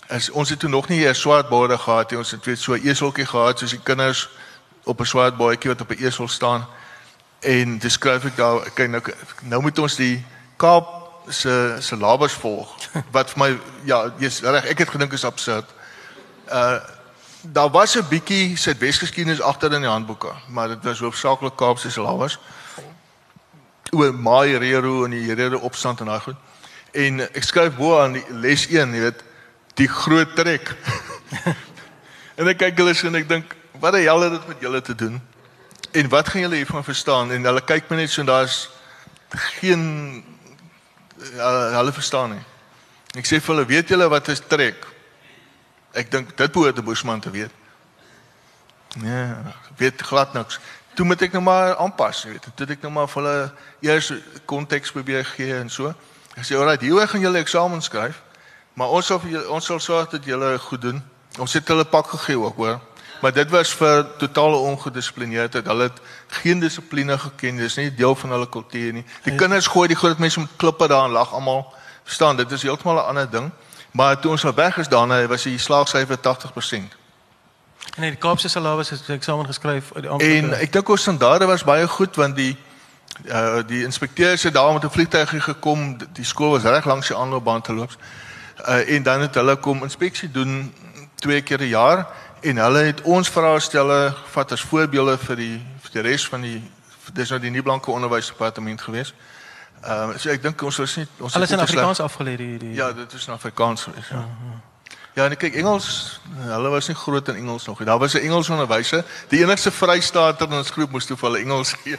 is 0.08 0.30
ons 0.30 0.50
het 0.50 0.60
toe 0.60 0.70
nog 0.70 0.88
nie 0.88 1.08
'n 1.08 1.16
swart 1.16 1.50
borde 1.50 1.78
gehad 1.78 2.10
nie. 2.10 2.20
Ons 2.20 2.32
het 2.32 2.46
weet 2.46 2.60
so 2.60 2.74
'n 2.74 2.88
eseltjie 2.88 3.26
gehad 3.26 3.60
soos 3.60 3.70
die 3.70 3.84
kinders 3.84 4.30
op 4.84 5.00
'n 5.00 5.06
swart 5.06 5.38
bootjie 5.38 5.70
wat 5.70 5.82
op 5.82 5.92
'n 5.92 6.04
esel 6.06 6.28
staan 6.28 6.68
en 7.40 7.78
dis 7.78 7.94
skryf 7.94 8.26
ek 8.26 8.38
daar 8.38 8.70
kyk 8.74 8.90
nou 8.90 9.02
nou 9.42 9.62
moet 9.62 9.80
ons 9.80 9.96
die 9.96 10.24
Kaap 10.58 10.92
se 11.30 11.78
se 11.80 11.98
labers 11.98 12.34
volg 12.34 12.76
wat 13.16 13.34
vir 13.34 13.42
my 13.42 13.50
ja 13.86 14.06
jy's 14.20 14.42
reg 14.42 14.70
ek 14.72 14.86
het 14.86 14.94
gedink 14.94 15.14
is 15.14 15.26
absurd. 15.26 15.66
Uh 16.50 16.80
daar 17.52 17.70
was 17.70 17.96
'n 17.96 18.08
bietjie 18.10 18.58
Suidwesgeskiedenis 18.58 19.42
agter 19.42 19.74
in 19.74 19.82
die 19.82 19.90
handboeke, 19.90 20.32
maar 20.48 20.68
dit 20.68 20.84
was 20.84 21.00
hoofsaaklik 21.00 21.56
Kaapse 21.56 21.92
se 21.92 22.02
labers. 22.02 22.40
Oor 23.92 24.14
Mai 24.14 24.58
Rero 24.58 25.04
en 25.04 25.12
die 25.12 25.24
Herero 25.24 25.58
opstand 25.58 26.00
en 26.00 26.06
daai 26.06 26.20
goed. 26.20 26.36
En 26.92 27.20
ek 27.20 27.44
skryf 27.44 27.76
bo 27.76 28.02
aan 28.02 28.12
die 28.12 28.24
les 28.30 28.68
1, 28.68 28.94
jy 28.94 29.00
weet, 29.00 29.24
die 29.74 29.88
groot 29.88 30.36
trek. 30.36 30.76
en 32.40 32.48
ek 32.48 32.58
kyk 32.58 32.78
hulle 32.78 32.94
so 32.94 33.08
en 33.08 33.16
ek 33.16 33.30
dink 33.30 33.56
wat 33.80 33.94
die 33.94 34.08
hel 34.08 34.22
het 34.22 34.32
dit 34.32 34.48
met 34.48 34.62
julle 34.64 34.82
te 34.82 34.96
doen? 34.96 35.22
En 35.96 36.10
wat 36.10 36.30
gaan 36.30 36.42
julle 36.42 36.56
hiervan 36.56 36.84
verstaan? 36.84 37.32
En 37.32 37.44
hulle 37.44 37.64
kyk 37.64 37.88
my 37.90 38.02
net 38.02 38.12
so 38.12 38.20
en 38.22 38.28
daar's 38.28 38.70
geen 39.30 39.84
uh, 41.18 41.76
hulle 41.78 41.94
verstaan 41.96 42.34
nie. 42.36 42.44
Ek 43.16 43.28
sê 43.30 43.40
vir 43.40 43.54
hulle, 43.54 43.66
weet 43.70 43.94
julle 43.94 44.08
wat 44.12 44.28
is 44.34 44.42
trek? 44.44 44.84
Ek 45.96 46.12
dink 46.12 46.34
dit 46.36 46.52
behoort 46.52 46.82
'n 46.82 46.84
Bushman 46.84 47.24
te 47.24 47.32
weet. 47.32 47.52
Nee, 49.00 49.36
weet 49.80 50.02
glad 50.02 50.34
niks. 50.34 50.60
Toe 50.96 51.06
moet 51.06 51.22
ek 51.22 51.32
nou 51.32 51.44
maar 51.44 51.76
aanpas, 51.76 52.24
jy 52.24 52.36
weet. 52.36 52.48
Toe 52.56 52.68
ek 52.68 52.82
nou 52.84 52.92
maar 52.92 53.08
vir 53.08 53.24
hulle 53.24 53.52
eers 53.80 54.12
konteks 54.46 54.92
probeer 54.92 55.26
gee 55.26 55.56
en 55.56 55.70
so. 55.70 55.94
Ek 56.36 56.44
sê, 56.44 56.56
"Alraai, 56.56 56.78
hier 56.80 57.08
gaan 57.08 57.22
julle 57.22 57.40
eksamen 57.40 57.82
skryf, 57.82 58.22
maar 58.74 58.88
ons 58.88 59.06
sal 59.06 59.22
ons 59.48 59.66
sal 59.66 59.80
sorg 59.80 60.10
dat 60.10 60.26
julle 60.26 60.60
goed 60.60 60.82
doen." 60.82 61.04
Ons 61.40 61.54
het 61.54 61.68
hulle 61.68 61.86
pak 61.86 62.08
gegee 62.08 62.40
ook, 62.40 62.56
hoor. 62.56 62.82
Maar 63.26 63.34
dit 63.34 63.50
was 63.50 63.74
vir 63.74 64.06
totale 64.18 64.56
ongedissiplineerdheid. 64.56 65.66
Hulle 65.66 65.84
het 65.84 66.02
geen 66.28 66.60
dissipline 66.60 67.18
geken. 67.18 67.56
Dis 67.58 67.76
nie 67.76 67.94
deel 67.94 68.16
van 68.16 68.30
hulle 68.30 68.50
kultuur 68.50 68.94
nie. 68.94 69.06
Die 69.24 69.32
ja. 69.32 69.38
kinders 69.38 69.68
gooi 69.68 69.88
die 69.88 69.98
groot 69.98 70.18
mense 70.22 70.40
met 70.40 70.50
klippe 70.62 70.88
daar 70.88 71.06
en 71.06 71.12
lag 71.12 71.34
almal. 71.34 71.74
Verstaan, 72.04 72.38
dit 72.38 72.52
is 72.52 72.62
heeltemal 72.62 72.96
'n 72.96 73.08
ander 73.08 73.30
ding. 73.30 73.50
Maar 73.92 74.20
toe 74.20 74.32
ons 74.32 74.46
al 74.46 74.54
weg 74.54 74.78
is 74.78 74.88
daarna, 74.88 75.28
was 75.28 75.44
die 75.44 75.58
slaagsyfer 75.58 76.18
80%. 76.18 76.94
En 77.96 78.02
die 78.02 78.16
Kaapse 78.16 78.48
salaris 78.50 78.90
het 78.90 79.10
eksamen 79.10 79.46
geskryf 79.46 79.90
uit 79.94 80.02
die 80.02 80.12
amptelike. 80.12 80.48
En 80.48 80.60
ek 80.60 80.72
dink 80.74 80.90
ons 80.90 81.02
standaarde 81.02 81.46
was 81.46 81.64
baie 81.64 81.88
goed 81.88 82.16
want 82.16 82.36
die 82.36 82.58
uh 83.26 83.64
die 83.68 83.84
inspekteurs 83.84 84.44
het 84.44 84.54
daar 84.54 84.74
met 84.74 84.84
'n 84.84 84.90
vliegtuig 84.90 85.44
gekom. 85.44 85.98
Die 86.14 86.26
skool 86.26 86.50
was 86.50 86.64
reg 86.64 86.86
langs 86.86 87.08
die 87.08 87.18
aanloopbaan 87.18 87.62
te 87.62 87.74
loop. 87.74 87.98
Uh 88.68 88.94
en 88.96 89.04
dan 89.04 89.22
het 89.22 89.36
hulle 89.36 89.56
kom 89.56 89.84
inspeksie 89.84 90.32
doen 90.32 90.74
twee 91.16 91.42
keer 91.42 91.62
'n 91.62 91.68
jaar 91.68 92.08
en 92.46 92.58
hulle 92.58 92.84
het 92.90 93.02
ons 93.02 93.30
vraestelle 93.30 94.14
vat 94.34 94.52
as 94.52 94.62
voorbeelde 94.62 95.18
vir 95.18 95.40
die 95.40 95.56
vir 95.86 95.92
die 95.94 96.04
res 96.10 96.28
van 96.30 96.46
die 96.46 96.60
dis 97.14 97.30
nou 97.30 97.40
die 97.42 97.52
nie 97.54 97.64
blanke 97.66 97.92
onderwysdepartement 97.92 98.82
gewees. 98.82 99.14
Ehm 99.82 100.14
uh, 100.14 100.18
so 100.18 100.30
ek 100.34 100.44
dink 100.44 100.62
ons 100.66 100.78
was 100.82 100.96
nie 101.00 101.08
ons 101.20 101.36
Alles 101.38 101.52
in 101.52 101.60
Afrikaans 101.60 102.02
afgelê 102.02 102.36
die, 102.38 102.58
die 102.62 102.74
Ja, 102.78 102.92
dit 102.94 103.14
is 103.14 103.28
in 103.28 103.34
Afrikaans 103.34 103.84
gewees. 103.90 104.10
Ja. 104.10 104.26
Ja, 105.16 105.30
en 105.30 105.38
kyk 105.40 105.54
Engels, 105.56 106.20
hulle 106.44 106.70
was 106.74 106.90
nie 106.92 106.96
groot 107.00 107.30
in 107.32 107.38
Engels 107.40 107.66
nog 107.66 107.80
nie. 107.80 107.88
Daar 107.88 108.00
was 108.00 108.14
'n 108.14 108.26
Engels 108.28 108.50
onderwyser. 108.50 109.06
Die 109.30 109.40
enigste 109.44 109.72
Vrystaater 109.72 110.48
in 110.48 110.58
ons 110.58 110.70
groep 110.70 110.92
moes 110.92 111.06
toe 111.06 111.18
vir 111.18 111.30
hulle 111.30 111.44
Engels 111.44 111.72
gee. 111.74 111.98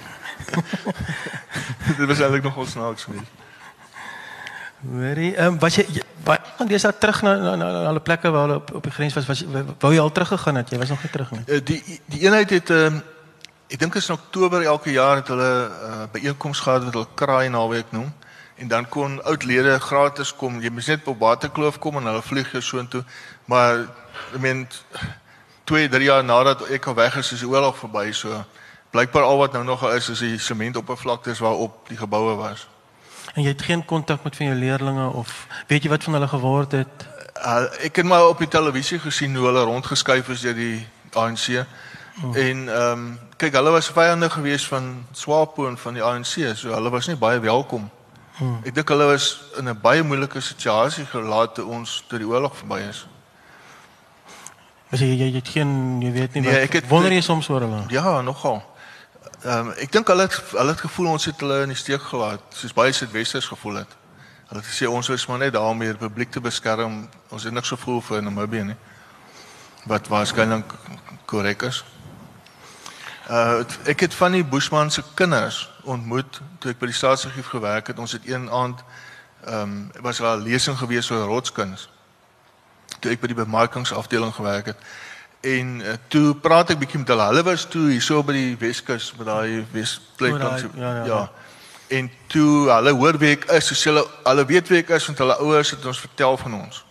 dit 1.99 2.07
was 2.07 2.21
eintlik 2.21 2.43
nog 2.43 2.57
ons 2.57 2.71
snaaks 2.71 3.05
geweest. 3.05 3.46
Hoorie, 4.93 5.35
ehm 5.35 5.55
um, 5.55 5.59
was 5.59 5.77
jy 5.77 5.85
baie 6.25 6.41
gaan 6.59 6.71
jy 6.71 6.79
daar 6.83 6.99
terug 6.99 7.23
na 7.23 7.35
na 7.37 7.55
na 7.57 7.69
hulle 7.89 8.01
plekke 8.01 8.31
waar 8.31 8.47
hulle 8.47 8.57
op 8.61 8.73
op 8.75 8.83
die 8.83 8.93
grens 8.93 9.15
was, 9.15 9.27
was 9.27 9.45
wou 9.81 9.93
jy 9.95 10.01
al 10.01 10.13
terug 10.13 10.29
gegaan 10.29 10.61
het? 10.61 10.71
Jy 10.71 10.79
was 10.79 10.89
nog 10.89 11.03
nie 11.03 11.11
terug 11.11 11.31
nie. 11.31 11.43
Uh, 11.47 11.61
die 11.65 12.01
die 12.07 12.23
eenheid 12.27 12.51
het 12.51 12.71
ehm 12.71 12.99
um, 12.99 13.03
ek 13.67 13.81
dink 13.83 13.97
is 13.99 14.09
in 14.09 14.15
Oktober 14.15 14.63
elke 14.63 14.93
jaar 14.95 15.17
het 15.17 15.29
hulle 15.29 15.51
uh, 15.67 16.05
byeenkomste 16.13 16.63
gehad 16.63 16.85
wat 16.85 16.95
hulle 16.95 17.09
kraai 17.15 17.49
naweek 17.49 17.91
noem 17.91 18.13
en 18.57 18.69
dan 18.69 18.89
kon 18.89 19.19
oud 19.25 19.45
lede 19.45 19.79
gratis 19.81 20.33
kom. 20.35 20.61
Jy 20.63 20.71
moes 20.71 20.87
net 20.87 21.09
op 21.11 21.19
Waterkloof 21.19 21.79
kom 21.79 21.99
en 21.99 22.07
hulle 22.07 22.23
vlieg 22.23 22.53
jou 22.53 22.63
soontoe. 22.63 23.03
Maar 23.45 23.83
ek 24.35 24.39
meen 24.41 24.63
2, 25.65 25.89
3 25.89 26.07
jaar 26.07 26.25
nadat 26.25 26.63
ek 26.71 26.87
al 26.87 26.95
weg 26.95 27.19
is, 27.21 27.33
is 27.33 27.43
die 27.45 27.51
oorlog 27.51 27.77
verby 27.77 28.13
so. 28.13 28.45
Blykbaar 28.95 29.27
al 29.27 29.43
wat 29.43 29.53
nou 29.53 29.65
nog 29.65 29.85
is 29.93 30.09
is 30.15 30.25
die 30.25 30.39
sementoppervlaktes 30.39 31.43
waarop 31.43 31.89
die 31.91 31.99
geboue 31.99 32.39
was 32.39 32.69
en 33.37 33.43
jy 33.45 33.53
het 33.53 33.63
geen 33.63 33.85
kontak 33.85 34.23
met 34.25 34.37
van 34.37 34.47
jou 34.47 34.59
leerlinge 34.59 35.09
of 35.13 35.47
weet 35.69 35.85
jy 35.85 35.91
wat 35.93 36.05
van 36.05 36.17
hulle 36.17 36.29
geword 36.29 36.73
het? 36.73 37.09
Uh, 37.37 37.67
ek 37.85 38.01
het 38.01 38.09
maar 38.09 38.29
op 38.29 38.39
die 38.41 38.49
televisie 38.49 38.99
gesien 38.99 39.37
hoe 39.37 39.45
hulle 39.47 39.65
rondgeskuif 39.69 40.29
is 40.33 40.41
deur 40.41 40.57
die 40.57 40.87
ANC. 41.13 41.67
Oh. 42.25 42.37
En 42.37 42.69
ehm 42.69 42.93
um, 42.93 43.19
kyk, 43.37 43.53
hulle 43.53 43.71
was 43.71 43.91
vyande 43.93 44.31
gewees 44.33 44.65
van 44.67 45.05
SWAPO 45.13 45.67
en 45.69 45.77
van 45.77 45.95
die 45.95 46.03
ANC, 46.03 46.57
so 46.57 46.73
hulle 46.73 46.91
was 46.91 47.07
nie 47.07 47.17
baie 47.21 47.41
welkom. 47.41 47.91
Oh. 48.41 48.55
Ek 48.65 48.73
dink 48.75 48.89
hulle 48.89 49.05
was 49.05 49.27
in 49.61 49.69
'n 49.69 49.81
baie 49.81 50.03
moeilike 50.03 50.41
situasie 50.41 51.05
gelaat 51.05 51.55
toe 51.55 51.65
ons 51.65 52.05
tot 52.09 52.19
die 52.19 52.29
oorlog 52.29 52.57
verby 52.57 52.81
is. 52.89 53.07
As 54.91 55.01
jy 55.01 55.13
jy 55.13 55.29
het 55.35 55.49
geen 55.49 56.01
jy 56.01 56.13
weet 56.13 56.33
nie 56.33 56.43
nee, 56.43 56.53
wat 56.53 56.63
ek 56.63 56.73
het, 56.73 56.89
wonder 56.89 57.13
jy 57.13 57.21
soms 57.21 57.49
oor 57.49 57.61
hulle. 57.61 57.85
Ja, 57.89 58.21
nogal. 58.21 58.63
Ehm 59.45 59.67
um, 59.67 59.73
ek 59.77 59.93
dink 59.93 60.09
hulle 60.09 60.25
het 60.25 60.37
hulle 60.51 60.73
het 60.73 60.81
gevoel 60.81 61.07
ons 61.11 61.25
het 61.29 61.41
hulle 61.41 61.61
in 61.63 61.69
die 61.69 61.77
steek 61.77 62.01
gelaat, 62.03 62.41
soos 62.57 62.73
baie 62.73 62.93
Suidwesters 62.93 63.47
gevoel 63.47 63.83
het. 63.83 63.91
Hulle 64.49 64.63
het 64.63 64.71
gesê 64.71 64.89
ons 64.89 65.09
is 65.13 65.27
maar 65.27 65.39
net 65.39 65.53
daar 65.53 65.69
om 65.69 65.79
die 65.79 65.91
republiek 65.91 66.31
te 66.31 66.41
beskerm. 66.41 67.09
Ons 67.29 67.45
het 67.45 67.53
niks 67.53 67.69
gevoel 67.69 68.01
vir 68.01 68.23
Namibië 68.23 68.63
nie. 68.71 68.77
Wat 69.87 70.09
waarskynlik 70.09 70.73
korrek 71.27 71.63
is. 71.69 71.83
Uh 73.29 73.65
ek 73.85 74.07
het 74.07 74.15
van 74.15 74.33
die 74.33 74.45
Bushman 74.45 74.91
se 74.91 75.03
kinders 75.15 75.67
ontmoet 75.85 76.41
toe 76.59 76.71
ek 76.73 76.81
by 76.81 76.89
die 76.89 76.97
staatsargief 76.97 77.53
gewerk 77.53 77.93
het. 77.93 77.99
Ons 77.99 78.17
het 78.17 78.25
een 78.25 78.49
aand 78.51 78.81
ehm 79.45 79.61
um, 79.61 79.91
was 80.01 80.19
daar 80.19 80.39
'n 80.39 80.49
lesing 80.49 80.79
gewees 80.79 81.11
oor 81.11 81.27
rotskuns. 81.29 81.89
Toe 83.01 83.11
ek 83.11 83.21
by 83.21 83.27
die 83.27 83.43
bemarkingsafdeling 83.45 84.35
gewerk 84.35 84.67
het. 84.67 84.81
En 85.47 85.81
uh, 85.81 85.97
toe 86.11 86.35
praat 86.43 86.73
ek 86.75 86.81
bietjie 86.81 86.99
met 87.03 87.11
hulle. 87.13 87.27
Hulle 87.31 87.43
was 87.47 87.67
toe 87.71 87.85
hier 87.93 88.03
so 88.03 88.23
by 88.27 88.35
die 88.35 88.55
Weskus 88.59 89.13
met 89.19 89.29
daai 89.29 89.67
Wesplek 89.75 90.41
so. 90.41 90.71
Ja, 90.75 90.81
ja, 90.81 90.95
ja. 90.95 91.05
ja. 91.11 91.21
En 91.97 92.11
toe 92.33 92.67
hulle 92.71 92.95
hoor 92.99 93.19
wie 93.23 93.31
ek 93.37 93.47
is, 93.55 93.69
so 93.71 93.93
hulle 93.93 94.03
hulle 94.25 94.47
weet 94.49 94.73
wie 94.73 94.81
ek 94.83 94.91
is 94.97 95.07
want 95.07 95.23
hulle 95.23 95.37
ouers 95.45 95.71
het 95.77 95.87
ons 95.87 96.03
vertel 96.03 96.41
van 96.41 96.59
ons. 96.59 96.83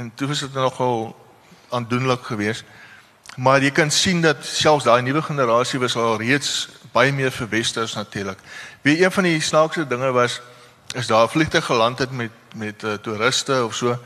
En 0.00 0.08
toe 0.16 0.30
was 0.30 0.40
dit 0.46 0.56
nogal 0.56 1.12
aandoenlik 1.74 2.24
geweest. 2.30 2.64
Maar 3.36 3.62
jy 3.66 3.70
kan 3.74 3.90
sien 3.90 4.22
dat 4.22 4.46
selfs 4.46 4.86
daai 4.86 5.02
nuwe 5.02 5.22
generasie 5.22 5.80
was 5.82 5.96
al 5.98 6.16
reeds 6.22 6.68
baie 6.94 7.12
meer 7.12 7.32
verwesters 7.34 7.96
natuurlik. 7.98 8.38
Wie 8.86 8.96
een 9.02 9.12
van 9.12 9.26
die 9.26 9.40
snaakste 9.42 9.86
dinge 9.86 10.12
was 10.14 10.40
is 10.94 11.10
daar 11.10 11.28
vliegtuig 11.28 11.64
geland 11.64 11.98
het 11.98 12.10
met 12.10 12.30
met 12.54 12.82
uh, 12.82 12.92
toeriste 13.02 13.64
of 13.64 13.74
so. 13.74 13.98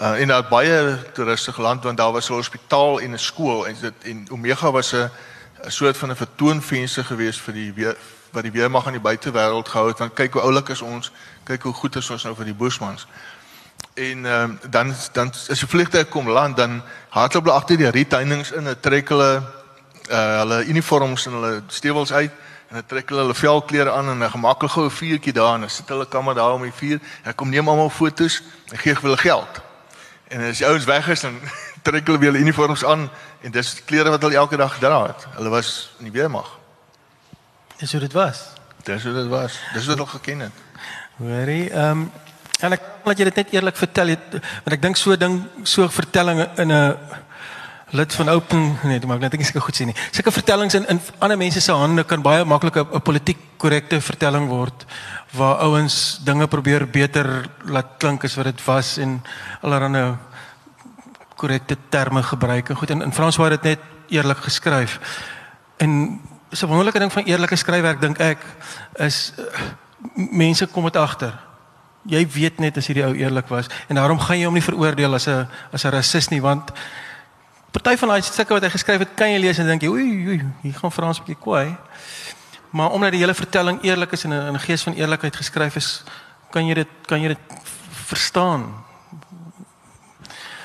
Uh, 0.00 0.20
en 0.20 0.28
daar 0.28 0.48
baie 0.48 0.98
toeriste 1.12 1.52
geland 1.52 1.82
want 1.82 1.96
daar 1.96 2.12
was 2.12 2.28
'n 2.28 2.32
hospitaal 2.32 3.00
en 3.00 3.12
'n 3.12 3.18
skool 3.18 3.66
en 3.66 3.76
dit 3.80 3.94
en 4.02 4.26
Omega 4.30 4.70
was 4.70 4.92
'n 4.92 5.10
'n 5.64 5.70
soort 5.70 5.96
van 5.96 6.10
'n 6.10 6.16
vertoonvenster 6.16 7.04
geweest 7.04 7.40
vir 7.40 7.54
die 7.54 7.72
weer, 7.72 7.96
wat 8.30 8.42
die 8.42 8.52
weermag 8.52 8.86
aan 8.86 8.92
die 8.92 9.00
buitewêreld 9.00 9.68
gehou 9.68 9.88
het 9.88 9.98
want 9.98 10.12
kyk 10.14 10.32
hoe 10.32 10.42
oulik 10.42 10.68
is 10.68 10.82
ons, 10.82 11.12
kyk 11.44 11.62
hoe 11.62 11.72
goed 11.72 11.96
is 11.96 12.10
ons 12.10 12.22
nou 12.22 12.34
vir 12.34 12.44
die 12.44 12.54
Bushmans 12.54 13.06
en 13.98 14.24
uh, 14.24 14.44
dan 14.70 14.94
dan 15.12 15.32
as 15.48 15.62
'n 15.62 15.66
vliegtuig 15.66 16.08
kom 16.08 16.28
land 16.30 16.56
dan 16.56 16.82
hardloop 17.08 17.44
hulle 17.44 17.56
agter 17.56 17.76
die 17.76 17.90
reteinings 17.90 18.50
in 18.50 18.66
en 18.66 18.80
trek 18.80 19.08
hulle 19.08 19.42
uh, 20.10 20.38
hulle 20.38 20.64
uniforms 20.64 21.26
en 21.26 21.32
hulle 21.32 21.62
stewels 21.66 22.12
uit 22.12 22.30
en 22.68 22.74
dan 22.74 22.86
trek 22.86 23.08
hulle 23.08 23.20
hulle 23.20 23.34
velklere 23.34 23.90
aan 23.90 24.08
en 24.08 24.18
'n 24.18 24.30
gemaklike 24.30 24.72
goue 24.72 24.90
vuurtjie 24.90 25.32
daar 25.32 25.54
en 25.54 25.60
dan 25.60 25.70
sit 25.70 25.88
hulle 25.88 26.08
kamer 26.08 26.34
daar 26.34 26.52
om 26.52 26.62
die 26.62 26.72
vuur. 26.72 27.00
En 27.22 27.34
kom 27.34 27.48
neem 27.48 27.68
almal 27.68 27.90
fotos 27.90 28.42
en 28.70 28.78
gee 28.78 28.94
hulle 28.94 29.16
geld 29.16 29.67
en 30.28 30.44
as 30.48 30.60
die 30.60 30.66
ouens 30.66 30.84
weg 30.84 31.08
is 31.08 31.20
dan 31.20 31.40
trek 31.86 32.06
hulle 32.06 32.18
weer 32.18 32.32
hulle 32.32 32.44
uniforms 32.44 32.84
aan 32.84 33.08
en 33.40 33.50
dis 33.50 33.74
klere 33.84 34.10
wat 34.10 34.22
hulle 34.22 34.36
elke 34.36 34.56
dag 34.56 34.78
dra 34.78 35.02
het. 35.06 35.26
Hulle 35.36 35.52
was 35.52 35.90
in 35.98 36.10
die 36.10 36.14
weermag. 36.14 36.58
Dis 37.78 37.92
hoe 37.92 38.00
dit 38.00 38.12
was. 38.12 38.46
dis 38.84 39.04
hoe 39.04 39.12
dit 39.12 39.28
was. 39.28 39.58
Dis 39.72 39.86
wat 39.86 39.96
hulle 39.96 40.08
geken 40.08 40.40
het. 40.48 40.64
Hoorie, 41.18 41.70
ehm 41.70 41.90
um, 41.90 42.10
en 42.58 42.74
ek 42.74 42.82
laat 43.06 43.20
jy 43.20 43.24
dit 43.28 43.36
net 43.38 43.52
eerlik 43.54 43.76
vertel. 43.78 44.08
Het, 44.16 44.32
want 44.64 44.74
ek 44.74 44.80
dink 44.82 44.96
so 44.98 45.14
ding 45.16 45.36
so 45.62 45.86
vertelling 45.88 46.40
in 46.58 46.72
'n 46.72 46.96
lid 47.90 48.14
van 48.14 48.28
open 48.28 48.78
nee, 48.84 49.00
maar 49.06 49.16
ek 49.16 49.30
dink 49.30 49.42
ek 49.42 49.48
seker 49.48 49.64
goed 49.64 49.76
sê 49.76 49.86
nie. 49.88 49.96
Sulke 50.12 50.32
vertellings 50.32 50.74
in 50.74 50.86
in 50.92 51.00
ander 51.18 51.38
mense 51.40 51.60
se 51.60 51.72
hande 51.72 52.04
kan 52.04 52.22
baie 52.22 52.44
maklik 52.44 52.76
'n 52.76 53.00
politiek 53.00 53.38
korrekte 53.56 54.00
vertelling 54.00 54.48
word 54.48 54.86
waar 55.32 55.56
ouens 55.64 56.20
dinge 56.24 56.46
probeer 56.46 56.86
beter 56.86 57.48
laat 57.64 57.98
klink 57.98 58.24
as 58.24 58.36
wat 58.36 58.44
dit 58.44 58.64
was 58.64 58.98
en 58.98 59.22
allerlei 59.62 60.16
korrekte 61.36 61.76
terme 61.88 62.22
gebruik. 62.22 62.68
En 62.68 62.76
goed 62.76 62.90
in 62.90 63.02
in 63.02 63.12
Frans 63.12 63.36
word 63.36 63.50
dit 63.50 63.62
net 63.62 63.80
eerlik 64.08 64.38
geskryf. 64.38 64.98
En 65.76 66.20
so 66.52 66.66
'n 66.66 66.68
wonderlike 66.68 66.98
ding 66.98 67.12
van 67.12 67.24
eerlike 67.24 67.56
skryfwerk 67.56 68.00
dink 68.00 68.18
ek 68.18 68.38
is 68.94 69.32
uh, 69.38 69.44
mense 70.14 70.66
kom 70.66 70.84
dit 70.84 70.96
agter. 70.96 71.32
Jy 72.02 72.28
weet 72.28 72.58
net 72.58 72.76
as 72.76 72.86
hierdie 72.86 73.04
ou 73.04 73.14
eerlik 73.14 73.48
was 73.48 73.66
en 73.88 73.94
daarom 73.94 74.18
gaan 74.18 74.38
jy 74.38 74.44
hom 74.44 74.54
nie 74.54 74.62
veroordeel 74.62 75.14
as 75.14 75.28
'n 75.28 75.48
as 75.72 75.84
'n 75.84 75.90
rasis 75.90 76.28
nie 76.28 76.40
want 76.40 76.72
party 77.70 77.96
van 77.96 78.08
daai 78.08 78.22
stukke 78.22 78.52
wat 78.52 78.62
hy 78.62 78.70
geskryf 78.70 78.98
het 78.98 79.14
kan 79.14 79.30
jy 79.30 79.38
lees 79.38 79.58
en 79.58 79.66
dink 79.66 79.82
jy 79.82 79.88
oei 79.88 80.26
oei 80.26 80.40
hier 80.62 80.74
gaan 80.74 80.92
Frans 80.92 81.18
'n 81.18 81.24
bietjie 81.24 81.42
kwaai. 81.42 81.76
Maar 82.70 82.90
omdat 82.90 83.12
die 83.12 83.20
hele 83.20 83.34
vertelling 83.34 83.82
eerlik 83.82 84.12
is 84.12 84.24
en 84.24 84.32
in 84.32 84.54
'n 84.54 84.60
gees 84.60 84.82
van 84.82 84.94
eerlikheid 84.94 85.36
geskryf 85.36 85.76
is, 85.76 86.02
kan 86.50 86.66
jy 86.66 86.74
dit 86.74 86.88
kan 87.06 87.20
jy 87.20 87.28
dit 87.28 87.44
verstaan. 88.06 88.84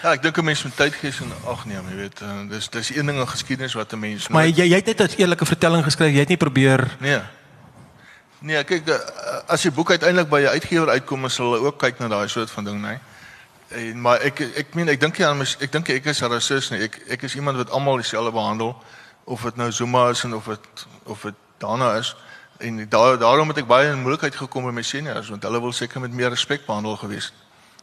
Ja, 0.04 0.12
ek 0.12 0.22
dink 0.22 0.38
'n 0.38 0.44
mens 0.44 0.64
moet 0.64 0.76
tyd 0.76 0.94
gee 0.94 1.12
en 1.22 1.32
ag 1.48 1.66
neem, 1.66 1.86
jy 1.90 1.96
weet. 1.96 2.22
Uh, 2.22 2.50
dis 2.50 2.70
dis 2.70 2.96
een 2.96 3.06
ding 3.06 3.20
in 3.20 3.28
geskiedenis 3.28 3.74
wat 3.74 3.94
'n 3.94 4.00
mens 4.00 4.28
Maar 4.28 4.48
jy 4.48 4.68
jy 4.68 4.76
het 4.76 4.86
net 4.86 5.00
'n 5.00 5.22
eerlike 5.22 5.46
vertelling 5.46 5.84
geskryf. 5.84 6.12
Jy 6.12 6.20
het 6.20 6.28
nie 6.28 6.38
probeer 6.38 6.98
Nee. 7.00 7.22
Nee, 8.40 8.64
kyk 8.64 8.88
uh, 8.88 8.96
as 9.48 9.62
die 9.62 9.72
boek 9.72 9.90
uiteindelik 9.90 10.30
by 10.30 10.42
'n 10.42 10.56
uitgewer 10.60 10.90
uitkom, 10.90 11.30
sal 11.30 11.52
hulle 11.52 11.66
ook 11.66 11.78
kyk 11.80 12.00
na 12.00 12.08
daai 12.08 12.28
soort 12.28 12.52
van 12.52 12.64
ding, 12.64 12.82
nee. 12.82 13.00
En 13.74 14.02
maar 14.02 14.22
ek 14.22 14.40
ek 14.40 14.74
meen 14.74 14.88
ek 14.88 15.00
dink 15.00 15.18
jy 15.18 15.26
aan 15.26 15.38
my 15.38 15.46
ek 15.60 15.72
dink 15.72 15.90
ek 15.90 16.06
is 16.06 16.22
'n 16.22 16.32
rasis 16.32 16.70
nie. 16.70 16.82
Ek 16.82 17.00
ek 17.08 17.24
is 17.24 17.36
iemand 17.36 17.58
wat 17.58 17.70
almal 17.70 17.98
dieselfde 17.98 18.32
behandel 18.32 18.76
of 19.24 19.42
dit 19.42 19.56
nou 19.56 19.72
Zuma 19.72 20.10
is 20.10 20.24
en 20.24 20.36
of 20.36 20.46
dit 20.46 20.86
of 21.04 21.22
dit 21.22 21.34
Dana 21.58 21.96
is. 21.96 22.16
En 22.58 22.90
daar 22.90 23.18
daarom 23.18 23.48
het 23.48 23.58
ek 23.58 23.68
baie 23.68 23.90
in 23.90 24.02
moeilikheid 24.02 24.36
gekom 24.36 24.66
met 24.66 24.74
my 24.74 24.82
seniors 24.82 25.30
want 25.30 25.44
hulle 25.44 25.62
wil 25.62 25.72
seker 25.72 26.02
met 26.02 26.12
meer 26.12 26.30
respek 26.30 26.66
behandel 26.66 26.98
gewees. 26.98 27.34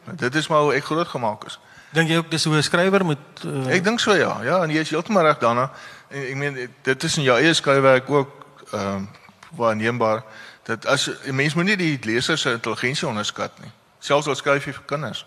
Maar 0.03 0.15
dit 0.15 0.35
is 0.35 0.47
maar 0.47 0.61
hoe 0.61 0.73
ek 0.73 0.83
groot 0.83 1.07
gemaak 1.07 1.45
is. 1.45 1.59
dink 1.91 2.09
jy 2.09 2.17
ook 2.17 2.31
dis 2.31 2.43
hoe 2.43 2.55
'n 2.55 2.63
skrywer 2.63 3.05
moet 3.05 3.43
uh, 3.45 3.73
Ek 3.75 3.83
dink 3.83 3.99
so 3.99 4.13
ja. 4.13 4.43
Ja, 4.43 4.63
en 4.63 4.69
jy 4.69 4.79
is 4.79 4.89
heeltemal 4.89 5.23
reg 5.23 5.37
daarna. 5.37 5.71
En 6.07 6.21
ek 6.21 6.35
meen 6.35 6.69
dit 6.81 7.03
is 7.03 7.17
in 7.17 7.23
jou 7.23 7.37
eie 7.39 7.53
skryfwerk 7.53 8.09
ook 8.09 8.45
ehm 8.71 9.03
uh, 9.03 9.19
waarneembaar 9.51 10.23
dat 10.63 10.85
as 10.85 11.09
'n 11.25 11.35
mens 11.35 11.53
moet 11.53 11.65
nie 11.65 11.75
die 11.77 11.99
leser 12.01 12.37
se 12.37 12.51
intelligensie 12.51 13.07
onderskat 13.07 13.59
nie. 13.59 13.71
Selfs 13.99 14.27
al 14.27 14.35
skryf 14.35 14.65
jy 14.65 14.73
vir 14.73 14.83
kinders. 14.85 15.25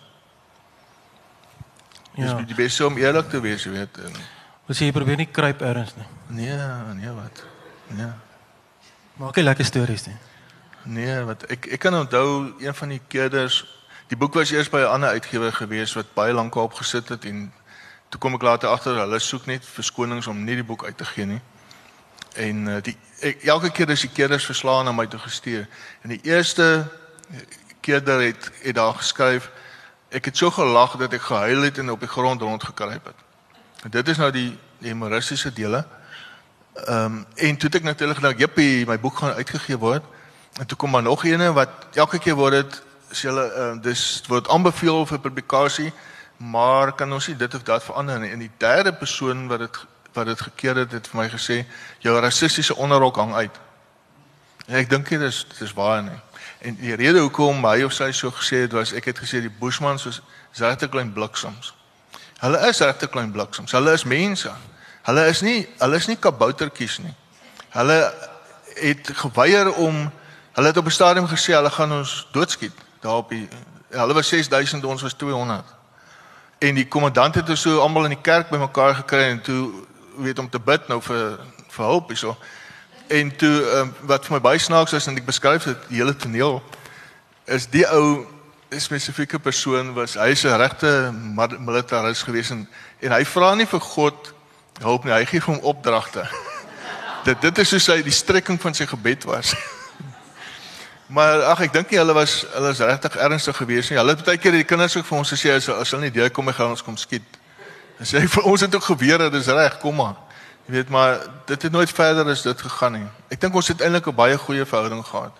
Dis 2.15 2.29
ja. 2.29 2.41
die 2.47 2.55
beste 2.55 2.85
om 2.85 2.97
eerlik 2.97 3.29
te 3.29 3.41
wees, 3.43 3.63
jy 3.63 3.71
weet. 3.71 3.97
En, 3.97 4.13
Wil 4.65 4.75
jy 4.79 4.91
probeer 4.91 5.17
nie 5.17 5.29
kruip 5.29 5.61
ergens 5.61 5.95
nie. 5.95 6.05
nee, 6.27 6.55
nee 6.93 7.11
wat. 7.13 7.43
Nee. 7.87 8.11
Maak 9.15 9.35
jy 9.37 9.43
lekker 9.43 9.65
stories 9.65 10.07
nie. 10.07 10.15
Nee, 10.83 11.19
wat 11.25 11.45
ek 11.49 11.67
ek 11.77 11.79
kan 11.79 11.95
onthou 11.97 12.53
een 12.61 12.73
van 12.75 12.89
die 12.89 13.01
keerders 13.07 13.63
die 14.07 14.17
boek 14.17 14.33
was 14.33 14.51
eers 14.51 14.69
by 14.69 14.83
'n 14.83 14.93
ander 14.97 15.09
uitgewer 15.09 15.53
gewees 15.53 15.93
wat 15.93 16.13
baie 16.13 16.33
lank 16.33 16.55
op 16.55 16.73
gesit 16.73 17.09
het 17.09 17.25
en 17.25 17.53
toe 18.09 18.19
kom 18.19 18.33
ek 18.33 18.41
later 18.41 18.69
agter 18.69 18.95
hulle 18.95 19.19
soek 19.19 19.45
net 19.45 19.65
verskonings 19.65 20.27
om 20.27 20.43
nie 20.43 20.55
die 20.55 20.63
boek 20.63 20.85
uit 20.85 20.97
te 20.97 21.05
gee 21.05 21.25
nie. 21.25 21.41
En 22.35 22.67
uh, 22.67 22.81
die 22.81 22.97
ek, 23.21 23.43
elke 23.43 23.71
keer 23.71 23.89
as 23.89 24.01
die 24.01 24.11
keerders 24.13 24.45
verslaan 24.45 24.85
na 24.85 24.91
my 24.91 25.07
toe 25.07 25.19
gestuur 25.19 25.67
en 26.03 26.09
die 26.09 26.21
eerste 26.23 26.85
keerder 27.81 28.21
het 28.21 28.51
het 28.61 28.75
daar 28.75 28.93
geskryf 28.93 29.49
ek 30.15 30.29
het 30.31 30.37
so 30.37 30.51
gelag 30.51 30.95
dat 30.97 31.13
ek 31.13 31.27
gehuil 31.27 31.67
het 31.67 31.77
en 31.81 31.91
op 31.91 31.99
die 31.99 32.09
grond 32.09 32.41
rondgekruip 32.41 33.05
het. 33.11 33.19
En 33.83 33.91
dit 33.91 34.07
is 34.07 34.17
nou 34.17 34.31
die 34.31 34.51
die 34.79 34.91
humoristiese 34.91 35.53
dele. 35.53 35.85
Ehm 36.75 37.05
um, 37.05 37.25
en 37.35 37.57
toe 37.57 37.69
het 37.69 37.75
ek 37.79 37.83
natuurlik 37.83 38.17
gedink, 38.17 38.39
"Jippie, 38.39 38.85
my 38.85 38.99
boek 38.99 39.17
gaan 39.17 39.33
uitgegee 39.33 39.77
word." 39.77 40.03
En 40.59 40.65
toe 40.65 40.77
kom 40.77 40.89
maar 40.89 41.03
nog 41.03 41.23
eene 41.23 41.53
wat 41.53 41.69
elke 41.93 42.19
keer 42.19 42.35
word 42.35 42.53
dit 42.53 42.81
sê 43.11 43.27
hulle 43.29 43.45
uh, 43.57 43.81
dis 43.81 44.23
word 44.27 44.47
aanbeveel 44.49 45.05
vir 45.05 45.19
publikasie, 45.19 45.93
maar 46.37 46.91
kan 46.95 47.13
ons 47.13 47.27
nie 47.27 47.35
dit 47.35 47.55
of 47.55 47.63
dat 47.63 47.83
verander 47.83 48.19
nie. 48.19 48.31
En 48.31 48.39
die 48.39 48.51
derde 48.57 48.93
persoon 48.93 49.47
wat 49.47 49.59
dit 49.59 49.83
wat 50.15 50.25
dit 50.25 50.41
gekeer 50.41 50.75
het, 50.75 50.91
het 50.91 51.07
vir 51.07 51.21
my 51.21 51.29
gesê, 51.29 51.65
"Jou 51.99 52.19
rassistiese 52.19 52.75
onderrok 52.75 53.15
hang 53.15 53.33
uit." 53.33 53.59
En 54.67 54.75
ek 54.75 54.89
dink 54.89 55.09
dit 55.09 55.21
is 55.21 55.45
dit 55.49 55.61
is 55.61 55.73
waar 55.73 56.03
nie. 56.03 56.19
En 56.59 56.75
die 56.75 56.95
rede 56.95 57.19
hoekom 57.19 57.65
hy 57.65 57.83
of 57.83 57.93
sy 57.93 58.11
so 58.11 58.31
gesê 58.31 58.65
het 58.65 58.71
was 58.71 58.93
ek 58.93 59.05
het 59.11 59.19
gesê 59.19 59.41
die 59.43 59.51
Bushmans 59.59 60.05
is 60.05 60.21
regte 60.59 60.89
klein 60.89 61.13
bliksems. 61.13 61.73
Hulle 62.39 62.61
is 62.69 62.79
regte 62.79 63.07
klein 63.07 63.31
bliksems. 63.31 63.71
Hulle 63.71 63.93
is 63.93 64.03
mense. 64.03 64.51
Hulle 65.05 65.27
is 65.27 65.41
nie 65.41 65.67
hulle 65.79 65.95
is 65.95 66.07
nie 66.07 66.17
kaboutertjies 66.17 66.99
nie. 67.03 67.13
Hulle 67.75 67.99
het 68.75 69.11
geweier 69.21 69.73
om 69.73 70.11
hulle 70.55 70.67
het 70.67 70.77
op 70.77 70.85
'n 70.85 70.91
stadium 70.91 71.27
gesê 71.27 71.53
hulle 71.53 71.69
gaan 71.69 71.91
ons 71.91 72.27
doodskiet 72.31 72.77
daar 73.01 73.17
op 73.17 73.29
die 73.29 73.47
hulle 73.89 74.13
was 74.13 74.27
6000 74.27 74.85
ons 74.85 75.01
was 75.01 75.13
200. 75.13 75.63
En 76.57 76.75
die 76.75 76.87
kommandant 76.87 77.35
het 77.35 77.49
ons 77.49 77.61
so 77.61 77.79
almal 77.79 78.03
in 78.03 78.15
die 78.15 78.21
kerk 78.21 78.49
bymekaar 78.49 78.95
gekry 78.95 79.23
en 79.29 79.41
toe 79.41 79.71
weet 80.17 80.39
om 80.39 80.49
te 80.49 80.59
bid 80.59 80.87
nou 80.87 81.01
vir 81.01 81.39
vir 81.69 81.85
hulp 81.85 82.07
hierso. 82.07 82.37
En 83.07 83.35
toe 83.35 83.61
um, 83.79 83.93
wat 84.01 84.25
vir 84.25 84.33
my 84.33 84.41
baie 84.41 84.59
snaaks 84.59 84.93
is 84.93 85.07
en 85.07 85.17
ek 85.17 85.27
beskryf 85.27 85.67
dit 85.69 85.91
hele 85.97 86.15
toneel 86.17 86.63
is 87.45 87.67
die 87.69 87.85
ou 87.85 88.25
spesifieke 88.81 89.39
persoon 89.39 89.93
was. 89.93 90.15
Hy's 90.17 90.43
'n 90.43 90.57
regte 90.57 91.13
militaris 91.59 92.23
gewees 92.23 92.49
en 92.49 92.67
en 92.99 93.11
hy 93.11 93.25
vra 93.25 93.53
nie 93.55 93.67
vir 93.67 93.79
God 93.79 94.33
hulp 94.81 95.03
nie. 95.05 95.13
Hy 95.13 95.25
gee 95.25 95.39
hom 95.39 95.59
opdragte. 95.61 96.25
dit 97.27 97.41
dit 97.41 97.57
is 97.57 97.69
soos 97.69 97.87
hy 97.87 98.01
die 98.01 98.11
strekking 98.11 98.61
van 98.61 98.73
sy 98.73 98.85
gebed 98.85 99.23
was. 99.23 99.55
maar 101.15 101.43
ag 101.53 101.61
ek 101.61 101.73
dink 101.73 101.91
nie 101.91 102.01
hulle 102.01 102.13
was 102.13 102.45
hulle 102.53 102.73
is 102.73 102.79
regtig 102.79 103.15
ernstig 103.15 103.57
geweest 103.57 103.89
nie. 103.89 103.97
Hulle 103.97 104.15
het 104.17 104.25
baie 104.25 104.37
keer 104.37 104.51
die 104.51 104.63
kinders 104.63 104.97
ook 104.97 105.05
vir 105.05 105.17
ons 105.17 105.31
gesê 105.31 105.53
as 105.53 105.69
as 105.69 105.91
hulle 105.91 106.09
nie 106.09 106.15
deur 106.15 106.29
kom, 106.29 106.49
gaan 106.49 106.73
ons 106.73 106.83
kom 106.83 106.97
skiet. 106.97 107.37
En 107.99 108.05
sê 108.05 108.25
vir 108.27 108.43
ons 108.43 108.61
het 108.61 108.75
ook 108.75 108.83
geweer, 108.83 109.29
dis 109.31 109.47
reg, 109.47 109.79
kom 109.79 109.95
maar. 109.95 110.24
Jy 110.65 110.73
weet 110.73 110.89
maar 110.89 111.19
dit 111.45 111.61
het 111.61 111.71
nooit 111.71 111.91
verder 111.91 112.29
as 112.29 112.41
dit 112.41 112.61
gegaan 112.61 112.91
nie. 112.91 113.07
Ek 113.29 113.41
dink 113.41 113.55
ons 113.55 113.67
het 113.67 113.81
eintlik 113.81 114.07
'n 114.07 114.15
baie 114.15 114.37
goeie 114.37 114.65
verhouding 114.65 115.05
gehad. 115.05 115.31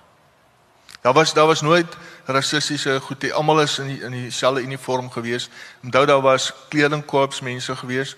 Daar 1.01 1.13
was 1.13 1.33
daar 1.33 1.47
was 1.47 1.61
nooit 1.61 1.97
rassistiese 2.25 2.99
goed 3.01 3.21
nie. 3.21 3.33
Almal 3.33 3.61
is 3.61 3.79
in 3.79 3.87
die, 3.87 4.01
in 4.01 4.11
dieselfde 4.11 4.61
uniform 4.61 5.11
gewees. 5.11 5.49
Onthou 5.83 6.05
daar 6.05 6.21
was 6.21 6.53
kledingkorps 6.69 7.41
mense 7.41 7.75
gewees. 7.75 8.15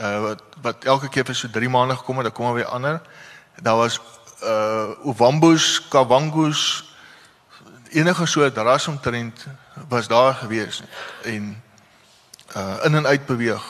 Uh 0.00 0.20
wat 0.20 0.42
wat 0.62 0.84
elke 0.84 1.08
keer 1.08 1.24
vir 1.24 1.34
so 1.34 1.48
3 1.50 1.68
maande 1.68 1.96
gekom 1.96 2.16
het, 2.16 2.24
dan 2.24 2.32
kom 2.32 2.46
er 2.46 2.54
weer 2.54 2.66
ander. 2.66 3.00
Daar 3.62 3.76
was 3.76 4.00
uh 4.42 4.88
Uwambus, 5.04 5.88
Kawangus 5.88 6.84
enige 7.94 8.26
soort 8.26 8.56
ras 8.56 8.86
omtrent 8.86 9.46
was 9.88 10.08
daar 10.08 10.34
gewees 10.34 10.82
en 11.22 11.62
uh 12.56 12.76
in 12.82 12.94
en 12.94 13.06
uit 13.06 13.26
beweeg 13.26 13.62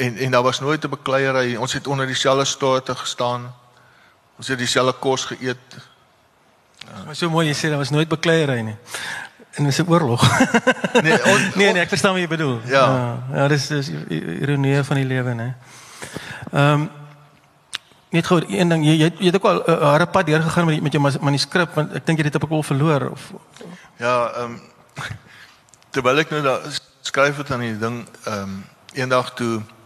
en 0.00 0.16
en 0.16 0.30
daar 0.30 0.42
was 0.42 0.60
nooit 0.60 0.84
'n 0.84 0.88
bekleierery. 0.88 1.56
Ons 1.56 1.72
het 1.72 1.86
onder 1.86 2.06
dieselfde 2.06 2.44
stoete 2.44 2.94
gestaan. 2.96 3.54
Ons 4.36 4.48
het 4.48 4.58
dieselfde 4.58 4.92
kos 4.98 5.24
geëet. 5.24 5.66
Maar 7.04 7.16
so 7.16 7.30
mooi 7.30 7.46
jy 7.46 7.54
sê 7.54 7.68
daar 7.68 7.78
was 7.78 7.90
nooit 7.90 8.08
bekleierery 8.08 8.60
nie. 8.60 8.76
En 9.50 9.64
dis 9.64 9.78
'n 9.78 9.88
oorlog. 9.88 10.22
nee, 11.04 11.24
on, 11.24 11.50
nee, 11.54 11.72
nee, 11.72 11.82
ek 11.82 11.88
verstaan 11.88 12.12
wat 12.12 12.20
jy 12.20 12.28
bedoel. 12.28 12.60
Ja. 12.64 12.84
Ja, 12.86 13.22
ja 13.32 13.48
dis 13.48 13.66
dis 13.66 13.90
ironie 14.08 14.82
van 14.84 14.96
die 14.96 15.04
lewe, 15.04 15.34
né? 15.34 15.54
Ehm 16.52 16.72
um, 16.72 16.90
net 18.10 18.26
gou 18.26 18.42
een 18.48 18.68
ding, 18.68 18.84
jy 18.84 18.94
jy, 18.96 19.12
jy 19.18 19.26
het 19.26 19.34
ook 19.34 19.44
al 19.44 19.62
'n 19.66 19.70
uh, 19.70 19.90
harde 19.90 20.06
pad 20.06 20.26
deur 20.26 20.42
gegaan 20.42 20.66
met 20.66 20.82
met 20.82 20.92
jou 20.92 21.18
manuskrip 21.20 21.74
want 21.74 21.94
ek 21.94 22.06
dink 22.06 22.18
jy 22.18 22.24
het 22.24 22.32
dit 22.32 22.42
op 22.42 22.52
al 22.52 22.62
verloor 22.62 23.10
of 23.10 23.32
Ja, 23.96 24.32
ehm 24.34 24.44
um, 24.44 24.60
terwyl 25.90 26.18
ek 26.18 26.30
nou 26.30 26.42
daar 26.42 26.60
skryf 27.00 27.36
het 27.36 27.50
aan 27.50 27.60
die 27.60 27.78
ding, 27.78 28.08
ehm 28.24 28.42
um, 28.42 28.64
eendag 28.92 29.34
toe 29.34 29.62
Eh, 29.62 29.79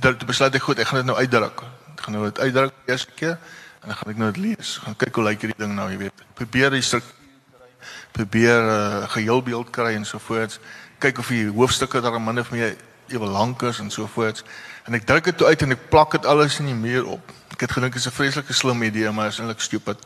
dit 0.00 0.26
besluit 0.26 0.54
ek 0.54 0.62
goed, 0.62 0.78
ek 0.78 0.86
gaan 0.90 1.02
dit 1.02 1.06
nou 1.06 1.18
uitdruk. 1.18 1.62
Ek 1.94 2.00
gaan 2.06 2.16
nou 2.16 2.24
dit 2.24 2.40
uitdruk 2.40 2.72
eers 2.86 3.06
keer 3.14 3.36
en 3.80 3.90
dan 3.90 3.96
gaan 3.96 4.10
ek 4.10 4.16
nou 4.16 4.30
dit 4.32 4.40
lees. 4.42 4.78
Gaan 4.82 4.96
kyk 4.96 5.14
hoe 5.14 5.24
lyk 5.24 5.44
hierdie 5.44 5.60
ding 5.60 5.74
nou, 5.76 5.90
jy 5.90 5.98
weet. 6.06 6.24
Probeer 6.34 6.74
die 6.74 6.82
struktuur 6.82 7.12
kry. 7.52 7.70
Probeer 8.12 8.58
'n 8.62 8.68
uh, 8.68 9.02
eh, 9.02 9.10
geheel 9.10 9.42
beeld 9.42 9.70
kry 9.70 9.94
en 9.94 10.04
so 10.04 10.18
voort. 10.18 10.58
Kyk 10.98 11.18
of 11.18 11.28
die 11.28 11.46
hoofstukke 11.48 12.00
daar 12.00 12.20
min 12.20 12.38
of 12.38 12.50
meer 12.50 12.76
ewe 13.08 13.26
lank 13.26 13.62
is 13.62 13.78
en 13.78 13.90
so 13.90 14.06
voort. 14.06 14.44
En 14.84 14.94
ek 14.94 15.06
druk 15.06 15.24
dit 15.24 15.36
toe 15.36 15.46
uit 15.46 15.62
en 15.62 15.70
ek 15.70 15.88
plak 15.88 16.10
dit 16.10 16.26
alles 16.26 16.58
in 16.58 16.66
die 16.66 16.74
muur 16.74 17.06
op. 17.06 17.32
Ek 17.52 17.60
het 17.60 17.72
gedink 17.72 17.92
dit 17.92 18.02
is 18.02 18.08
'n 18.08 18.16
vreeslike 18.16 18.52
slim 18.52 18.82
idee, 18.82 19.10
maar 19.10 19.26
is 19.26 19.38
eintlik 19.38 19.60
stupid 19.60 19.98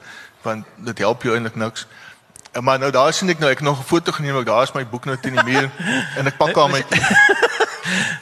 want 0.42 0.66
dit 0.76 0.98
help 0.98 1.22
jou 1.22 1.34
eintlik 1.34 1.56
niks. 1.56 1.86
En 2.52 2.64
maar 2.64 2.78
nou 2.78 2.90
daar 2.90 3.12
sien 3.12 3.28
ek 3.28 3.38
nou 3.38 3.50
ek 3.50 3.60
nog 3.60 3.78
'n 3.80 3.84
foto 3.84 4.12
geneem, 4.12 4.36
ek 4.36 4.46
daar 4.46 4.62
is 4.62 4.72
my 4.72 4.86
boek 4.86 5.04
nou 5.04 5.16
teen 5.16 5.34
die 5.34 5.44
muur 5.44 5.70
en 6.18 6.26
ek 6.26 6.36
pak 6.36 6.58
aan 6.58 6.70
my 6.70 6.84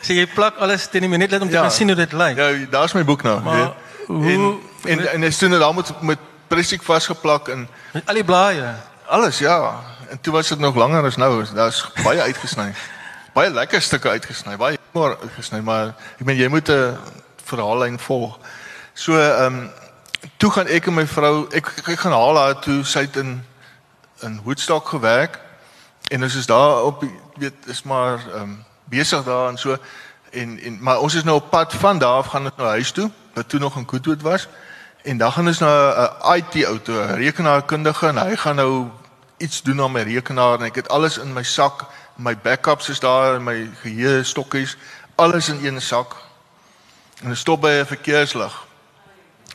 so 0.01 0.13
jy 0.13 0.27
plak 0.27 0.57
alles 0.63 0.89
teen 0.89 1.07
die 1.07 1.11
minuut 1.11 1.31
net 1.31 1.41
om 1.41 1.49
te 1.49 1.55
ja, 1.55 1.67
kan 1.67 1.75
sien 1.75 1.89
hoe 1.89 1.97
dit 1.97 2.13
lyk. 2.13 2.37
Ja, 2.37 2.51
daar's 2.71 2.95
my 2.95 3.05
boek 3.05 3.23
nou. 3.23 3.41
Maar, 3.43 3.73
hoe, 4.07 4.59
en 4.85 4.99
en 4.99 5.07
en 5.13 5.23
is 5.23 5.39
toe 5.39 5.49
nou 5.49 5.61
daar 5.61 5.75
met 5.75 5.93
met 6.01 6.19
presiek 6.49 6.83
vasgeplak 6.83 7.49
en 7.49 7.69
met 7.93 8.07
al 8.07 8.15
die 8.15 8.25
blaaie. 8.25 8.75
Alles 9.07 9.39
ja. 9.39 9.81
En 10.09 10.21
toe 10.21 10.33
was 10.33 10.49
dit 10.49 10.59
nog 10.59 10.75
langer 10.75 11.05
as 11.05 11.17
nou. 11.17 11.45
Daar's 11.55 11.87
baie 12.03 12.21
uitgesny. 12.21 12.73
baie 13.37 13.51
lekker 13.51 13.83
stukke 13.83 14.09
uitgesny. 14.09 14.57
Baie 14.57 14.79
maar 14.93 15.17
uitgesny, 15.21 15.61
maar 15.61 15.95
ek 16.19 16.25
meen 16.25 16.39
jy 16.39 16.49
moet 16.49 16.69
'n 16.71 16.97
verhaallyn 17.45 17.99
volg. 17.99 18.39
So 18.95 19.19
ehm 19.19 19.55
um, 19.55 19.71
toe 20.37 20.51
gaan 20.51 20.67
ek 20.67 20.87
en 20.87 20.95
my 20.95 21.07
vrou 21.07 21.47
ek 21.53 21.69
ek 21.85 21.99
gaan 22.01 22.13
haal 22.17 22.39
haar 22.39 22.59
toe 22.65 22.85
sy 22.85 23.05
het 23.07 23.17
in 23.17 23.43
in 24.25 24.41
Woodstock 24.45 24.89
gewerk 24.89 25.39
en 26.09 26.23
ons 26.23 26.35
is 26.35 26.47
daar 26.47 26.83
op 26.83 27.05
weet 27.37 27.67
is 27.67 27.83
maar 27.83 28.19
ehm 28.33 28.43
um, 28.43 28.65
besig 28.89 29.25
daar 29.25 29.49
en 29.49 29.59
so. 29.59 29.77
En 30.31 30.59
en 30.59 30.79
maar 30.83 30.99
ons 30.99 31.15
is 31.15 31.25
nou 31.25 31.37
op 31.37 31.51
pad 31.51 31.75
van 31.75 31.99
daar 31.99 32.17
af 32.17 32.27
gaan 32.27 32.45
ons 32.45 32.57
nou 32.57 32.69
huis 32.69 32.91
toe 32.91 33.11
wat 33.35 33.49
toe 33.49 33.61
nog 33.61 33.77
in 33.77 33.85
Koetwood 33.85 34.23
was. 34.23 34.49
En 35.03 35.19
dan 35.19 35.33
gaan 35.33 35.47
ons 35.47 35.59
na 35.59 35.93
'n 36.25 36.37
IT 36.37 36.65
auto 36.65 37.01
rekenaarkundige 37.01 38.07
en 38.07 38.19
hy 38.19 38.37
gaan 38.37 38.57
nou 38.57 38.89
iets 39.37 39.63
doen 39.63 39.81
aan 39.81 39.93
my 39.93 40.03
rekenaar 40.03 40.59
en 40.59 40.65
ek 40.65 40.75
het 40.75 40.89
alles 40.89 41.19
in 41.19 41.33
my 41.33 41.43
sak. 41.43 41.85
My 42.15 42.39
backups 42.39 42.89
is 42.89 43.01
daar 43.01 43.35
in 43.35 43.45
my 43.45 43.71
geheue 43.83 44.25
stokkies 44.25 44.77
alles 45.15 45.49
in 45.49 45.65
een 45.65 45.83
sak. 45.83 46.17
En 47.23 47.31
ek 47.31 47.37
stop 47.37 47.61
by 47.61 47.81
'n 47.81 47.87
verkeerslig. 47.87 48.67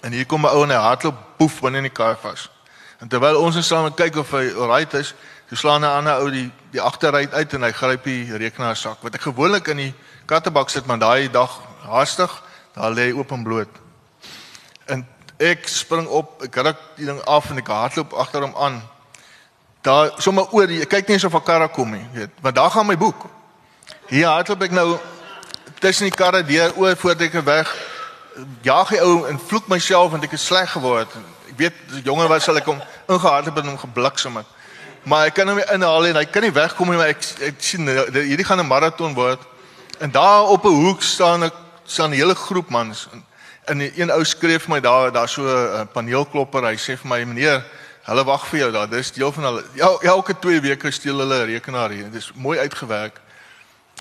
En 0.02 0.12
hier 0.12 0.26
kom 0.26 0.46
'n 0.46 0.50
ou 0.50 0.64
en 0.64 0.70
hy 0.70 0.76
hardloop 0.76 1.16
boef 1.38 1.60
binne 1.60 1.78
in 1.78 1.84
die 1.84 1.92
kar 1.92 2.18
vas. 2.22 2.50
En 3.00 3.08
terwyl 3.08 3.40
ons 3.42 3.56
net 3.56 3.66
saam 3.66 3.94
kyk 3.94 4.16
of 4.16 4.32
hy 4.32 4.54
alright 4.54 4.94
is 4.94 5.14
Toe 5.52 5.60
slaan 5.60 5.82
'n 5.82 5.84
ander 5.84 6.16
ou 6.16 6.30
die 6.32 6.52
die 6.72 6.82
agteruit 6.82 7.34
uit 7.34 7.54
en 7.54 7.62
hy 7.62 7.72
gryp 7.72 8.04
die 8.04 8.38
rekenaarsak 8.38 9.02
wat 9.04 9.16
ek 9.16 9.22
gewoonlik 9.22 9.68
in 9.68 9.78
die 9.78 9.94
kattebak 10.26 10.70
sit, 10.70 10.86
maar 10.86 10.98
daai 10.98 11.28
dag 11.32 11.60
haastig, 11.84 12.32
daar 12.74 12.92
lê 12.92 13.12
oop 13.12 13.32
en 13.32 13.44
bloot. 13.44 13.68
En 14.86 15.08
ek 15.38 15.68
spring 15.68 16.08
op, 16.08 16.42
ek 16.44 16.56
ruk 16.56 16.78
die 16.96 17.06
ding 17.06 17.20
af 17.28 17.50
en 17.50 17.58
ek 17.58 17.68
hardloop 17.68 18.14
agter 18.14 18.42
hom 18.42 18.56
aan. 18.56 18.82
Daar 19.82 20.12
sommer 20.18 20.48
oor, 20.56 20.72
ek 20.72 20.90
kyk 20.90 21.08
nie 21.08 21.14
eens 21.14 21.28
of 21.28 21.36
'n 21.36 21.44
karre 21.44 21.68
kom 21.68 21.92
nie, 21.92 22.08
weet, 22.14 22.30
want 22.42 22.56
daar 22.56 22.72
gaan 22.72 22.88
my 22.88 22.98
boek. 22.98 23.26
Hier 24.08 24.28
hardloop 24.28 24.62
ek 24.62 24.72
nou 24.72 25.00
tussen 25.80 26.08
die 26.08 26.16
karre 26.16 26.46
deur 26.46 26.72
oor 26.78 26.96
voordat 26.96 27.28
ek 27.28 27.44
weg 27.44 27.76
jaag 28.62 28.90
hy 28.90 29.00
ou 29.00 29.28
en 29.28 29.40
vloek 29.40 29.68
myself 29.68 30.12
want 30.12 30.24
ek 30.24 30.32
is 30.32 30.46
sleg 30.46 30.72
geword. 30.72 31.12
Ek 31.50 31.58
weet 31.58 31.74
die 31.90 32.02
jonger 32.02 32.30
was 32.30 32.44
sal 32.44 32.56
ek 32.56 32.66
hom 32.66 32.82
ingehardloop 33.08 33.58
en 33.58 33.68
hom 33.68 33.78
gebliksem 33.78 34.36
het 34.38 34.48
maar 35.04 35.26
ek 35.26 35.34
kan 35.34 35.48
hom 35.48 35.58
nie 35.58 35.66
inhaal 35.74 36.06
en 36.06 36.16
hy 36.16 36.26
kan 36.26 36.42
nie 36.46 36.54
wegkom 36.54 36.90
nie 36.90 36.98
maar 36.98 37.14
ek 37.14 37.24
ek 37.48 37.64
sien 37.64 37.88
hierdie 37.88 38.46
gaan 38.46 38.60
'n 38.60 38.68
maraton 38.68 39.14
word. 39.14 39.40
En 40.00 40.12
daar 40.12 40.44
op 40.44 40.66
'n 40.66 40.82
hoek 40.86 41.02
staan 41.02 41.44
ek 41.44 41.54
staan 41.86 42.10
'n 42.10 42.20
hele 42.22 42.36
groep 42.36 42.70
mans. 42.70 43.08
En, 43.12 43.24
en 43.66 44.00
een 44.02 44.12
ou 44.12 44.24
skryf 44.26 44.64
vir 44.64 44.70
my 44.70 44.80
daar 44.80 45.12
daar 45.12 45.30
so 45.30 45.44
'n 45.44 45.88
paneelklopper. 45.88 46.64
Hy 46.64 46.76
sê 46.76 46.98
vir 46.98 47.08
my 47.08 47.24
meneer 47.24 47.64
hulle 48.04 48.24
wag 48.24 48.48
vir 48.48 48.60
jou 48.60 48.72
daar. 48.72 48.90
Dis 48.90 49.12
deel 49.12 49.32
van 49.32 49.44
hulle 49.44 49.64
ja, 49.74 49.90
elke 50.02 50.40
2 50.40 50.62
weke 50.62 50.92
steel 50.92 51.18
hulle 51.18 51.44
'n 51.44 51.46
rekenaar 51.46 51.90
hier. 51.90 52.12
Dis 52.12 52.32
mooi 52.36 52.60
uitgewerk. 52.60 53.22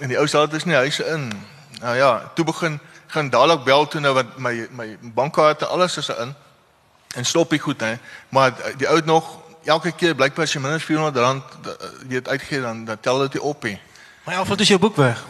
En 0.01 0.09
die 0.09 0.19
ou 0.19 0.27
sê 0.27 0.39
dit 0.49 0.53
is 0.53 0.65
nie 0.65 0.75
huise 0.75 1.05
in. 1.05 1.33
Nou 1.81 1.97
ja 1.97 2.31
toe 2.35 2.45
begin 2.45 2.81
gaan 3.07 3.31
dadelik 3.31 3.65
bel 3.65 3.87
toe 3.89 4.01
nou 4.01 4.15
want 4.15 4.39
my 4.39 4.69
my 4.71 4.99
bankkaarte 5.01 5.67
alles 5.67 5.97
is 5.97 6.09
in. 6.09 6.35
En 7.15 7.25
stop 7.25 7.53
ek 7.53 7.61
goed 7.61 7.81
hè. 7.81 7.95
Maar 8.29 8.53
die 8.77 8.89
ou 8.89 8.97
het 8.97 9.05
nog 9.05 9.39
elke 9.65 9.93
keer 9.93 10.15
blykbaar 10.15 10.45
as 10.45 10.53
jy 10.53 10.61
minder 10.61 10.79
as 10.79 10.85
400 10.85 11.25
rand 11.25 11.45
eh, 11.67 11.89
weet 12.09 12.29
uitgee 12.29 12.61
dan 12.61 12.85
dan 12.85 13.01
tel 13.01 13.19
dit 13.19 13.39
op 13.39 13.63
nie. 13.63 13.81
Maar 14.25 14.35
ja, 14.35 14.45
voel 14.45 14.57
jy 14.57 14.65
jou 14.65 14.81
boek 14.81 14.97
weg? 14.97 15.25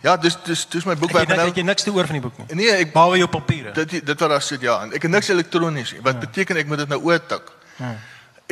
Ja, 0.00 0.16
dis 0.16 0.36
dis 0.44 0.66
dis 0.68 0.84
my 0.84 0.96
boek 0.96 1.12
weg 1.12 1.26
nou. 1.26 1.48
Ek 1.48 1.56
het 1.56 1.64
niks 1.64 1.82
te 1.82 1.92
oor 1.92 2.04
van 2.04 2.18
die 2.18 2.22
boek 2.22 2.38
nie. 2.38 2.56
Nee, 2.60 2.72
ek 2.84 2.92
behalwe 2.92 3.18
jou 3.22 3.28
papiere. 3.28 3.72
Dit 3.72 3.90
dit 4.04 4.18
wat 4.20 4.30
daar 4.30 4.42
sit 4.42 4.60
ja, 4.60 4.82
en 4.82 4.92
ek 4.92 5.06
het 5.06 5.10
niks 5.10 5.28
elektronies 5.32 5.94
nie. 5.96 6.02
Wat 6.04 6.18
ja. 6.18 6.26
beteken 6.26 6.60
ek 6.60 6.68
moet 6.68 6.84
dit 6.84 6.88
nou 6.92 7.00
oortik? 7.02 7.52
Ja. 7.78 7.94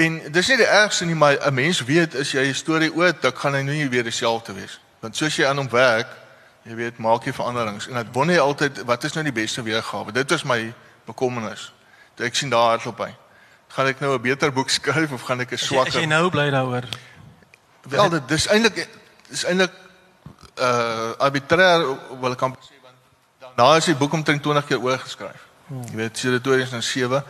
En 0.00 0.16
dis 0.32 0.48
nie 0.48 0.56
die 0.56 0.66
ergste 0.66 1.04
nie, 1.04 1.14
maar 1.14 1.36
'n 1.36 1.54
mens 1.54 1.82
weet 1.84 2.16
as 2.16 2.32
jy 2.32 2.46
'n 2.48 2.54
storie 2.54 2.94
oortik, 2.94 3.38
gaan 3.38 3.54
hy 3.54 3.62
nou 3.62 3.76
nie 3.76 3.88
weer 3.88 4.02
dieselfde 4.02 4.52
wees. 4.52 4.80
Want 5.00 5.16
soos 5.16 5.36
jy 5.36 5.46
aan 5.46 5.56
hom 5.56 5.68
werk, 5.68 6.08
jy 6.62 6.74
weet, 6.74 6.98
maak 6.98 7.24
jy 7.24 7.32
veranderings 7.32 7.88
en 7.88 7.94
dit 7.94 8.06
wonder 8.12 8.34
jy 8.34 8.40
altyd 8.40 8.84
wat 8.84 9.04
is 9.04 9.12
nou 9.12 9.24
die 9.24 9.32
beste 9.32 9.62
weergawe. 9.62 10.12
Dit 10.12 10.30
is 10.30 10.42
my 10.42 10.72
bekommernis. 11.04 11.72
Ek 12.16 12.34
sien 12.34 12.48
daar 12.48 12.68
hardloop 12.68 12.96
by 12.96 13.12
gaan 13.72 13.86
ek 13.86 14.00
nou 14.00 14.14
'n 14.14 14.20
beter 14.22 14.52
boek 14.52 14.70
skryf 14.70 15.12
of 15.12 15.22
gaan 15.22 15.40
ek 15.40 15.52
'n 15.52 15.58
swakker? 15.58 15.94
As 15.94 16.00
jy 16.00 16.06
nou 16.06 16.30
bly 16.30 16.50
daaroor. 16.50 16.84
Wel 17.88 18.08
dit 18.08 18.28
dis 18.28 18.46
eintlik 18.46 18.88
is 19.28 19.44
eintlik 19.44 19.72
uh 20.60 21.12
arbitrair 21.18 21.80
wil 22.20 22.32
ek 22.32 22.38
kan 22.38 22.56
sê 22.60 22.76
want 22.82 22.98
daarna 23.56 23.76
is 23.76 23.84
die 23.84 23.96
boek 23.96 24.12
omtrent 24.12 24.42
20 24.42 24.66
keer 24.66 24.80
oorgeskryf. 24.80 25.40
Hmm. 25.66 25.82
Jy 25.82 25.96
weet, 25.96 26.18
sy 26.18 26.28
het 26.28 26.42
2007. 26.42 27.24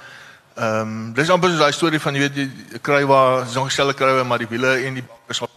Ehm 0.55 0.81
um, 0.81 1.13
dis 1.15 1.31
amper 1.31 1.49
so 1.49 1.55
'n 1.55 1.59
daai 1.59 1.73
storie 1.73 2.01
van 2.01 2.15
jy 2.15 2.21
weet 2.21 2.37
jy 2.37 2.79
kry 2.83 3.07
waar 3.07 3.47
so 3.47 3.61
'n 3.61 3.71
geselle 3.71 3.95
kry 3.95 4.23
maar 4.23 4.39
die 4.39 4.49
wiele 4.49 4.85
en 4.87 4.95
die 4.95 5.03
bak 5.03 5.29
is 5.29 5.39
wat 5.39 5.51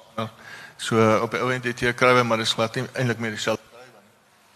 so 0.77 1.19
op 1.21 1.31
die 1.31 1.39
ou 1.39 1.51
end 1.51 1.63
het 1.63 1.79
jy 1.79 1.93
kry 1.93 2.21
maar 2.21 2.37
dis 2.37 2.53
glad 2.53 2.75
nie 2.75 2.85
eintlik 2.93 3.19
meer 3.19 3.31
dieselfde 3.31 3.63
kry 3.71 3.81
nie. 3.81 4.03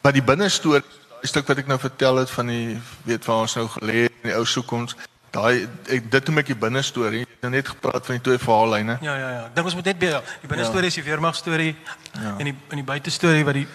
Maar 0.02 0.14
die 0.14 0.24
binne 0.24 0.50
storie, 0.50 0.84
daai 1.10 1.28
stuk 1.28 1.48
wat 1.48 1.58
ek 1.58 1.68
nou 1.68 1.80
vertel 1.80 2.16
het 2.16 2.30
van 2.30 2.48
die 2.48 2.80
weet 3.04 3.26
waar 3.26 3.38
ons 3.38 3.56
nou 3.56 3.68
gelê 3.68 4.04
het 4.04 4.12
in 4.22 4.30
die 4.30 4.36
ou 4.36 4.46
soek 4.46 4.72
ons 4.72 4.96
Daai 5.32 5.68
dit 5.86 6.28
noem 6.28 6.42
ek 6.42 6.48
die 6.54 6.58
binne 6.58 6.82
storie. 6.86 7.22
Ek 7.22 7.46
het 7.46 7.52
net 7.54 7.68
gepraat 7.68 8.06
van 8.06 8.18
die 8.18 8.24
twee 8.26 8.42
verhaallyne. 8.42 8.98
Ja 9.06 9.18
ja 9.18 9.30
ja. 9.30 9.44
Dink 9.54 9.70
ons 9.70 9.76
moet 9.78 9.86
net 9.92 10.00
weer 10.02 10.24
die 10.42 10.50
binne 10.50 10.66
storie 10.66 10.90
ja. 10.90 10.94
is 10.94 10.98
die 10.98 11.06
weermag 11.06 11.36
storie 11.36 11.76
ja. 12.14 12.34
en 12.38 12.50
die 12.50 12.56
in 12.56 12.82
die 12.82 12.88
buite 12.88 13.14
storie 13.14 13.46
wat 13.46 13.60
die 13.60 13.68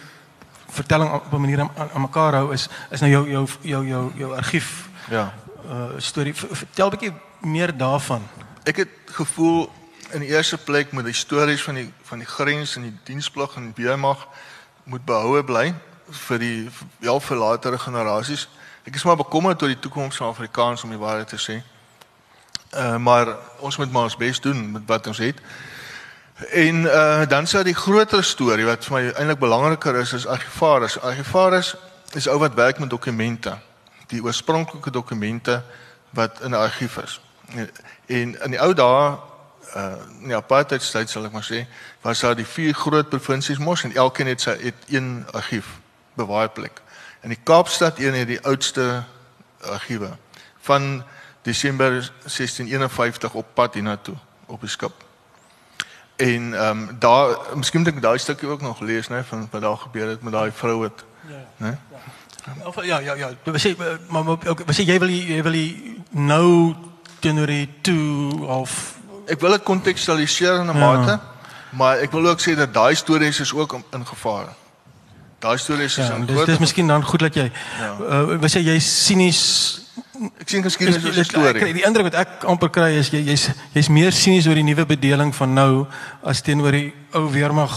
vertelling 0.75 1.13
op 1.13 1.33
'n 1.33 1.41
manier 1.41 1.61
aan, 1.61 1.71
aan 1.95 2.01
mekaar 2.01 2.35
hou 2.35 2.53
is 2.53 2.69
is 2.91 3.01
nou 3.01 3.11
jou 3.11 3.29
jou 3.31 3.47
jou 3.61 3.87
jou 3.87 4.13
jou 4.17 4.35
argief. 4.37 4.89
Ja. 5.11 5.33
Uh 5.67 5.99
storie 5.99 6.35
vertel 6.35 6.87
'n 6.87 6.91
bietjie 6.91 7.15
meer 7.41 7.77
daarvan. 7.77 8.23
Ek 8.65 8.77
het 8.77 8.89
gevoel 9.05 9.71
in 10.11 10.21
die 10.21 10.29
eerste 10.29 10.59
plek 10.59 10.93
moet 10.93 11.05
die 11.05 11.13
stories 11.13 11.63
van 11.63 11.75
die 11.75 11.93
van 12.03 12.19
die 12.19 12.27
grens 12.27 12.77
en 12.77 12.83
die 12.83 12.99
diensplig 13.05 13.57
en 13.57 13.73
die 13.73 13.85
weermag 13.85 14.27
moet 14.85 15.05
behoue 15.05 15.45
bly 15.45 15.75
vir 16.11 16.39
die 16.39 16.69
ja 16.99 17.19
vir 17.21 17.37
latere 17.37 17.79
generasies. 17.79 18.49
Ek 18.85 18.95
is 18.95 19.05
maar 19.05 19.17
bekommerd 19.17 19.63
oor 19.63 19.71
die 19.73 19.79
toekoms 19.79 20.17
van 20.17 20.29
Afrikaans 20.29 20.83
om 20.85 20.91
die 20.93 20.99
waarheid 21.01 21.29
te 21.29 21.39
sê. 21.41 21.55
Uh 22.77 22.97
maar 23.01 23.31
ons 23.65 23.77
moet 23.81 23.93
maar 23.93 24.11
ons 24.11 24.17
bes 24.17 24.41
doen 24.45 24.61
met 24.73 24.83
wat 24.87 25.07
ons 25.07 25.19
het. 25.25 25.41
En 26.53 26.83
uh 26.85 27.25
dan 27.29 27.47
sou 27.47 27.63
die 27.65 27.75
groter 27.75 28.25
storie 28.25 28.67
wat 28.69 28.85
vir 28.85 28.97
my 28.97 29.03
eintlik 29.07 29.41
belangriker 29.41 29.97
is 30.03 30.13
is 30.13 30.27
argivaris. 30.27 30.99
Argivaris 31.01 31.75
is 32.13 32.29
ou 32.29 32.37
wat 32.39 32.55
werk 32.61 32.79
met 32.79 32.91
dokumente. 32.91 33.57
Die 34.13 34.21
oorspronklike 34.23 34.91
dokumente 34.91 35.63
wat 36.11 36.41
in 36.41 36.51
'n 36.51 36.61
argief 36.61 36.97
is. 36.97 37.21
En 38.07 38.37
in 38.43 38.51
die 38.51 38.61
ou 38.61 38.75
dae 38.75 39.17
uh 39.77 39.97
in 40.21 40.29
die 40.29 40.37
apartheidstyd 40.37 41.11
sal 41.11 41.25
ek 41.25 41.33
maar 41.33 41.49
sê, 41.53 41.65
was 42.03 42.21
daar 42.21 42.37
die 42.37 42.47
vier 42.47 42.75
groot 42.75 43.09
provinsies 43.09 43.59
mos 43.59 43.85
en 43.85 43.97
elkeen 43.97 44.27
het 44.27 44.41
sy 44.41 44.59
het 44.61 44.77
een 44.89 45.25
argief 45.33 45.67
bewaarplek. 46.15 46.84
In 47.25 47.31
die 47.31 47.39
Kaapstad 47.43 47.99
een 47.99 48.15
het 48.15 48.29
die 48.29 48.41
oudste 48.45 49.03
argiewe 49.61 50.11
van 50.61 51.05
Desember 51.43 51.91
1651 51.91 53.35
op 53.35 53.47
pad 53.55 53.75
hiernatoe 53.75 54.15
op 54.47 54.61
die 54.61 54.69
skip. 54.69 54.93
En 56.17 56.55
ehm 56.55 56.79
um, 56.79 56.97
daar 56.99 57.37
miskien 57.55 57.81
moet 57.81 57.95
ek 57.95 58.03
daai 58.03 58.19
stukkie 58.19 58.49
ook 58.49 58.61
nog 58.61 58.81
lees 58.81 59.09
nê 59.09 59.23
van 59.25 59.49
wat 59.51 59.61
daar 59.61 59.77
gebeur 59.77 60.09
het 60.09 60.23
met 60.23 60.33
daai 60.33 60.51
vrou 60.53 60.79
wat 60.79 61.05
ja. 61.29 61.41
Né? 61.57 61.79
Ja. 61.91 62.67
Of 62.67 62.85
ja 62.85 62.99
ja 62.99 63.15
ja, 63.15 63.31
we 63.45 63.59
sê 63.59 63.73
maar 64.09 64.25
we 64.25 64.75
sê 64.77 64.85
jy 64.85 64.99
wil 64.99 65.09
jy 65.09 65.43
wil 65.43 65.57
nou 66.11 66.75
teenoor 67.19 67.47
die 67.47 67.69
toe 67.81 68.45
of 68.47 68.95
ek 69.27 69.41
wil 69.41 69.57
dit 69.57 69.63
kontekstualiseer 69.63 70.61
in 70.61 70.69
'n 70.69 70.77
ja. 70.77 70.93
mate, 70.93 71.21
maar 71.71 71.97
ek 71.97 72.13
wil 72.13 72.29
ook 72.29 72.41
sê 72.41 72.55
dat 72.57 72.75
daai 72.75 72.95
stories 72.95 73.41
is 73.41 73.53
ook 73.53 73.81
in 73.91 74.07
gevaar. 74.07 74.53
Daai 75.45 75.59
stories 75.61 75.99
is 75.99 76.09
ja, 76.09 76.19
Dis 76.25 76.45
dis 76.49 76.61
miskien 76.63 76.89
dan 76.89 77.05
goed 77.05 77.21
dat 77.27 77.35
jy 77.37 77.49
ja. 77.53 77.89
uh, 78.01 78.37
we 78.41 78.49
sê 78.49 78.63
jy 78.65 78.79
sinies 78.81 79.41
Ek 80.41 80.49
sien 80.49 80.63
geskiedenis 80.63 81.03
is 81.03 81.19
'n 81.19 81.27
storie. 81.27 81.61
Ek, 81.61 81.75
die 81.75 81.85
indruk 81.87 82.07
wat 82.09 82.15
ek 82.15 82.45
amper 82.51 82.71
kry 82.71 82.95
is 82.99 83.11
jy 83.11 83.21
jy's 83.27 83.49
jy's 83.75 83.91
meer 83.91 84.15
sinies 84.15 84.47
oor 84.47 84.55
die 84.55 84.67
nuwe 84.67 84.87
bedeling 84.87 85.35
van 85.35 85.55
nou 85.55 85.87
as 86.23 86.43
teenoor 86.43 86.73
die 86.73 86.95
ou 87.13 87.27
weermag 87.35 87.75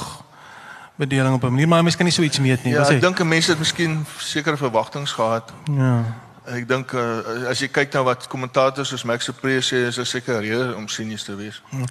bedeling 0.98 1.34
op 1.34 1.44
'n 1.44 1.52
manier, 1.52 1.68
maar 1.68 1.84
mense 1.84 1.98
kan 1.98 2.06
nie 2.06 2.14
so 2.14 2.22
iets 2.22 2.40
meet 2.40 2.64
nie. 2.64 2.74
Ja, 2.74 2.90
ek 2.90 3.02
dink 3.02 3.24
mense 3.24 3.52
het 3.52 3.60
miskien 3.60 4.06
sekere 4.18 4.58
verwagtinge 4.58 5.06
gehad. 5.06 5.54
Ja. 5.72 6.04
Ek 6.46 6.68
dink 6.68 6.94
uh, 6.94 7.50
as 7.50 7.60
jy 7.60 7.68
kyk 7.68 7.94
na 7.94 8.04
wat 8.04 8.28
kommentators 8.28 8.90
soos 8.90 9.04
Max 9.04 9.26
Supre 9.26 9.62
sê, 9.62 9.88
is 9.88 9.96
daar 9.96 10.06
seker 10.06 10.40
rede 10.40 10.76
om 10.76 10.88
sinies 10.88 11.24
te 11.24 11.36
wees. 11.36 11.62
Ja. 11.70 11.86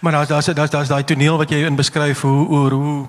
Maar 0.00 0.12
daar's 0.12 0.46
daar's 0.46 0.70
daar's 0.70 0.88
daai 0.88 1.04
toneel 1.04 1.36
wat 1.36 1.50
jy 1.50 1.64
in 1.66 1.76
beskryf 1.76 2.20
hoe 2.20 2.48
oor 2.48 2.70
hoe 2.70 3.08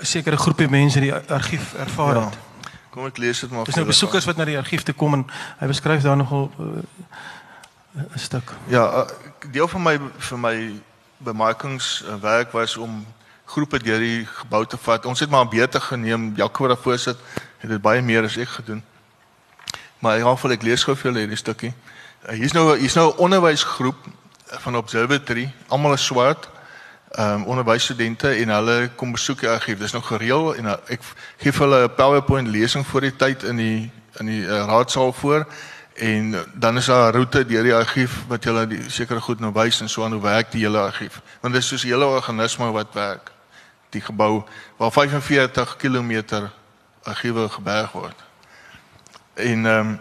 sekere 0.00 0.36
groepe 0.36 0.68
mense 0.68 1.00
die 1.00 1.14
argief 1.14 1.74
ervaar 1.74 2.14
het. 2.14 2.34
Ja. 2.34 2.70
Kom 2.92 3.06
ek 3.08 3.16
lees 3.16 3.40
dit 3.40 3.50
maar. 3.50 3.64
Dis 3.64 3.78
nou 3.78 3.86
besoekers 3.88 4.26
wat 4.28 4.36
na 4.36 4.44
die 4.44 4.58
argief 4.58 4.82
toe 4.84 4.94
kom 4.94 5.14
en 5.16 5.22
hy 5.62 5.68
beskryf 5.70 6.02
daar 6.04 6.16
nogal 6.16 6.50
uh, 6.60 6.82
'n 7.96 8.18
stuk. 8.20 8.52
Ja, 8.68 8.84
uh, 8.84 9.06
deel 9.52 9.68
van 9.68 9.82
my 9.82 9.94
vir 10.18 10.38
my 10.38 10.56
bemarkingswerk 11.16 12.52
was 12.52 12.76
om 12.76 13.06
groepe 13.44 13.78
deur 13.78 13.98
die 13.98 14.26
gebou 14.26 14.66
te 14.66 14.76
vat. 14.76 15.06
Ons 15.06 15.20
het 15.20 15.30
maar 15.30 15.48
beter 15.48 15.80
geneem. 15.80 16.32
Jaco 16.36 16.66
wat 16.66 16.76
daarvoor 16.76 16.98
sit, 16.98 17.18
het 17.58 17.70
dit 17.70 17.80
baie 17.80 18.02
meer 18.02 18.24
as 18.24 18.36
ek 18.36 18.48
gedoen. 18.48 18.82
Maar 19.98 20.18
in 20.18 20.26
geval 20.26 20.50
ek 20.50 20.62
lees 20.62 20.84
gou 20.84 20.96
vir 20.96 21.10
julle 21.10 21.24
hierdie 21.24 21.40
stukkie. 21.40 21.74
Uh, 22.28 22.36
hier's 22.36 22.52
nou 22.52 22.76
hier's 22.78 22.94
nou 22.94 23.08
'n 23.12 23.18
onderwysgroep 23.18 23.96
van 24.52 24.76
Observatory. 24.76 25.52
Almal 25.68 25.92
is 25.92 26.04
swart 26.04 26.48
ehm 27.12 27.34
um, 27.34 27.44
onderwysstudente 27.44 28.28
en 28.28 28.48
hulle 28.48 28.90
kom 28.96 29.12
besoek 29.12 29.40
die 29.40 29.48
argief. 29.48 29.78
Dis 29.78 29.92
nog 29.92 30.06
gereël 30.06 30.54
en 30.54 30.64
uh, 30.64 30.76
ek 30.88 31.02
gee 31.36 31.52
vir 31.52 31.66
hulle 31.66 31.80
'n 31.84 31.94
PowerPoint 31.94 32.48
lesing 32.48 32.86
voor 32.86 33.00
die 33.00 33.16
tyd 33.16 33.42
in 33.42 33.56
die 33.56 33.90
in 34.20 34.26
die 34.26 34.40
uh, 34.42 34.64
raadsaal 34.64 35.12
voor 35.12 35.44
en 35.94 36.34
dan 36.54 36.76
is 36.76 36.86
daar 36.86 37.12
'n 37.12 37.16
roete 37.16 37.44
deur 37.44 37.62
die 37.62 37.74
argief 37.74 38.24
wat 38.28 38.44
julle 38.44 38.66
die 38.66 38.90
sekere 38.90 39.20
goed 39.20 39.40
nou 39.40 39.52
wys 39.52 39.80
en 39.80 39.88
so 39.88 40.04
aan 40.04 40.12
hoe 40.12 40.22
werk 40.22 40.50
die 40.52 40.64
hele 40.64 40.78
argief. 40.78 41.20
Want 41.40 41.54
dit 41.54 41.62
is 41.62 41.68
soos 41.68 41.84
'n 41.84 41.88
hele 41.88 42.04
organisme 42.04 42.70
wat 42.72 42.88
werk. 42.92 43.30
Die 43.90 44.00
gebou 44.00 44.44
waar 44.76 44.92
45 44.92 45.76
km 45.76 46.48
argiewe 47.02 47.48
geberg 47.48 47.92
word. 47.92 48.16
En 49.34 49.66
ehm 49.66 49.88
um, 49.88 50.00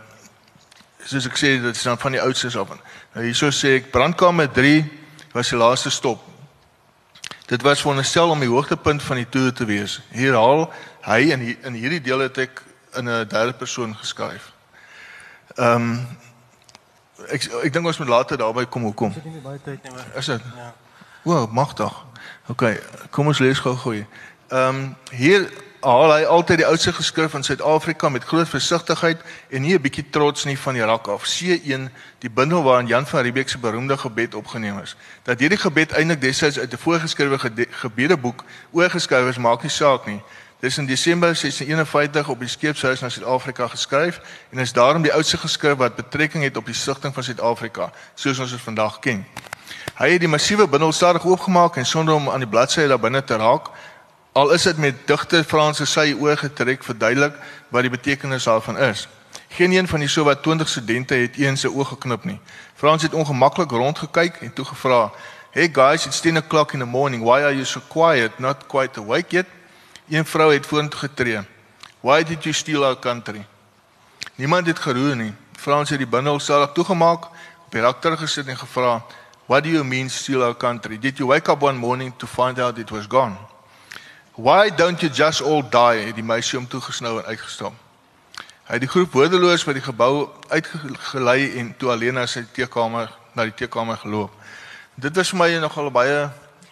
soos 1.04 1.26
ek 1.26 1.38
sê 1.38 1.60
dit 1.60 1.76
is 1.76 1.84
dan 1.84 1.98
van 1.98 2.12
die 2.12 2.22
oudstes 2.22 2.58
af. 2.58 2.68
Nou 3.14 3.26
hierso 3.26 3.50
sê 3.50 3.76
ek 3.76 3.92
brandkamer 3.92 4.52
3 4.52 4.92
was 5.32 5.50
die 5.50 5.58
laaste 5.58 5.90
stop 5.90 6.31
Dit 7.52 7.62
was 7.62 7.80
veronderstel 7.80 8.30
om 8.30 8.40
die 8.40 8.50
hoogtepunt 8.50 9.04
van 9.04 9.16
die 9.16 9.30
toer 9.30 9.54
te 9.54 9.66
wees. 9.66 10.02
Hier 10.10 10.34
haal 10.34 10.70
hy 11.04 11.18
in 11.36 11.42
in 11.62 11.74
hierdie 11.76 12.00
deel 12.02 12.22
het 12.24 12.38
ek 12.38 12.62
in 12.96 13.10
'n 13.10 13.28
derde 13.28 13.54
persoon 13.54 13.96
geskryf. 13.96 14.54
Ehm 15.56 15.76
um, 15.76 16.08
ek 17.28 17.44
ek 17.64 17.74
dink 17.74 17.86
ons 17.86 17.98
moet 17.98 18.08
later 18.08 18.38
daarby 18.38 18.64
kom 18.66 18.84
hoekom. 18.88 19.12
Dit 19.14 19.26
is 19.26 19.32
nie 19.34 19.44
baie 19.44 19.60
tyd 19.64 19.84
nie, 19.84 19.92
maar 19.92 20.08
is 20.16 20.26
dit? 20.26 20.42
Ja. 20.56 20.74
Wow, 21.22 21.52
mag 21.52 21.74
tog. 21.74 22.06
OK, 22.48 22.64
kom 23.10 23.28
ons 23.28 23.40
lees 23.40 23.60
gou-gou. 23.60 24.06
Ehm 24.48 24.68
um, 24.68 24.96
hier 25.12 25.52
haal 25.82 26.12
hy 26.14 26.24
altyd 26.30 26.62
die 26.62 26.66
oudste 26.66 26.94
geskrif 26.94 27.32
van 27.32 27.44
Suid-Afrika 27.44 28.10
met 28.10 28.24
groot 28.24 28.50
versigtigheid 28.50 29.22
en 29.50 29.62
nie 29.62 29.74
'n 29.74 29.82
bietjie 29.82 30.10
trots 30.10 30.46
nie 30.46 30.58
van 30.58 30.74
die 30.74 30.84
rak 30.84 31.08
af. 31.08 31.26
C1, 31.26 31.90
die 32.20 32.30
bundel 32.30 32.64
waarin 32.64 32.88
Jan 32.88 33.08
van 33.08 33.22
Riebeeck 33.22 33.50
se 33.50 33.58
beroemde 33.58 33.98
gebed 33.98 34.36
opgeneem 34.36 34.80
is. 34.80 34.96
Dat 35.24 35.40
hierdie 35.40 35.58
gebed 35.58 35.92
eintlik 35.92 36.22
destyds 36.22 36.60
uit 36.60 36.74
'n 36.74 36.78
voorgeskrewe 36.78 37.40
gebedeboek 37.70 38.44
oorgeskryf 38.72 39.28
is, 39.28 39.38
maak 39.38 39.62
nie 39.62 39.72
saak 39.72 40.06
nie. 40.06 40.22
Dit 40.60 40.70
is 40.70 40.78
in 40.78 40.86
Desember 40.86 41.36
1651 41.36 42.28
op 42.30 42.40
die 42.40 42.48
skeepshuis 42.48 43.00
na 43.00 43.10
Suid-Afrika 43.10 43.68
geskryf 43.68 44.22
en 44.50 44.58
is 44.58 44.74
daarom 44.74 45.02
die 45.02 45.14
oudste 45.14 45.38
geskrif 45.38 45.76
wat 45.76 45.96
betrekking 45.96 46.44
het 46.44 46.58
op 46.58 46.66
die 46.66 46.76
stigting 46.76 47.14
van 47.14 47.24
Suid-Afrika, 47.24 47.92
soos 48.14 48.40
ons 48.40 48.52
dit 48.52 48.62
vandag 48.62 49.00
ken. 49.00 49.26
Hy 49.98 50.12
het 50.12 50.20
die 50.20 50.30
massiewe 50.30 50.68
bundel 50.68 50.92
stadig 50.92 51.26
oopgemaak 51.26 51.76
en 51.76 51.86
sonder 51.86 52.14
om 52.14 52.30
aan 52.30 52.40
die 52.40 52.50
bladsye 52.50 52.88
daar 52.88 53.00
binne 53.00 53.24
te 53.24 53.36
raak, 53.36 53.68
Al 54.34 54.52
is 54.52 54.64
dit 54.64 54.78
met 54.78 54.96
digte 55.08 55.42
Franse 55.44 55.84
sy 55.86 56.14
oë 56.16 56.38
getrek 56.40 56.86
verduidelik 56.88 57.34
wat 57.68 57.84
die 57.84 57.92
betekenis 57.92 58.46
daarvan 58.48 58.78
is. 58.80 59.02
Geen 59.52 59.74
een 59.76 59.88
van 59.92 60.00
die 60.00 60.08
sowat 60.08 60.40
20 60.44 60.70
studente 60.72 61.18
het 61.20 61.36
eens 61.36 61.66
sy 61.66 61.68
oë 61.68 61.90
geknip 61.90 62.24
nie. 62.24 62.38
Frans 62.80 63.04
het 63.04 63.14
ongemaklik 63.14 63.76
rondgekyk 63.76 64.40
en 64.48 64.54
toe 64.54 64.66
gevra: 64.66 65.12
"Hey 65.52 65.68
guys, 65.74 66.06
it's 66.06 66.24
10 66.24 66.38
o'clock 66.38 66.72
in 66.74 66.80
the 66.80 66.86
morning. 66.86 67.24
Why 67.24 67.44
are 67.44 67.52
you 67.52 67.66
so 67.66 67.82
quiet? 67.88 68.40
Not 68.40 68.68
quite 68.68 69.00
awake 69.00 69.36
yet?" 69.36 69.46
Een 70.10 70.26
vrou 70.26 70.54
het 70.54 70.66
vorentoe 70.66 71.00
getree. 71.00 71.40
"Why 72.00 72.24
did 72.24 72.44
you 72.44 72.56
steal 72.56 72.86
our 72.86 73.00
country?" 73.00 73.46
Niemand 74.36 74.68
het 74.68 74.80
geroer 74.80 75.16
nie. 75.16 75.34
Frans 75.60 75.90
het 75.90 75.98
die 75.98 76.08
bundel 76.08 76.40
self 76.40 76.72
toegemaak, 76.72 77.26
op 77.66 77.72
die 77.72 77.82
rak 77.82 78.02
teruggesit 78.02 78.48
en 78.48 78.58
gevra: 78.58 79.04
"What 79.46 79.64
do 79.64 79.70
you 79.70 79.84
mean 79.84 80.10
steal 80.10 80.44
our 80.44 80.58
country? 80.58 81.00
Did 81.00 81.18
you 81.18 81.30
wake 81.30 81.52
up 81.52 81.62
one 81.62 81.78
morning 81.78 82.14
to 82.18 82.28
find 82.28 82.60
out 82.60 82.78
it 82.78 82.90
was 82.90 83.06
gone?" 83.08 83.51
Why 84.36 84.70
don't 84.70 85.02
you 85.02 85.12
just 85.14 85.42
all 85.42 85.64
die? 85.70 86.06
Het 86.06 86.16
die 86.16 86.24
meisie 86.24 86.60
hom 86.60 86.68
toegesnou 86.68 87.18
en 87.20 87.26
uitgestap. 87.26 87.74
Hy 88.64 88.78
het 88.78 88.86
die 88.86 88.90
groep 88.90 89.12
woordeloos 89.12 89.66
by 89.68 89.74
die 89.76 89.84
gebou 89.84 90.30
uitgelei 90.48 91.58
en 91.60 91.74
toe 91.78 91.90
alleen 91.92 92.16
na 92.16 92.24
sy 92.30 92.46
teekamer 92.56 93.12
na 93.36 93.44
die 93.50 93.56
teekamer 93.60 94.00
geloop. 94.00 94.32
Dit 94.96 95.16
was 95.20 95.32
vir 95.34 95.40
my 95.40 95.50
nogal 95.60 95.92
baie 95.92 96.30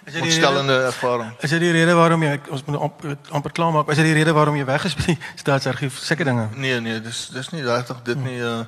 ontstellende 0.07 0.78
ervaring. 0.88 1.34
Is 1.43 1.51
dit 1.51 1.60
die 1.60 1.72
rede 1.76 1.93
waarom 1.99 2.24
jy 2.24 2.39
ons 2.49 2.64
moet 2.66 3.30
amper 3.36 3.51
klaar 3.51 3.74
maak? 3.76 3.91
Is 3.91 3.99
dit 3.99 4.07
die 4.07 4.16
rede 4.16 4.34
waarom 4.34 4.55
jy 4.55 4.66
weggespreek 4.66 5.30
staatsargief 5.36 5.99
sulke 5.99 6.24
dinge? 6.24 6.47
Nee 6.55 6.80
nee, 6.80 7.01
dis 7.03 7.28
dis 7.36 7.51
nie 7.51 7.64
regtig 7.68 7.99
dit 8.07 8.24
nie 8.24 8.39
uh, 8.39 8.64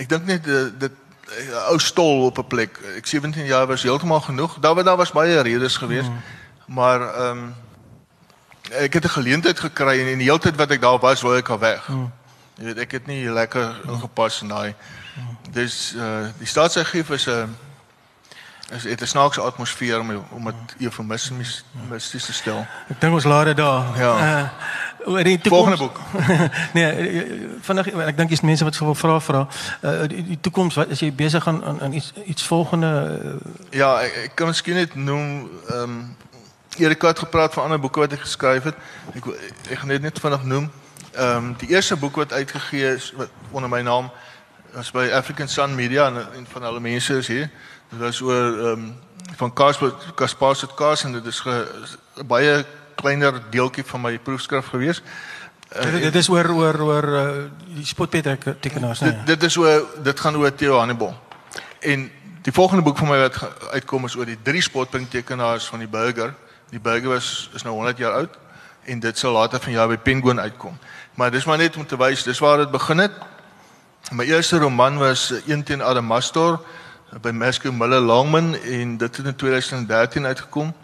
ek 0.00 0.10
dink 0.10 0.26
net 0.26 0.48
uh, 0.50 0.64
dit 0.78 1.02
uh, 1.30 1.70
ou 1.70 1.78
stol 1.78 2.26
op 2.26 2.42
'n 2.42 2.46
plek. 2.50 2.80
Ek 2.98 3.06
17 3.06 3.46
jaar 3.46 3.66
was 3.70 3.86
heeltemal 3.86 4.20
genoeg. 4.20 4.58
Daar 4.58 4.74
was 4.74 4.84
daar 4.84 4.96
was 4.96 5.12
baie 5.12 5.40
redes 5.40 5.76
geweest. 5.76 6.10
Hmm. 6.10 6.74
Maar 6.74 7.00
ehm 7.00 7.38
um, 7.38 7.54
ek 8.78 8.92
het 8.92 9.04
'n 9.04 9.08
geleentheid 9.08 9.60
gekry 9.60 10.00
en 10.00 10.18
die 10.18 10.26
hele 10.26 10.38
tyd 10.38 10.56
wat 10.56 10.70
ek 10.70 10.80
daar 10.80 10.98
was, 10.98 11.22
wou 11.22 11.36
ek 11.36 11.48
al 11.48 11.58
weg. 11.58 11.86
Hmm. 11.86 12.12
Jy 12.54 12.64
weet 12.64 12.78
ek 12.78 12.92
het 12.92 13.06
nie 13.06 13.30
lekker 13.30 13.80
ingepas 13.86 14.42
in 14.42 14.48
daai. 14.48 14.74
Dis 15.50 15.94
uh 15.96 16.26
die 16.38 16.46
staatsargief 16.46 17.10
is 17.10 17.26
'n 17.26 17.56
is 18.70 18.82
dit 18.82 19.00
'n 19.00 19.06
snaakse 19.06 19.40
atmosfeer 19.40 20.00
om 20.00 20.24
om 20.30 20.44
dit 20.44 20.74
eufemisties 20.78 21.64
misties 21.88 22.24
te 22.24 22.32
stel. 22.32 22.66
Ek 22.88 23.00
dink 23.00 23.14
ons 23.14 23.24
laat 23.24 23.44
dit 23.44 23.56
daar. 23.56 23.98
Ja. 23.98 24.12
Uh, 24.18 24.48
oor 25.06 25.22
die 25.22 25.40
toekoms. 25.40 25.76
volgende 25.76 25.76
boek. 25.76 26.00
nee, 26.76 27.58
vandag 27.60 27.86
ek 27.86 28.16
dink 28.16 28.30
jy's 28.30 28.40
mense 28.40 28.64
wat 28.64 28.78
wil 28.78 28.94
vra 28.94 29.20
vra. 29.20 29.46
Uh 29.80 30.08
die, 30.08 30.24
die 30.24 30.40
toekoms 30.40 30.74
wat 30.74 30.88
is 30.88 31.00
jy 31.00 31.12
besig 31.12 31.46
aan 31.46 31.80
aan 31.80 31.92
iets 31.92 32.12
iets 32.24 32.42
volgende 32.42 33.20
uh, 33.24 33.52
Ja, 33.70 34.00
ek, 34.00 34.14
ek 34.14 34.34
kan 34.34 34.46
miskien 34.46 34.74
net 34.74 34.94
noem 34.94 35.50
ehm 35.68 35.82
um, 35.82 36.16
Erika 36.78 37.06
het 37.06 37.18
gepraat 37.18 37.54
van 37.54 37.62
ander 37.62 37.80
boeke 37.80 38.00
wat 38.00 38.10
hy 38.10 38.18
geskryf 38.18 38.62
het. 38.62 38.74
Ek 39.14 39.26
ek 39.70 39.78
gaan 39.78 39.88
net 39.88 40.02
net 40.02 40.20
vinnig 40.20 40.44
noem. 40.44 40.70
Ehm 41.12 41.36
um, 41.36 41.54
die 41.58 41.68
eerste 41.68 41.96
boek 41.96 42.16
wat 42.16 42.32
uitgegee 42.32 42.94
is 42.94 43.12
wat 43.16 43.30
onder 43.50 43.70
my 43.70 43.80
naam 43.80 44.10
was 44.72 44.90
by 44.90 45.10
African 45.12 45.48
Sun 45.48 45.74
Media 45.74 46.06
en, 46.06 46.16
en 46.16 46.46
van 46.48 46.62
hulle 46.62 46.80
mense 46.80 47.16
is 47.16 47.26
hier. 47.26 47.50
Dit 47.90 47.98
was 47.98 48.20
oor 48.20 48.58
ehm 48.58 48.70
um, 48.70 48.94
van 49.36 49.52
Kaas 49.52 49.78
Kaspar 50.14 50.56
se 50.56 50.66
kaas 50.74 51.04
en 51.04 51.12
dit 51.12 51.26
is 51.26 51.42
'n 51.44 52.26
baie 52.26 52.64
kleiner 52.94 53.42
deeltjie 53.50 53.84
van 53.84 54.00
my 54.00 54.18
proefskrif 54.18 54.66
gewees. 54.66 55.02
Uh, 55.76 55.82
dit, 55.92 56.02
dit 56.02 56.14
is 56.14 56.28
oor 56.28 56.50
oor 56.50 56.80
oor 56.80 57.04
uh, 57.04 57.44
die 57.74 57.86
spotpet 57.86 58.28
tekenaars, 58.60 59.00
nee. 59.00 59.10
Dit, 59.10 59.26
dit 59.26 59.42
is 59.42 59.56
oor 59.56 59.86
dit 60.02 60.20
gaan 60.20 60.36
oor 60.36 60.54
Theo 60.54 60.78
Hannibal. 60.78 61.14
En 61.80 62.10
die 62.42 62.52
volgende 62.52 62.82
boek 62.82 62.98
van 62.98 63.08
my 63.08 63.18
wat 63.18 63.38
uitkom 63.70 64.04
is 64.04 64.16
oor 64.16 64.28
die 64.28 64.38
drie 64.42 64.62
spotpunt 64.62 65.10
tekenaars 65.10 65.66
van 65.66 65.78
die 65.78 65.88
Burger. 65.88 66.34
Die 66.70 66.80
Burger 66.80 67.08
was 67.08 67.50
is 67.54 67.62
nou 67.62 67.74
100 67.74 67.98
jaar 67.98 68.12
oud 68.12 68.38
en 68.84 69.00
dit 69.00 69.18
sal 69.18 69.32
later 69.32 69.60
van 69.60 69.72
jaar 69.72 69.88
by 69.88 69.96
Penguin 69.96 70.40
uitkom. 70.40 70.78
Maar 71.14 71.30
dis 71.30 71.44
maar 71.44 71.58
net 71.58 71.76
om 71.76 71.86
te 71.86 71.96
wys 71.96 72.22
dis 72.22 72.38
waar 72.38 72.58
dit 72.58 72.70
begin 72.70 72.98
het. 72.98 73.12
My 74.12 74.24
eerste 74.24 74.58
roman 74.58 74.98
was 74.98 75.32
Een 75.46 75.62
teen 75.64 75.82
Adamastor 75.82 76.60
by 77.22 77.30
Mesco 77.30 77.72
Miller 77.72 78.00
Longman 78.00 78.54
en 78.54 78.96
dit 78.96 79.16
het 79.16 79.26
in 79.26 79.36
2013 79.36 80.26
uitgekom. 80.26 80.74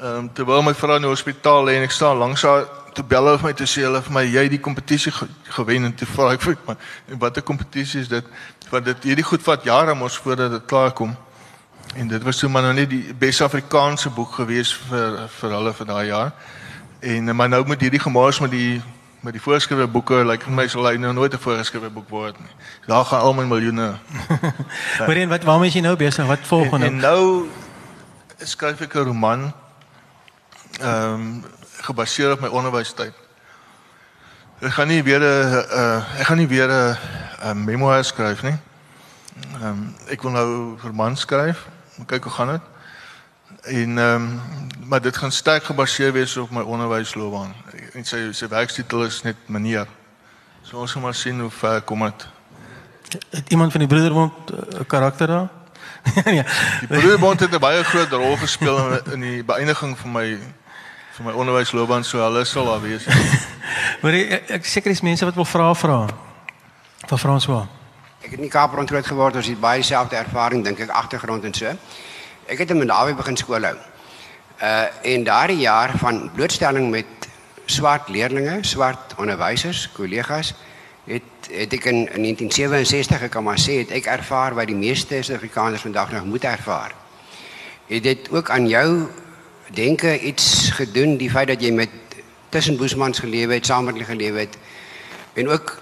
Ehm 0.00 0.16
um, 0.16 0.32
terwyl 0.32 0.62
my 0.62 0.74
vrou 0.74 0.96
in 0.96 1.02
die 1.02 1.10
hospitaal 1.10 1.64
lê 1.64 1.76
en 1.76 1.82
ek 1.82 1.90
staan 1.90 2.18
langs 2.20 2.42
haar 2.42 2.66
toe 2.96 3.04
bel 3.04 3.24
hulle 3.24 3.38
vir 3.38 3.48
my 3.48 3.52
toe 3.56 3.66
sê 3.68 3.84
hulle 3.84 4.00
vir 4.02 4.12
my 4.12 4.22
jy 4.24 4.42
die 4.52 4.60
kompetisie 4.60 5.12
gewen 5.56 5.88
en 5.88 5.94
toe 5.96 6.08
vra 6.08 6.32
ek 6.32 6.42
vir 6.44 6.56
my 6.66 6.76
watter 7.20 7.44
kompetisie 7.44 8.00
is 8.00 8.08
dit? 8.08 8.24
Want 8.70 8.84
dit 8.84 9.08
hierdie 9.08 9.24
goed 9.24 9.42
vat 9.44 9.64
jare 9.64 9.94
mos 9.94 10.18
voordat 10.20 10.50
dit 10.50 10.66
klaar 10.68 10.92
kom. 10.92 11.16
En 11.94 12.08
dit 12.08 12.22
was 12.22 12.38
toe 12.38 12.48
maar 12.48 12.62
nou 12.62 12.74
net 12.74 12.90
die 12.90 13.14
beste 13.14 13.44
Afrikaanse 13.44 14.10
boek 14.10 14.32
gewees 14.32 14.74
vir 14.88 15.28
vir 15.28 15.50
hulle 15.50 15.72
vir 15.72 15.86
daai 15.86 16.06
jaar. 16.06 16.32
En 17.00 17.36
maar 17.36 17.48
nou 17.48 17.66
met 17.66 17.80
hierdie 17.80 18.00
gemaas 18.00 18.40
met 18.40 18.50
die 18.50 18.82
met 19.20 19.32
die 19.32 19.42
voorgeskrewe 19.42 19.86
boeke, 19.90 20.14
lyk 20.14 20.26
like, 20.26 20.44
vir 20.44 20.54
my 20.54 20.66
sal 20.70 20.86
hy 20.86 20.96
nou 21.02 21.12
nooit 21.12 21.32
'n 21.34 21.38
voorgeskrewe 21.42 21.90
boek 21.90 22.08
word 22.08 22.38
nie. 22.38 22.52
Daar 22.86 23.04
gaan 23.04 23.20
al 23.20 23.34
my 23.34 23.44
miljoene. 23.44 23.96
Maar 25.06 25.16
en 25.16 25.28
wat 25.28 25.42
waarmee 25.42 25.68
is 25.68 25.74
jy 25.74 25.80
nou 25.80 25.96
besig? 25.96 26.26
Wat 26.26 26.38
volgende? 26.42 26.86
En, 26.86 26.92
en 26.92 27.00
nou 27.00 27.48
skryf 28.38 28.80
ek 28.80 28.94
'n 28.94 29.04
roman 29.04 29.52
ehm 30.80 31.14
um, 31.14 31.44
gebaseer 31.80 32.32
op 32.32 32.40
my 32.40 32.48
onderwystyd. 32.48 33.14
Ek 34.60 34.72
gaan 34.72 34.88
nie 34.88 35.02
weer 35.02 35.20
'n 35.20 35.64
uh, 35.72 36.20
ek 36.20 36.26
gaan 36.26 36.38
nie 36.38 36.48
weer 36.48 36.70
'n 36.70 37.64
memoir 37.64 38.04
skryf 38.04 38.42
nie. 38.42 38.58
Ehm 39.54 39.66
um, 39.66 39.94
ek 40.08 40.22
wil 40.22 40.30
nou 40.30 40.46
'n 40.46 40.78
roman 40.82 41.16
skryf. 41.16 41.66
Kyk 42.06 42.22
hoe 42.22 42.32
gaan 42.32 42.48
dit. 42.48 42.60
En 43.62 43.98
ehm 43.98 44.14
um, 44.14 44.40
maar 44.86 45.00
dit 45.00 45.16
gaan 45.16 45.32
sterk 45.32 45.64
gebaseer 45.64 46.12
wees 46.12 46.36
op 46.36 46.50
my 46.50 46.60
onderwysloopbaan. 46.60 47.54
En 47.92 48.04
sy 48.04 48.32
sy 48.32 48.48
werktitel 48.48 49.04
is 49.04 49.22
net 49.22 49.36
meneer. 49.46 49.86
So 50.62 50.78
ons 50.78 50.92
gaan 50.92 51.02
maar 51.02 51.14
sien 51.14 51.40
hoe 51.40 51.50
ver 51.50 51.80
kom 51.80 52.02
dit. 52.02 52.26
Het 53.30 53.48
iemand 53.48 53.70
van 53.70 53.80
die 53.80 53.88
broederbond 53.88 54.32
eh, 54.50 54.56
'n 54.56 54.80
uh, 54.80 54.86
karakter 54.86 55.26
daar? 55.26 55.48
ja. 56.38 56.44
Die 56.80 56.88
broederbond 56.88 57.40
het 57.40 57.50
'n 57.50 57.58
baie 57.58 57.84
groot 57.84 58.10
rol 58.10 58.36
gespeel 58.36 58.92
in, 58.92 59.12
in 59.12 59.20
die 59.20 59.44
beëindiging 59.44 59.98
van 59.98 60.12
my 60.12 60.38
van 61.10 61.24
my 61.24 61.32
onderwysloopbaan, 61.32 62.04
so 62.04 62.18
hulle 62.18 62.44
sal 62.44 62.64
daar 62.64 62.80
wees. 62.80 63.04
maar 64.02 64.12
ek, 64.12 64.48
ek 64.48 64.64
seker 64.64 64.90
is 64.90 65.00
mense 65.00 65.24
wat 65.24 65.34
wil 65.34 65.44
vra 65.44 65.74
vra. 65.74 66.06
Van 67.06 67.18
François. 67.18 67.66
Ek 68.24 68.30
het 68.30 68.40
nie 68.40 68.50
Kaap 68.50 68.74
rond 68.74 68.88
groot 68.88 69.06
geword, 69.06 69.36
ons 69.36 69.48
het 69.50 69.60
baie 69.60 69.82
selfde 69.82 70.16
ervaring 70.16 70.64
dink 70.64 70.80
ek 70.80 70.90
agtergrond 70.90 71.44
en 71.44 71.54
so. 71.54 71.72
Ek 72.48 72.58
het 72.62 72.70
in 72.70 72.78
Malawi 72.80 73.14
begin 73.18 73.36
skool 73.36 73.66
hou. 73.68 73.76
Uh 74.56 74.86
en 75.12 75.24
daardie 75.24 75.60
jaar 75.60 75.92
van 76.00 76.30
blootstelling 76.34 76.88
met 76.90 77.28
swart 77.66 78.08
leerders, 78.08 78.70
swart 78.70 79.14
onderwysers, 79.18 79.88
kollegas, 79.92 80.54
het 81.06 81.50
het 81.50 81.72
ek 81.76 81.84
in, 81.90 82.06
in 82.16 82.22
1967 82.26 83.26
ek 83.28 83.34
kan 83.36 83.44
maar 83.46 83.60
sê 83.60 83.80
het 83.82 83.92
ek 83.94 84.08
ervaar 84.10 84.56
wat 84.56 84.70
die 84.70 84.78
meeste 84.78 85.20
Suid-Afrikaners 85.20 85.84
vandag 85.84 86.12
nog 86.12 86.24
moet 86.24 86.44
ervaar. 86.44 86.94
Het 87.86 88.02
dit 88.02 88.30
ook 88.30 88.50
aan 88.50 88.68
jou 88.68 89.08
denke 89.74 90.20
iets 90.20 90.70
gedoen 90.70 91.16
die 91.20 91.30
feit 91.30 91.52
dat 91.52 91.62
jy 91.62 91.70
met 91.70 91.92
tussen 92.48 92.76
Boesmans 92.76 93.18
gelewe 93.18 93.54
het, 93.54 93.66
saam 93.66 93.84
met 93.84 93.94
hulle 93.94 94.08
gelewe 94.08 94.38
het 94.46 94.58
en 95.34 95.48
ook 95.48 95.76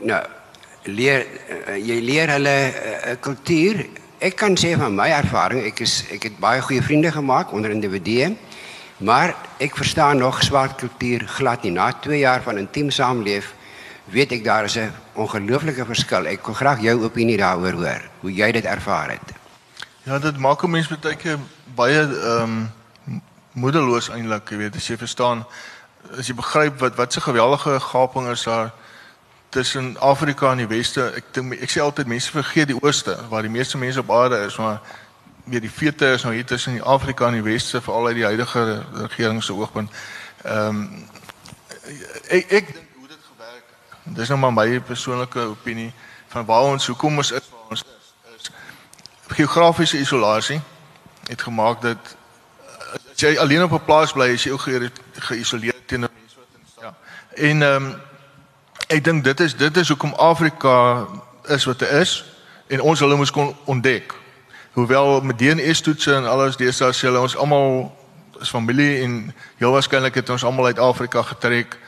nou 0.00 0.22
leer 0.84 1.26
uh, 1.26 1.76
jy 1.76 2.00
leer 2.00 2.28
hulle 2.28 2.56
'n 2.68 3.10
uh, 3.12 3.16
kultuur 3.20 3.86
ek 4.22 4.36
kan 4.38 4.54
sê 4.54 4.76
van 4.78 4.94
my 4.94 5.08
ervaring, 5.10 5.64
ek 5.66 5.82
is 5.82 6.04
ek 6.14 6.28
het 6.28 6.36
baie 6.42 6.62
goeie 6.62 6.82
vriende 6.82 7.10
gemaak 7.10 7.50
onder 7.52 7.72
individue, 7.74 8.30
maar 9.02 9.34
ek 9.58 9.74
verstaan 9.76 10.22
nog 10.22 10.38
swart 10.46 10.76
kultuur 10.78 11.26
glad 11.38 11.64
nie. 11.66 11.72
Na 11.74 11.90
2 12.04 12.20
jaar 12.22 12.42
van 12.42 12.60
intiem 12.60 12.90
saamleef, 12.94 13.50
weet 14.14 14.32
ek 14.38 14.44
daar 14.44 14.64
is 14.64 14.78
'n 14.78 14.92
ongelooflike 15.14 15.84
verskil. 15.84 16.26
Ek 16.26 16.46
wil 16.46 16.54
graag 16.54 16.80
jou 16.80 17.02
opinie 17.02 17.36
daaroor 17.36 17.72
hoor, 17.72 18.02
hoe 18.20 18.32
jy 18.32 18.52
dit 18.52 18.64
ervaar 18.64 19.10
het. 19.10 19.34
Ja, 20.04 20.18
dit 20.18 20.38
maak 20.38 20.62
'n 20.62 20.70
mens 20.70 20.88
baie 20.88 21.16
keer 21.16 21.38
baie 21.74 22.00
ehm 22.00 22.42
um, 22.42 22.70
moedeloos 23.52 24.08
eintlik, 24.08 24.50
jy 24.50 24.56
weet, 24.56 24.76
as 24.76 24.86
jy 24.86 24.96
verstaan 24.96 25.44
as 26.18 26.26
jy 26.26 26.34
begryp 26.34 26.80
wat 26.80 26.94
wat 26.96 27.12
se 27.12 27.20
geweldige 27.20 27.80
gaping 27.80 28.28
is 28.28 28.42
daar 28.42 28.72
tussen 29.52 29.96
Afrika 30.00 30.50
en 30.50 30.62
die 30.62 30.66
weste. 30.66 31.10
Ek 31.12 31.28
dink 31.36 31.58
ek 31.60 31.70
sê 31.70 31.82
altyd 31.84 32.08
mense 32.08 32.30
vergeet 32.32 32.70
die 32.70 32.78
ooste 32.80 33.16
waar 33.28 33.44
die 33.44 33.52
meeste 33.52 33.78
mense 33.78 34.00
op 34.00 34.10
aarde 34.10 34.38
is, 34.46 34.56
maar 34.56 34.78
weer 35.44 35.60
die 35.60 35.70
vete 35.70 36.14
is 36.16 36.22
nou 36.24 36.32
hier 36.34 36.46
tussen 36.48 36.78
die 36.78 36.82
Afrika 36.82 37.26
en 37.28 37.36
die 37.36 37.44
weste 37.44 37.80
veral 37.84 38.06
uit 38.06 38.16
die 38.16 38.24
huidige 38.24 38.62
regering 39.02 39.42
se 39.44 39.52
oogpunt. 39.52 39.90
Ehm 40.42 40.68
um, 40.68 40.86
ek 42.32 42.54
ek 42.60 42.72
dink 42.72 42.94
hoe 42.96 43.08
dit 43.10 43.18
gewerk 43.28 43.66
het. 43.68 44.14
Dis 44.16 44.30
nou 44.32 44.38
maar 44.40 44.54
my 44.56 44.80
persoonlike 44.80 45.44
opinie 45.50 45.90
van 46.32 46.46
waar 46.48 46.70
ons 46.72 46.86
hoekom 46.86 47.20
ons 47.20 47.32
is 47.32 47.50
waar 47.50 47.74
ons 47.76 47.84
is. 48.36 48.50
geografiese 49.32 49.98
isolasie 49.98 50.60
het 51.28 51.42
gemaak 51.42 51.82
dat 51.82 52.16
as 52.94 53.20
jy 53.20 53.36
alleen 53.36 53.62
op 53.62 53.72
'n 53.72 53.84
plaas 53.84 54.12
bly, 54.12 54.30
is 54.32 54.44
jy 54.44 54.52
ook 54.52 54.64
geïsoleer 55.28 55.84
teenoor 55.86 56.10
mense 56.14 56.36
wat 56.40 56.56
in 56.56 56.86
ja. 56.86 56.94
En 57.50 57.62
ehm 57.62 57.84
um, 57.84 58.10
ek 58.92 59.04
dink 59.04 59.24
dit 59.24 59.40
is 59.40 59.54
dit 59.56 59.76
is 59.76 59.88
hoekom 59.88 60.12
Afrika 60.20 61.06
is 61.48 61.64
wat 61.64 61.78
dit 61.78 61.90
is 62.02 62.24
en 62.68 62.80
ons 62.80 63.00
hulle 63.00 63.16
moes 63.16 63.30
kon 63.32 63.54
ontdek. 63.64 64.14
Hoewel 64.72 65.20
met 65.20 65.38
DNA 65.38 65.72
toetse 65.84 66.14
en 66.14 66.28
alles 66.28 66.56
deesdae 66.60 66.92
sê 66.96 67.08
hulle 67.08 67.20
ons 67.20 67.36
almal 67.36 67.88
is 68.40 68.52
familie 68.52 69.02
en 69.04 69.16
heel 69.60 69.72
waarskynlik 69.72 70.16
het 70.20 70.32
ons 70.32 70.44
almal 70.44 70.72
uit 70.72 70.80
Afrika 70.80 71.22
getrek 71.22 71.78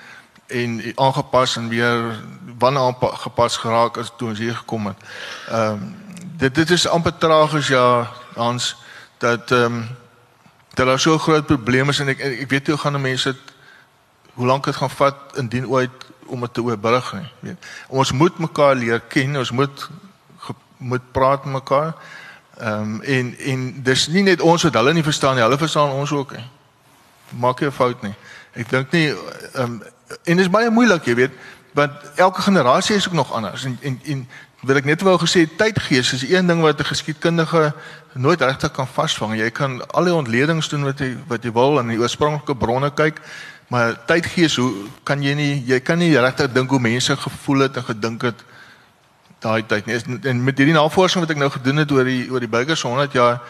en 0.47 0.81
aangepas 0.95 1.57
en 1.57 1.69
weer 1.69 2.21
wanneer 2.59 2.83
aangepas 2.93 3.57
geraak 3.57 3.99
as 4.01 4.13
toe 4.17 4.29
ons 4.33 4.41
hier 4.41 4.57
gekom 4.63 4.93
het. 4.93 5.05
Ehm 5.49 5.73
um, 5.73 5.93
dit 6.37 6.55
dit 6.55 6.71
is 6.71 6.89
amper 6.89 7.15
tragies 7.19 7.69
ja 7.69 8.11
Hans 8.35 8.77
dat 9.19 9.51
ehm 9.51 9.65
um, 9.65 9.85
dat 10.75 10.87
daar 10.87 11.01
so 11.01 11.19
groot 11.19 11.47
probleme 11.47 11.91
is 11.91 12.01
en 12.01 12.09
ek 12.09 12.21
ek 12.21 12.51
weet 12.51 12.67
hoe 12.67 12.79
gaan 12.79 13.01
mense 13.01 13.37
hoe 14.35 14.47
lank 14.47 14.65
dit 14.65 14.77
gaan 14.77 14.91
vat 14.91 15.37
indien 15.37 15.69
ooit 15.69 16.11
om 16.27 16.41
dit 16.41 16.55
te 16.55 16.63
oorbrug 16.63 17.13
nie, 17.13 17.31
weet. 17.41 17.67
Ons 17.89 18.13
moet 18.13 18.39
mekaar 18.39 18.75
leer 18.75 19.01
ken, 19.01 19.37
ons 19.37 19.51
moet 19.51 19.89
moet 20.85 21.13
praat 21.13 21.45
met 21.45 21.53
mekaar. 21.53 21.95
Ehm 22.59 22.81
um, 22.81 23.01
en 23.03 23.39
en 23.39 23.83
dis 23.83 24.07
nie 24.09 24.23
net 24.23 24.41
ons 24.41 24.63
wat 24.63 24.75
hulle 24.75 24.93
nie 24.93 25.03
verstaan 25.03 25.35
nie, 25.35 25.43
hulle 25.43 25.59
verstaan 25.59 25.91
ons 25.91 26.13
ook 26.13 26.37
nie. 26.37 26.45
Maak 27.39 27.61
jy 27.61 27.67
'n 27.67 27.73
fout 27.73 28.03
nie. 28.03 28.15
Ek 28.53 28.69
dink 28.71 28.93
nie 28.93 29.09
ehm 29.09 29.63
um, 29.63 29.83
en 30.25 30.37
dit 30.37 30.45
is 30.47 30.51
baie 30.51 30.71
moeilik, 30.71 31.05
jy 31.05 31.15
weet, 31.15 31.33
want 31.73 31.93
elke 32.15 32.43
generasie 32.43 32.97
is 32.97 33.07
ook 33.07 33.15
nog 33.15 33.33
anders 33.33 33.65
en 33.65 33.79
en 33.83 34.01
en 34.05 34.29
wil 34.61 34.77
ek 34.77 34.85
net 34.85 35.03
wou 35.03 35.19
gesê 35.19 35.45
tydgees 35.57 36.13
is 36.13 36.23
een 36.31 36.47
ding 36.47 36.61
wat 36.61 36.81
'n 36.81 36.85
geskiedkundige 36.85 37.75
nooit 38.13 38.41
regtig 38.41 38.71
kan 38.71 38.87
vasvang. 38.87 39.37
Jy 39.37 39.51
kan 39.51 39.87
al 39.91 40.05
die 40.05 40.15
ontledings 40.15 40.69
doen 40.69 40.85
wat 40.85 40.99
jy 40.99 41.17
wat 41.27 41.43
jy 41.45 41.53
wil 41.53 41.79
en 41.79 41.89
die 41.89 41.99
oorspronklike 41.99 42.55
bronne 42.55 42.91
kyk, 42.95 43.21
Maar 43.69 44.05
tydgees, 44.07 44.57
hoe 44.57 44.73
kan 45.03 45.23
jy 45.23 45.35
nie 45.35 45.63
jy 45.67 45.81
kan 45.81 45.99
nie 45.99 46.13
regtig 46.19 46.53
dink 46.53 46.71
hoe 46.71 46.81
mense 46.81 47.17
gevoel 47.17 47.67
het 47.67 47.77
en 47.77 47.85
gedink 47.85 48.23
het 48.23 48.45
daai 49.45 49.63
tyd 49.67 49.87
nie. 49.87 50.01
En 50.23 50.45
met 50.45 50.59
hierdie 50.59 50.77
navorsing 50.77 51.25
wat 51.25 51.33
ek 51.35 51.41
nou 51.41 51.51
gedoen 51.53 51.83
het 51.83 51.93
oor 51.93 52.09
die 52.09 52.27
oor 52.33 52.41
die 52.41 52.51
burgers 52.51 52.83
100 52.83 53.17
jaar 53.17 53.41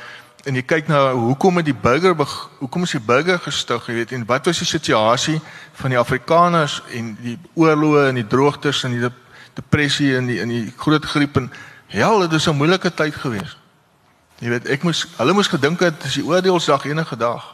en 0.45 0.59
jy 0.59 0.62
kyk 0.67 0.89
na 0.91 1.01
hoekom 1.17 1.61
het 1.61 1.69
die 1.69 1.77
burger 1.77 2.15
hoekom 2.59 2.85
is 2.85 2.95
die 2.97 3.03
burger 3.03 3.39
gestig, 3.41 3.87
jy 3.89 3.95
weet, 4.01 4.12
en 4.12 4.27
wat 4.29 4.47
was 4.51 4.61
die 4.61 4.69
situasie 4.69 5.39
van 5.81 5.95
die 5.95 6.01
Afrikaners 6.01 6.81
en 6.93 7.15
die 7.23 7.37
oorloë 7.57 8.11
en 8.11 8.21
die 8.21 8.27
droogtes 8.29 8.83
en 8.85 8.99
die 8.99 9.12
depressie 9.57 10.12
en 10.19 10.29
die 10.29 10.41
in 10.43 10.53
die 10.53 10.65
groot 10.77 11.05
griep 11.15 11.39
en 11.41 11.51
hel, 11.95 12.27
dit 12.27 12.37
was 12.37 12.49
'n 12.49 12.57
moeilike 12.57 12.91
tyd 12.91 13.15
geweest. 13.15 13.57
Jy 14.41 14.49
weet, 14.49 14.69
ek 14.69 14.83
moes 14.83 15.07
hulle 15.17 15.33
moes 15.33 15.49
gedink 15.49 15.81
het 15.81 16.01
dis 16.03 16.15
die 16.15 16.25
oordeelsdag 16.27 16.85
enige 16.85 17.17
dag. 17.17 17.54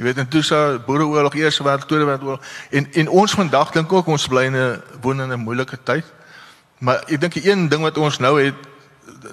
Jy 0.00 0.06
weet, 0.06 0.16
en 0.16 0.28
toe 0.28 0.40
sa 0.42 0.78
boereoorlog, 0.80 1.34
Eerste 1.36 1.62
Wêreld, 1.62 1.84
Tweede 1.84 2.06
Wêreldoorlog 2.08 2.44
en 2.70 2.86
en 2.92 3.08
ons 3.08 3.32
vandag 3.36 3.70
dink 3.70 3.92
ook 3.92 4.06
ons 4.08 4.28
bly 4.32 4.46
in 4.48 4.56
'n 4.56 4.82
woon 5.00 5.20
in 5.20 5.32
'n 5.32 5.40
moeilike 5.40 5.76
tyd. 5.84 6.04
Maar 6.78 7.02
ek 7.06 7.20
dink 7.20 7.32
die 7.32 7.50
een 7.50 7.68
ding 7.68 7.82
wat 7.82 7.98
ons 7.98 8.18
nou 8.18 8.40
het, 8.40 8.54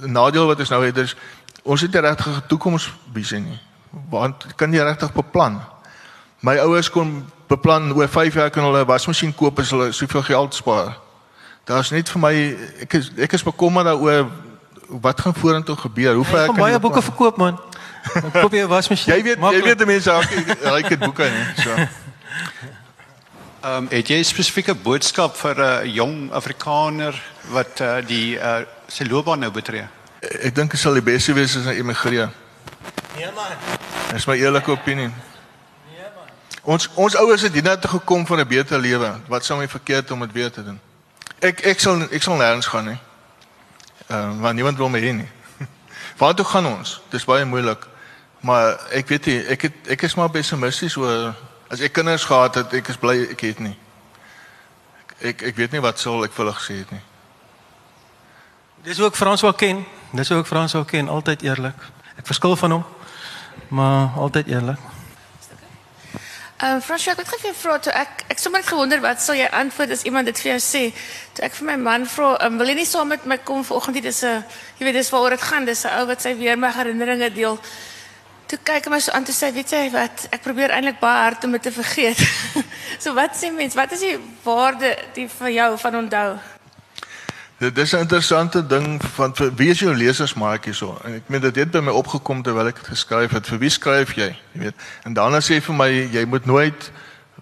nadeel 0.02 0.46
wat 0.46 0.60
ons 0.60 0.70
nou 0.70 0.86
het 0.86 0.98
is 0.98 1.16
ons 1.64 1.82
het 1.82 1.92
nie 1.92 2.02
regtig 2.02 2.28
'n 2.28 2.48
toekomsvisie 2.48 3.40
nie. 3.40 3.60
Want 4.10 4.46
kan 4.56 4.74
jy 4.74 4.84
regtig 4.84 5.14
beplan? 5.14 5.62
My 6.40 6.58
ouers 6.58 6.90
kon 6.90 7.26
beplan 7.48 7.94
oor 7.94 8.08
5 8.08 8.34
jaar 8.34 8.50
kan 8.50 8.64
hulle 8.64 8.84
'n 8.84 8.88
wasmasjien 8.88 9.36
koop 9.36 9.60
as 9.60 9.70
hulle 9.70 9.92
soveel 9.92 10.24
geld 10.24 10.56
spaar. 10.56 10.98
Daar's 11.64 11.90
net 11.90 12.10
vir 12.10 12.20
my 12.20 12.58
ek 12.80 12.94
is 12.94 13.12
ek 13.18 13.34
is 13.34 13.44
bekommerd 13.44 13.86
daaroor 13.86 14.28
wat 14.88 15.22
gaan 15.22 15.34
vorentoe 15.34 15.76
gebeur. 15.76 16.16
Hoe 16.16 16.26
ver 16.26 16.46
kan 16.46 16.56
jy 16.56 16.62
baie 16.62 16.80
boeke 16.80 17.02
verkoop 17.02 17.38
man? 17.38 17.60
Koop 18.42 18.54
jy 18.54 18.64
'n 18.64 18.68
wasmasjien? 18.68 19.16
Jy 19.16 19.24
weet 19.24 19.40
jy 19.40 19.62
weet 19.62 19.78
die 19.78 19.86
mense 19.86 20.12
raak 20.12 20.30
raak 20.74 20.90
dit 20.90 21.00
boeke 21.00 21.30
nie. 21.30 21.48
So. 21.64 21.88
Ehm 23.68 23.76
um, 23.76 23.88
het 23.90 24.08
jy 24.08 24.18
'n 24.20 24.24
spesifieke 24.24 24.76
boodskap 24.76 25.36
vir 25.36 25.56
'n 25.56 25.88
uh, 25.88 25.96
jong 25.96 26.32
Afrikaner 26.32 27.24
wat 27.50 27.80
uh, 27.82 27.98
die 28.06 28.38
uh, 28.38 28.62
sy 28.88 29.04
loopbaan 29.04 29.40
nou 29.40 29.52
betree? 29.52 29.88
Ek 30.22 30.56
dink 30.56 30.72
dit 30.72 30.80
sal 30.80 30.94
die 30.94 31.02
beste 31.02 31.34
wees 31.34 31.56
as 31.58 31.66
hy 31.66 31.74
emigreer. 31.82 32.30
Nee 33.16 33.32
man. 33.36 33.52
Dis 34.14 34.26
my 34.26 34.36
eerlike 34.38 34.72
opinie. 34.72 35.10
Nee 35.90 36.10
man. 36.16 36.30
Ons 36.64 36.90
ons 36.94 37.16
ouers 37.16 37.42
het 37.42 37.54
hiernatoe 37.54 37.82
toe 37.82 38.00
gekom 38.00 38.26
vir 38.26 38.38
'n 38.38 38.48
beter 38.48 38.80
lewe. 38.80 39.20
Wat 39.28 39.46
sou 39.46 39.60
my 39.60 39.68
verkeerd 39.68 40.12
om 40.12 40.20
dit 40.20 40.32
weer 40.32 40.52
te 40.52 40.64
doen? 40.64 40.80
Ek 41.40 41.66
ek 41.66 41.80
sal 41.80 42.02
ek 42.12 42.24
sal 42.24 42.38
nêrens 42.38 42.70
gaan 42.70 42.86
nie. 42.86 43.00
Ehm 44.08 44.32
uh, 44.32 44.42
want 44.42 44.56
niemand 44.56 44.78
wil 44.78 44.90
my 44.90 45.00
hê 45.00 45.12
nie. 45.12 45.30
Waar 46.20 46.34
toe 46.34 46.46
gaan 46.46 46.66
ons? 46.66 47.02
Dis 47.10 47.26
baie 47.26 47.46
moeilik. 47.46 47.88
Maar 48.48 48.78
ek 48.96 49.10
weet 49.12 49.26
nie, 49.28 49.40
ek 49.52 49.66
het 49.68 49.90
ek 49.98 50.06
is 50.08 50.16
maar 50.16 50.32
pessimisties 50.32 50.96
oor 50.96 51.34
as 51.68 51.82
ek 51.84 51.92
kinders 51.98 52.24
gehad 52.24 52.56
het, 52.56 52.76
ek 52.80 52.94
is 52.94 53.00
bly 53.02 53.16
ek 53.34 53.42
het 53.44 53.60
nie. 53.60 53.74
Ek 55.20 55.42
ek 55.50 55.58
weet 55.58 55.74
nie 55.76 55.82
wat 55.84 56.00
sou 56.00 56.22
ek 56.24 56.32
vir 56.32 56.46
hulle 56.46 56.54
gesê 56.56 56.78
het 56.80 56.94
nie. 56.96 57.04
Dis 58.88 59.02
ook 59.04 59.18
Frans 59.20 59.44
wat 59.44 59.58
ken. 59.60 59.82
Dis 60.16 60.32
ook 60.32 60.48
Frans 60.48 60.78
wat 60.78 60.88
ken, 60.88 61.10
altyd 61.12 61.44
eerlik. 61.44 61.82
Ek 62.16 62.30
verskil 62.30 62.56
van 62.62 62.78
hom, 62.78 62.86
maar 63.68 64.16
altyd 64.16 64.54
eerlik. 64.54 64.86
Ehm 66.58 66.78
um, 66.78 66.82
Frans, 66.82 67.10
ek 67.12 67.20
het 67.20 67.34
gefvra 67.34 67.58
vra 67.60 67.76
toe 67.84 67.92
ek 67.94 68.24
ek 68.32 68.40
sommer 68.40 68.64
net 68.64 68.70
gewonder 68.72 69.04
wat 69.04 69.20
sal 69.22 69.36
jy 69.36 69.50
antwoord 69.60 69.92
as 69.98 70.06
iemand 70.08 70.32
dit 70.32 70.40
vir 70.46 70.54
jou 70.54 70.62
sê. 70.64 70.86
Toe 71.36 71.44
ek 71.50 71.60
vir 71.60 71.68
my 71.74 71.76
man 71.84 72.08
vra, 72.16 72.32
um, 72.48 72.56
wil 72.64 72.72
jy 72.72 72.80
nie 72.80 72.88
saam 72.88 73.12
met 73.12 73.28
my 73.28 73.42
kom 73.44 73.68
vanoggend 73.68 74.00
hier 74.00 74.08
dis 74.08 74.24
'n 74.24 74.40
jy 74.80 74.88
weet 74.88 74.98
dis 75.02 75.12
waaroor 75.12 75.36
dit 75.36 75.46
gaan, 75.52 75.66
dis 75.66 75.84
'n 75.84 76.00
ou 76.00 76.08
wat 76.08 76.22
sy 76.22 76.34
weer 76.40 76.58
my 76.58 76.72
herinneringe 76.72 77.30
deel. 77.34 77.60
Toe 78.48 78.60
kyk 78.64 78.86
hy 78.88 78.92
my 78.92 79.00
so 79.04 79.12
aan 79.12 79.26
toe 79.28 79.36
sê, 79.36 79.50
weet 79.52 79.72
jy 79.76 79.88
wat, 79.92 80.28
ek 80.32 80.44
probeer 80.46 80.72
eintlik 80.72 81.02
baie 81.02 81.24
hard 81.26 81.44
om 81.44 81.52
dit 81.52 81.66
te 81.68 81.72
vergeet. 81.72 82.22
so 83.04 83.12
wat 83.18 83.36
sê 83.36 83.52
mens, 83.52 83.76
wat 83.76 83.92
is 83.92 84.06
die 84.06 84.16
waarde 84.46 84.94
die 85.18 85.28
vir 85.28 85.52
jou 85.52 85.72
van 85.82 85.98
onthou? 86.04 86.30
Dit 87.60 87.78
is 87.78 87.92
'n 87.94 88.06
interessante 88.06 88.62
ding 88.68 89.02
van 89.16 89.36
vir 89.36 89.52
wie 89.56 89.70
is 89.70 89.80
jou 89.80 89.96
lesersmaatjie 89.96 90.74
so. 90.74 90.98
En 91.04 91.14
ek 91.16 91.28
meen 91.28 91.42
dit 91.42 91.56
het 91.56 91.72
by 91.72 91.80
my 91.80 91.92
opgekom 91.92 92.44
terwyl 92.44 92.68
ek 92.68 92.76
dit 92.76 92.88
geskryf 92.88 93.32
het. 93.32 93.48
Vir 93.48 93.60
wie 93.60 93.70
skryf 93.70 94.14
jy? 94.16 94.30
Jy 94.54 94.60
weet. 94.62 94.76
En 95.04 95.14
dan 95.14 95.42
sê 95.42 95.60
vir 95.62 95.76
my 95.76 95.90
jy 95.90 96.26
moet 96.26 96.46
nooit 96.46 96.92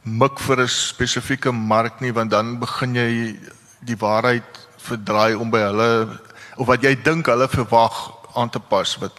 mik 0.03 0.39
vir 0.39 0.61
'n 0.61 0.67
spesifieke 0.67 1.51
mark 1.51 1.99
nie 2.01 2.13
want 2.13 2.31
dan 2.31 2.59
begin 2.59 2.95
jy 2.95 3.35
die 3.81 3.97
waarheid 3.97 4.67
verdraai 4.77 5.35
om 5.35 5.49
by 5.49 5.59
hulle 5.59 6.19
of 6.57 6.67
wat 6.67 6.81
jy 6.81 6.95
dink 7.03 7.25
hulle 7.25 7.47
verwag 7.47 8.11
aan 8.35 8.49
te 8.49 8.59
pas 8.59 8.97
wat 8.97 9.11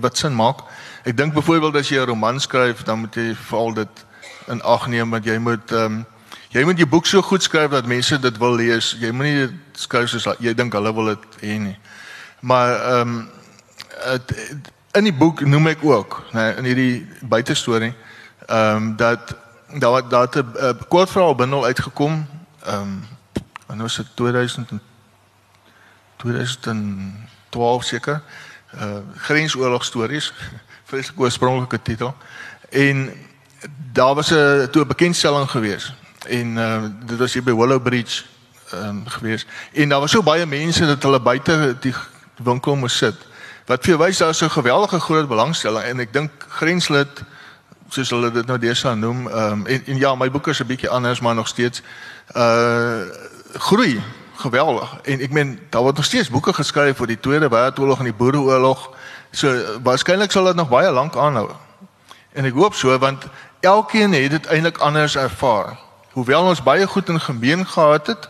wat 0.00 0.18
sin 0.18 0.34
maak. 0.34 0.64
Ek 1.02 1.16
dink 1.16 1.34
byvoorbeeld 1.34 1.76
as 1.76 1.88
jy 1.88 1.98
'n 2.00 2.06
roman 2.06 2.40
skryf, 2.40 2.82
dan 2.82 2.98
moet 2.98 3.14
jy 3.14 3.34
veral 3.34 3.74
dit 3.74 4.04
in 4.48 4.62
ag 4.62 4.86
neem 4.86 5.10
dat 5.10 5.24
jy 5.24 5.38
moet 5.38 5.72
ehm 5.72 5.84
um, 5.84 6.06
Jy 6.50 6.64
moet 6.66 6.80
jou 6.82 6.88
boek 6.90 7.06
so 7.06 7.22
goed 7.22 7.42
skryf 7.42 7.70
dat 7.70 7.86
mense 7.86 8.18
dit 8.18 8.38
wil 8.42 8.56
lees. 8.58 8.96
Jy 8.98 9.12
moet 9.14 9.26
nie 9.26 9.58
skryf 9.78 10.08
soos 10.10 10.26
jy 10.42 10.50
dink 10.54 10.74
hulle 10.74 10.90
wil 10.94 11.12
dit 11.12 11.36
hê 11.44 11.58
nie. 11.62 11.76
Maar 12.40 12.72
ehm 12.74 13.12
um, 13.20 13.28
in 14.98 15.06
die 15.06 15.14
boek 15.14 15.44
noem 15.46 15.70
ek 15.70 15.84
ook, 15.86 16.16
nê, 16.32 16.40
nee, 16.40 16.56
in 16.58 16.64
hierdie 16.64 16.94
buitestorie, 17.22 17.92
ehm 18.48 18.76
um, 18.76 18.96
dat 18.96 19.36
daar 19.78 20.08
daar 20.08 20.28
'n 20.34 20.78
kortverhaal 20.88 21.34
bundel 21.34 21.64
uitgekom. 21.64 22.26
Ehm 22.66 22.82
um, 22.82 23.06
wanneer 23.66 23.86
was 23.86 23.96
dit 23.96 24.06
2000 24.14 24.70
2012 26.16 27.84
seker. 27.84 28.22
Uh 28.74 28.98
grensoorlog 29.16 29.84
stories. 29.84 30.32
Vreeslike 30.90 31.20
oorspronklike 31.20 31.82
titel. 31.82 32.14
En 32.68 33.12
daar 33.92 34.14
was 34.14 34.30
'n 34.30 34.68
toe 34.70 34.82
'n 34.82 34.86
bekendstelling 34.86 35.50
geweest 35.50 35.92
en 36.28 36.56
uh, 36.56 36.82
dit 37.06 37.18
was 37.18 37.32
hier 37.32 37.42
by 37.42 37.54
Willow 37.54 37.82
Bridge 37.82 38.22
ehm 38.70 38.88
um, 38.88 39.02
gewees. 39.06 39.46
En 39.72 39.88
daar 39.88 40.00
was 40.00 40.10
so 40.10 40.22
baie 40.22 40.46
mense 40.46 40.86
dat 40.86 41.02
hulle 41.02 41.20
buite 41.20 41.76
die 41.80 41.94
winkel 42.42 42.76
moes 42.76 42.96
sit. 42.96 43.16
Wat 43.66 43.84
vir 43.84 43.98
wys 43.98 44.18
daar 44.18 44.34
so 44.34 44.44
'n 44.44 44.50
geweldige 44.50 45.00
groot 45.00 45.28
belangstelling 45.28 45.84
en 45.84 46.00
ek 46.00 46.12
dink 46.12 46.30
grenslid 46.48 47.22
soos 47.88 48.10
hulle 48.10 48.30
dit 48.30 48.46
nou 48.46 48.58
deesdae 48.58 48.94
noem 48.94 49.28
ehm 49.28 49.52
um, 49.52 49.66
en, 49.66 49.82
en 49.86 49.96
ja, 49.98 50.14
my 50.14 50.30
boeke 50.30 50.50
is 50.50 50.60
'n 50.60 50.66
bietjie 50.66 50.88
anders 50.88 51.20
maar 51.20 51.34
nog 51.34 51.48
steeds 51.48 51.82
uh 52.36 53.02
groei 53.54 54.02
geweldig. 54.34 55.00
En 55.02 55.20
ek 55.20 55.30
meen 55.30 55.58
daar 55.70 55.82
word 55.82 55.96
nog 55.96 56.04
steeds 56.04 56.30
boeke 56.30 56.52
geskryf 56.52 57.00
oor 57.00 57.06
die 57.06 57.20
Tweede 57.20 57.48
Wêreldoorlog 57.48 57.98
en 57.98 58.04
die 58.04 58.14
Boereoorlog. 58.14 58.90
So 59.30 59.78
waarskynlik 59.82 60.30
sal 60.30 60.44
dit 60.44 60.56
nog 60.56 60.68
baie 60.68 60.90
lank 60.90 61.16
aanhou. 61.16 61.50
En 62.32 62.44
ek 62.44 62.54
hoop 62.54 62.74
so 62.74 62.98
want 62.98 63.26
elkeen 63.60 64.12
het 64.12 64.30
dit 64.30 64.46
eintlik 64.46 64.78
anders 64.78 65.16
ervaar 65.16 65.78
hoewel 66.12 66.48
ons 66.50 66.62
baie 66.62 66.86
goed 66.86 67.08
in 67.08 67.20
gemeen 67.20 67.66
gehad 67.66 68.06
het. 68.06 68.28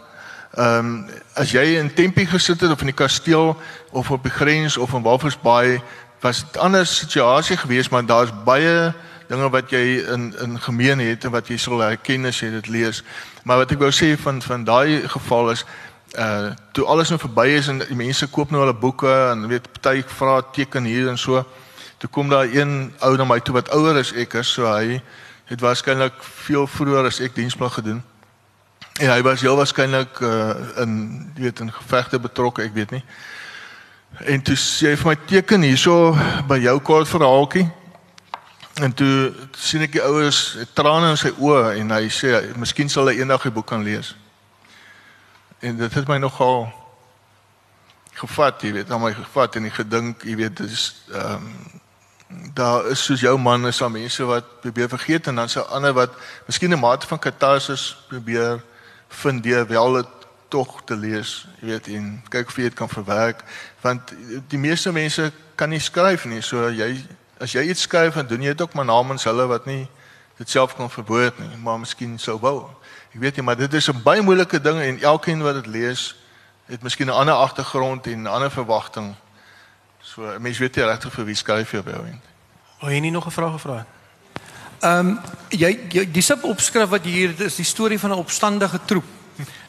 Ehm 0.55 0.79
um, 0.79 1.09
as 1.35 1.53
jy 1.55 1.79
in 1.79 1.95
Tempie 1.95 2.27
gesit 2.27 2.61
het 2.61 2.71
of 2.71 2.81
in 2.81 2.91
die 2.91 2.97
kasteel 2.97 3.57
of 3.91 4.11
op 4.11 4.23
die 4.23 4.33
grens 4.33 4.77
of 4.77 4.93
in 4.93 5.03
Walvisbaai 5.03 5.81
was 6.21 6.41
dit 6.45 6.57
'n 6.57 6.59
ander 6.59 6.87
situasie 6.87 7.57
geweest, 7.57 7.91
maar 7.91 8.07
daar's 8.07 8.33
baie 8.45 8.93
dinge 9.29 9.51
wat 9.51 9.71
jy 9.71 10.05
in 10.13 10.35
in 10.41 10.61
gemeen 10.61 10.99
het 10.99 11.25
en 11.25 11.31
wat 11.31 11.49
jy 11.49 11.57
sal 11.57 11.79
herken 11.79 12.27
as 12.27 12.41
jy 12.41 12.51
dit 12.51 12.67
lees. 12.67 13.03
Maar 13.43 13.57
wat 13.57 13.71
ek 13.71 13.79
wou 13.79 13.91
sê 13.91 14.19
van 14.21 14.43
van 14.43 14.65
daai 14.65 15.09
geval 15.09 15.51
is 15.51 15.65
uh 16.19 16.51
toe 16.73 16.87
alles 16.87 17.09
nou 17.09 17.19
verby 17.21 17.47
is 17.55 17.69
en 17.69 17.79
die 17.79 17.97
mense 17.97 18.27
koop 18.27 18.51
nou 18.51 18.63
hulle 18.65 18.75
boeke 18.75 19.11
en 19.31 19.47
weet 19.49 19.69
party 19.73 20.03
vra 20.07 20.41
teken 20.53 20.85
hier 20.85 21.09
en 21.09 21.19
so. 21.19 21.45
Toe 21.99 22.11
kom 22.11 22.29
daar 22.29 22.49
een 22.49 22.93
ou 22.99 23.17
na 23.17 23.25
my 23.25 23.41
toe 23.41 23.55
wat 23.55 23.69
ouer 23.77 23.99
is 24.01 24.13
ek 24.13 24.35
is, 24.41 24.53
so 24.53 24.67
hy 24.67 25.03
het 25.51 25.61
waarskynlik 25.61 26.23
veel 26.23 26.67
vroeër 26.67 27.11
as 27.11 27.21
ek 27.21 27.35
diensplig 27.35 27.75
gedoen. 27.75 28.03
En 29.01 29.11
hy 29.11 29.23
was 29.23 29.41
heel 29.41 29.57
waarskynlik 29.57 30.21
uh, 30.21 30.55
in 30.83 30.95
jy 31.37 31.43
weet 31.43 31.61
in 31.61 31.73
gevegte 31.73 32.19
betrokke, 32.19 32.63
ek 32.63 32.75
weet 32.75 32.95
nie. 32.97 33.03
En 34.19 34.43
toe 34.43 34.57
sê 34.57 34.91
hy 34.91 34.97
vir 35.01 35.11
my 35.13 35.17
teken 35.29 35.63
hierso 35.67 36.15
by 36.49 36.59
jou 36.65 36.79
kort 36.85 37.09
verhaaltjie. 37.09 37.67
En 38.81 38.95
toe 38.97 39.31
sien 39.59 39.85
ek 39.85 39.99
die 39.99 40.03
ouers 40.05 40.57
trane 40.75 41.13
in 41.13 41.21
sy 41.21 41.35
oë 41.37 41.77
en 41.83 41.95
hy 41.99 42.09
sê 42.13 42.33
miskien 42.57 42.89
sal 42.89 43.11
hy 43.11 43.19
eendag 43.21 43.45
die 43.45 43.55
boek 43.55 43.69
kan 43.71 43.85
lees. 43.85 44.15
En 45.61 45.77
dit 45.77 45.95
het 45.95 46.09
my 46.09 46.17
nogal 46.17 46.73
gevat, 48.13 48.63
jy 48.63 48.73
weet, 48.73 48.91
aan 48.91 49.03
my 49.03 49.13
gevat 49.15 49.57
en 49.57 49.69
ek 49.69 49.81
gedink, 49.83 50.25
jy 50.25 50.37
weet, 50.41 50.57
dis 50.65 50.91
ehm 51.13 51.47
um, 51.47 51.55
daar 52.55 52.87
is 52.87 53.01
soos 53.05 53.21
jou 53.21 53.33
man 53.43 53.67
is 53.67 53.79
daar 53.83 53.91
mense 53.91 54.25
wat 54.25 54.61
probeer 54.61 54.89
vergeet 54.89 55.27
en 55.27 55.35
dan 55.35 55.49
se 55.49 55.65
ander 55.65 55.93
wat 55.93 56.13
miskien 56.47 56.71
'n 56.71 56.79
mate 56.79 57.07
van 57.07 57.19
katarsis 57.19 58.05
probeer 58.09 58.63
vind 59.09 59.43
deur 59.43 59.67
wel 59.67 59.93
dit 59.93 60.07
tog 60.49 60.83
te 60.85 60.97
lees, 60.97 61.47
jy 61.61 61.67
weet 61.67 61.87
en 61.87 62.23
kyk 62.29 62.47
of 62.47 62.57
jy 62.57 62.63
dit 62.63 62.75
kan 62.75 62.89
verwerk 62.89 63.43
want 63.81 64.15
die 64.49 64.59
meeste 64.59 64.93
mense 64.93 65.33
kan 65.55 65.69
nie 65.69 65.81
skryf 65.81 66.25
nie. 66.25 66.41
So 66.41 66.71
jy 66.71 67.05
as 67.41 67.53
jy 67.53 67.63
iets 67.69 67.81
skryf 67.81 68.17
en 68.17 68.27
doen 68.27 68.43
jy 68.43 68.55
dit 68.55 68.63
ook 68.63 68.73
maar 68.73 68.85
namens 68.85 69.25
hulle 69.25 69.47
wat 69.47 69.67
nie 69.67 69.89
dit 70.37 70.51
self 70.51 70.77
kan 70.77 70.91
verwoord 70.91 71.39
nie, 71.39 71.57
maar 71.57 71.79
miskien 71.79 72.19
sou 72.19 72.39
wou. 72.41 72.71
Ek 73.11 73.21
weet 73.21 73.37
nie, 73.37 73.43
maar 73.43 73.57
dit 73.57 73.73
is 73.75 73.89
'n 73.89 74.03
baie 74.03 74.23
moeilike 74.23 74.61
ding 74.61 74.79
en 74.81 75.01
elkeen 75.03 75.43
wat 75.43 75.55
dit 75.55 75.67
lees 75.67 76.15
het 76.67 76.83
miskien 76.83 77.07
'n 77.07 77.11
ander 77.11 77.35
agtergrond 77.35 78.07
en 78.07 78.23
'n 78.23 78.27
ander 78.27 78.51
verwagting. 78.51 79.15
So 80.01 80.23
mense 80.39 80.61
weet 80.61 80.77
nie 80.77 80.85
regtig 80.85 81.13
vir 81.13 81.25
wie 81.25 81.35
skryf 81.35 81.73
jy 81.73 81.83
by 81.83 81.93
hom. 81.93 82.21
Hoe 82.79 82.91
jy 82.91 83.01
nie 83.01 83.11
nog 83.11 83.27
'n 83.27 83.31
vraag 83.31 83.53
gevra 83.53 83.77
het? 83.77 83.87
Ehm 84.81 85.09
um, 85.09 85.21
jy, 85.49 85.81
jy 85.89 86.11
die 86.11 86.23
sub 86.23 86.45
opskrif 86.45 86.89
wat 86.89 87.05
jy 87.05 87.11
hier 87.11 87.41
is 87.41 87.57
die 87.57 87.65
storie 87.65 87.99
van 87.99 88.11
'n 88.11 88.23
opstandige 88.23 88.81
troep. 88.85 89.05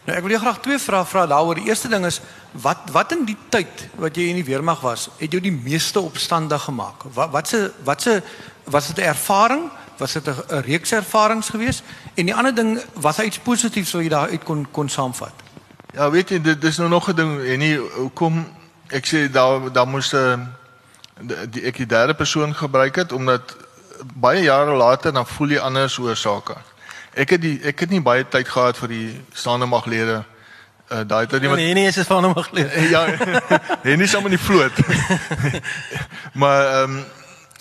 Nou 0.06 0.18
ek 0.18 0.24
wil 0.24 0.32
jou 0.32 0.42
graag 0.42 0.60
twee 0.60 0.80
vrae 0.80 1.06
vra 1.06 1.26
daaroor. 1.28 1.56
Die 1.56 1.68
eerste 1.68 1.88
ding 1.88 2.06
is 2.06 2.22
wat 2.52 2.90
wat 2.92 3.12
in 3.12 3.26
die 3.26 3.38
tyd 3.50 3.90
wat 3.96 4.16
jy 4.16 4.30
in 4.30 4.40
die 4.40 4.48
weermag 4.48 4.80
was, 4.82 5.10
het 5.18 5.32
jou 5.32 5.42
die 5.42 5.52
meeste 5.52 6.00
opstandig 6.00 6.62
gemaak? 6.62 7.04
Wat 7.14 7.30
wat 7.30 7.48
se 7.48 7.72
wat 7.84 8.02
se 8.02 8.22
was 8.64 8.88
dit 8.88 8.98
'n 8.98 9.10
ervaring? 9.10 9.70
Was 9.98 10.12
dit 10.12 10.28
'n 10.28 10.62
reeks 10.66 10.92
ervarings 10.92 11.50
geweest? 11.50 11.84
En 12.14 12.26
die 12.26 12.36
ander 12.36 12.56
ding, 12.56 12.82
was 12.94 13.18
hy 13.18 13.24
iets 13.24 13.40
positiefs 13.40 13.92
wat 13.92 14.02
jy 14.02 14.10
daar 14.10 14.30
uit 14.30 14.44
kon 14.44 14.68
kon 14.72 14.90
saamvat? 14.90 15.34
Ja, 15.94 16.10
weet 16.10 16.30
jy, 16.30 16.42
dit 16.42 16.64
is 16.64 16.78
nou 16.78 16.90
nog 16.90 17.10
'n 17.10 17.16
ding 17.16 17.44
en 17.46 17.60
nie 17.60 17.78
hoekom 17.78 18.48
ek 18.88 19.06
sê 19.08 19.32
daar 19.32 19.72
daar 19.72 19.88
moes 19.88 20.14
'n 20.14 20.18
uh, 20.18 21.38
die 21.50 21.64
ek 21.64 21.78
die 21.78 21.86
derde 21.86 22.14
persoon 22.14 22.56
gebruik 22.56 22.96
het 22.96 23.12
omdat 23.12 23.56
baie 24.14 24.42
jare 24.42 24.76
later 24.76 25.14
dan 25.14 25.28
voel 25.28 25.48
jy 25.48 25.60
anders 25.60 25.98
oor 25.98 26.16
sake. 26.16 26.56
Ek 27.14 27.30
het 27.30 27.42
die 27.42 27.60
ek 27.64 27.80
het 27.80 27.90
nie 27.90 28.02
baie 28.02 28.28
tyd 28.28 28.48
gehad 28.48 28.78
vir 28.78 28.88
die 28.88 29.22
staande 29.34 29.66
maglede 29.66 30.24
uh 30.92 31.04
daai 31.08 31.28
tyd 31.28 31.42
iemand 31.42 31.60
Nee 31.60 31.74
nee, 31.74 31.88
is 31.88 31.96
dit 31.96 32.08
van 32.08 32.24
hom 32.24 32.34
maglede. 32.36 32.90
ja. 32.90 33.06
Nee, 33.84 33.98
nie 33.98 34.08
sommer 34.08 34.32
in 34.32 34.38
die 34.38 34.46
vloot. 34.46 34.72
maar 36.42 36.66
ehm 36.66 36.96
um, 36.98 37.04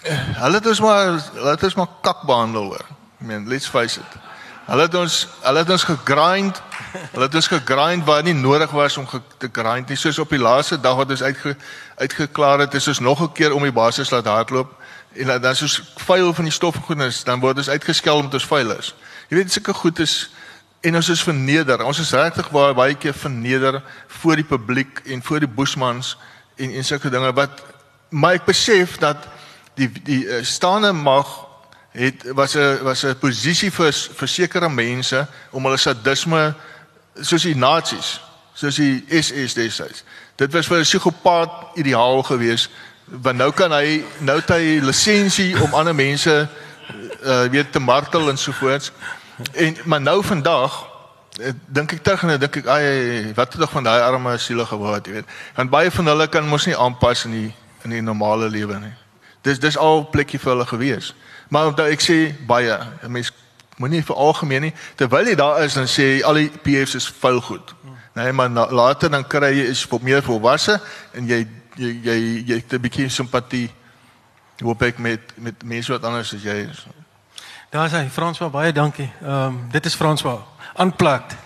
hulle 0.08 0.54
het 0.54 0.66
ons 0.66 0.80
maar 0.80 1.06
hulle 1.34 1.50
het 1.50 1.62
ons 1.68 1.74
maar 1.74 1.94
kak 2.00 2.24
behandel 2.26 2.72
hoor. 2.72 2.86
I 3.20 3.24
mean, 3.24 3.48
let's 3.48 3.68
face 3.68 4.00
it. 4.00 4.18
Hulle 4.70 4.86
het 4.86 4.94
ons 4.94 5.26
hulle 5.42 5.58
het 5.64 5.70
ons 5.70 5.84
gegrind. 5.84 6.62
Hulle 7.12 7.26
het 7.26 7.34
ons 7.34 7.48
gegrind 7.50 8.04
waar 8.06 8.22
nie 8.22 8.34
nodig 8.34 8.70
was 8.70 8.96
om 8.96 9.06
te 9.38 9.48
grind 9.52 9.88
nie. 9.88 9.98
Soos 9.98 10.18
op 10.18 10.30
die 10.30 10.40
laaste 10.40 10.78
dag 10.80 10.96
wat 10.96 11.10
ons 11.10 11.22
uitge 11.22 11.56
uitgeklaar 11.98 12.64
het, 12.64 12.74
is 12.74 12.88
ons 12.88 13.00
nog 13.00 13.20
'n 13.22 13.32
keer 13.32 13.52
om 13.52 13.62
die 13.62 13.72
basis 13.72 14.10
laat 14.10 14.26
hardloop 14.26 14.72
en 15.12 15.26
dan 15.26 15.42
dan 15.42 15.56
soos 15.56 15.82
vuil 15.96 16.34
van 16.34 16.44
die 16.44 16.52
stofgoednis, 16.52 17.24
dan 17.24 17.40
word 17.40 17.56
ons 17.56 17.68
uitgeskel 17.68 18.16
omdat 18.16 18.34
ons 18.34 18.46
vuil 18.46 18.70
is. 18.70 18.94
Jy 19.28 19.36
weet 19.36 19.52
sulke 19.52 19.74
goed 19.74 19.98
is 19.98 20.30
en 20.80 20.96
ons 20.96 21.08
is 21.08 21.22
verneder. 21.22 21.84
Ons 21.84 21.98
is 21.98 22.12
regtig 22.12 22.50
baie 22.50 22.74
baie 22.74 22.94
keer 22.94 23.14
verneder 23.14 23.82
voor 24.06 24.36
die 24.36 24.44
publiek 24.44 25.02
en 25.04 25.22
voor 25.22 25.40
die 25.40 25.48
bushmans 25.48 26.16
en 26.56 26.70
en 26.70 26.84
sulke 26.84 27.10
dinge 27.10 27.32
wat 27.32 27.62
maar 28.08 28.34
ek 28.34 28.44
besef 28.44 28.98
dat 28.98 29.26
die 29.80 29.90
die 30.04 30.24
uh, 30.24 30.42
staande 30.44 30.92
mag 30.92 31.28
het 31.90 32.22
was 32.34 32.54
'n 32.54 32.82
was 32.82 33.04
'n 33.04 33.18
posisie 33.18 33.70
vir 33.70 33.92
vir 33.92 34.28
sekere 34.28 34.68
mense 34.68 35.26
om 35.50 35.64
hulle 35.64 35.76
sadisme 35.76 36.54
soos 37.20 37.42
die 37.42 37.56
nasies 37.56 38.20
soos 38.54 38.76
die 38.76 39.04
SS 39.08 39.54
destyds. 39.54 40.04
Dit 40.36 40.52
was 40.52 40.66
vir 40.66 40.78
'n 40.78 40.82
psigopaat 40.82 41.50
ideaal 41.74 42.22
geweest 42.22 42.70
want 43.04 43.36
nou 43.36 43.50
kan 43.52 43.72
hy 43.72 44.04
nou 44.18 44.36
het 44.38 44.48
hy 44.48 44.78
lisensie 44.82 45.62
om 45.62 45.74
ander 45.74 45.94
mense 45.94 46.48
uh, 47.22 47.44
weet 47.50 47.72
te 47.72 47.78
martel 47.78 48.28
en 48.28 48.38
so 48.38 48.52
voort. 48.52 48.92
En 49.52 49.76
maar 49.84 50.00
nou 50.00 50.24
vandag 50.24 50.86
eh, 51.40 51.52
dink 51.66 51.92
ek 51.92 52.02
terug 52.02 52.22
en 52.22 52.38
dink 52.38 52.56
ek 52.56 52.66
ai 52.66 53.32
wat 53.34 53.52
het 53.52 53.60
tog 53.60 53.70
van 53.70 53.82
daai 53.82 54.00
arme 54.00 54.38
siele 54.38 54.66
geword, 54.66 55.06
jy 55.06 55.12
weet. 55.12 55.28
Want 55.54 55.70
baie 55.70 55.90
van 55.90 56.06
hulle 56.06 56.28
kan 56.28 56.48
mos 56.48 56.66
nie 56.66 56.76
aanpas 56.76 57.24
in 57.24 57.30
die 57.30 57.54
in 57.84 57.90
die 57.90 58.02
normale 58.02 58.48
lewe 58.48 58.78
nie. 58.78 58.94
Dis 59.42 59.58
dis 59.58 59.76
al 59.76 60.04
plekkie 60.10 60.38
vir 60.38 60.52
hulle 60.52 60.66
gewees. 60.66 61.14
Maar 61.48 61.66
omdat 61.66 61.86
ek 61.94 62.00
sê 62.00 62.46
baie, 62.46 62.78
'n 63.02 63.10
mens 63.10 63.32
moenie 63.80 64.04
vir 64.04 64.16
algemeen 64.16 64.62
nie 64.62 64.74
terwyl 64.96 65.26
jy 65.26 65.34
daar 65.34 65.62
is 65.64 65.74
dan 65.74 65.88
sê 65.88 66.02
jy 66.02 66.22
al 66.24 66.34
die 66.34 66.50
PF's 66.50 66.94
is 66.94 67.08
vuil 67.08 67.40
goed. 67.40 67.74
Nee, 68.14 68.32
maar 68.32 68.50
na, 68.50 68.66
later 68.70 69.10
dan 69.10 69.24
kry 69.26 69.52
jy 69.54 69.70
is 69.70 69.86
meer 70.02 70.22
volwasse 70.22 70.80
en 71.14 71.26
jy 71.26 71.46
jy 71.76 72.00
jy 72.04 72.44
jy 72.46 72.54
het 72.54 72.72
'n 72.72 72.80
bietjie 72.80 73.08
simpatie 73.08 73.70
hoop 74.60 74.82
ek 74.82 74.98
met 74.98 75.20
met 75.36 75.62
mense 75.64 75.92
wat 75.92 76.04
anders 76.04 76.34
as 76.34 76.42
jy 76.42 76.68
is. 76.68 76.86
Daar 77.70 77.86
is 77.86 77.92
hy, 77.92 78.08
François, 78.10 78.50
baie 78.50 78.72
dankie. 78.72 79.12
Ehm 79.22 79.46
um, 79.46 79.68
dit 79.70 79.86
is 79.86 79.94
François. 79.94 80.42
Unplugged. 80.78 81.36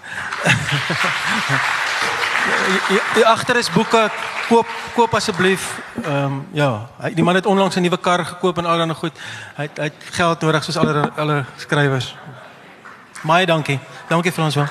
Die 3.15 3.27
agter 3.27 3.57
is 3.57 3.71
boeke. 3.71 4.11
Koop 4.49 4.67
koop 4.95 5.15
asseblief. 5.15 5.81
Ehm 6.03 6.25
um, 6.25 6.47
ja, 6.53 6.89
hy, 7.01 7.15
die 7.15 7.25
man 7.25 7.35
het 7.35 7.47
onlangs 7.47 7.77
'n 7.77 7.81
nuwe 7.81 7.99
kar 8.01 8.25
gekoop 8.25 8.59
en 8.59 8.67
allerlei 8.67 8.95
goed. 8.95 9.13
Hy 9.57 9.63
het, 9.63 9.77
hy 9.79 9.85
het 9.85 9.95
geld 10.11 10.41
nodig 10.41 10.65
soos 10.65 10.77
alle 10.77 11.11
alle 11.17 11.45
skrywers. 11.57 12.15
Baie 13.23 13.47
dankie. 13.47 13.79
Dankie 14.09 14.33
François. 14.33 14.69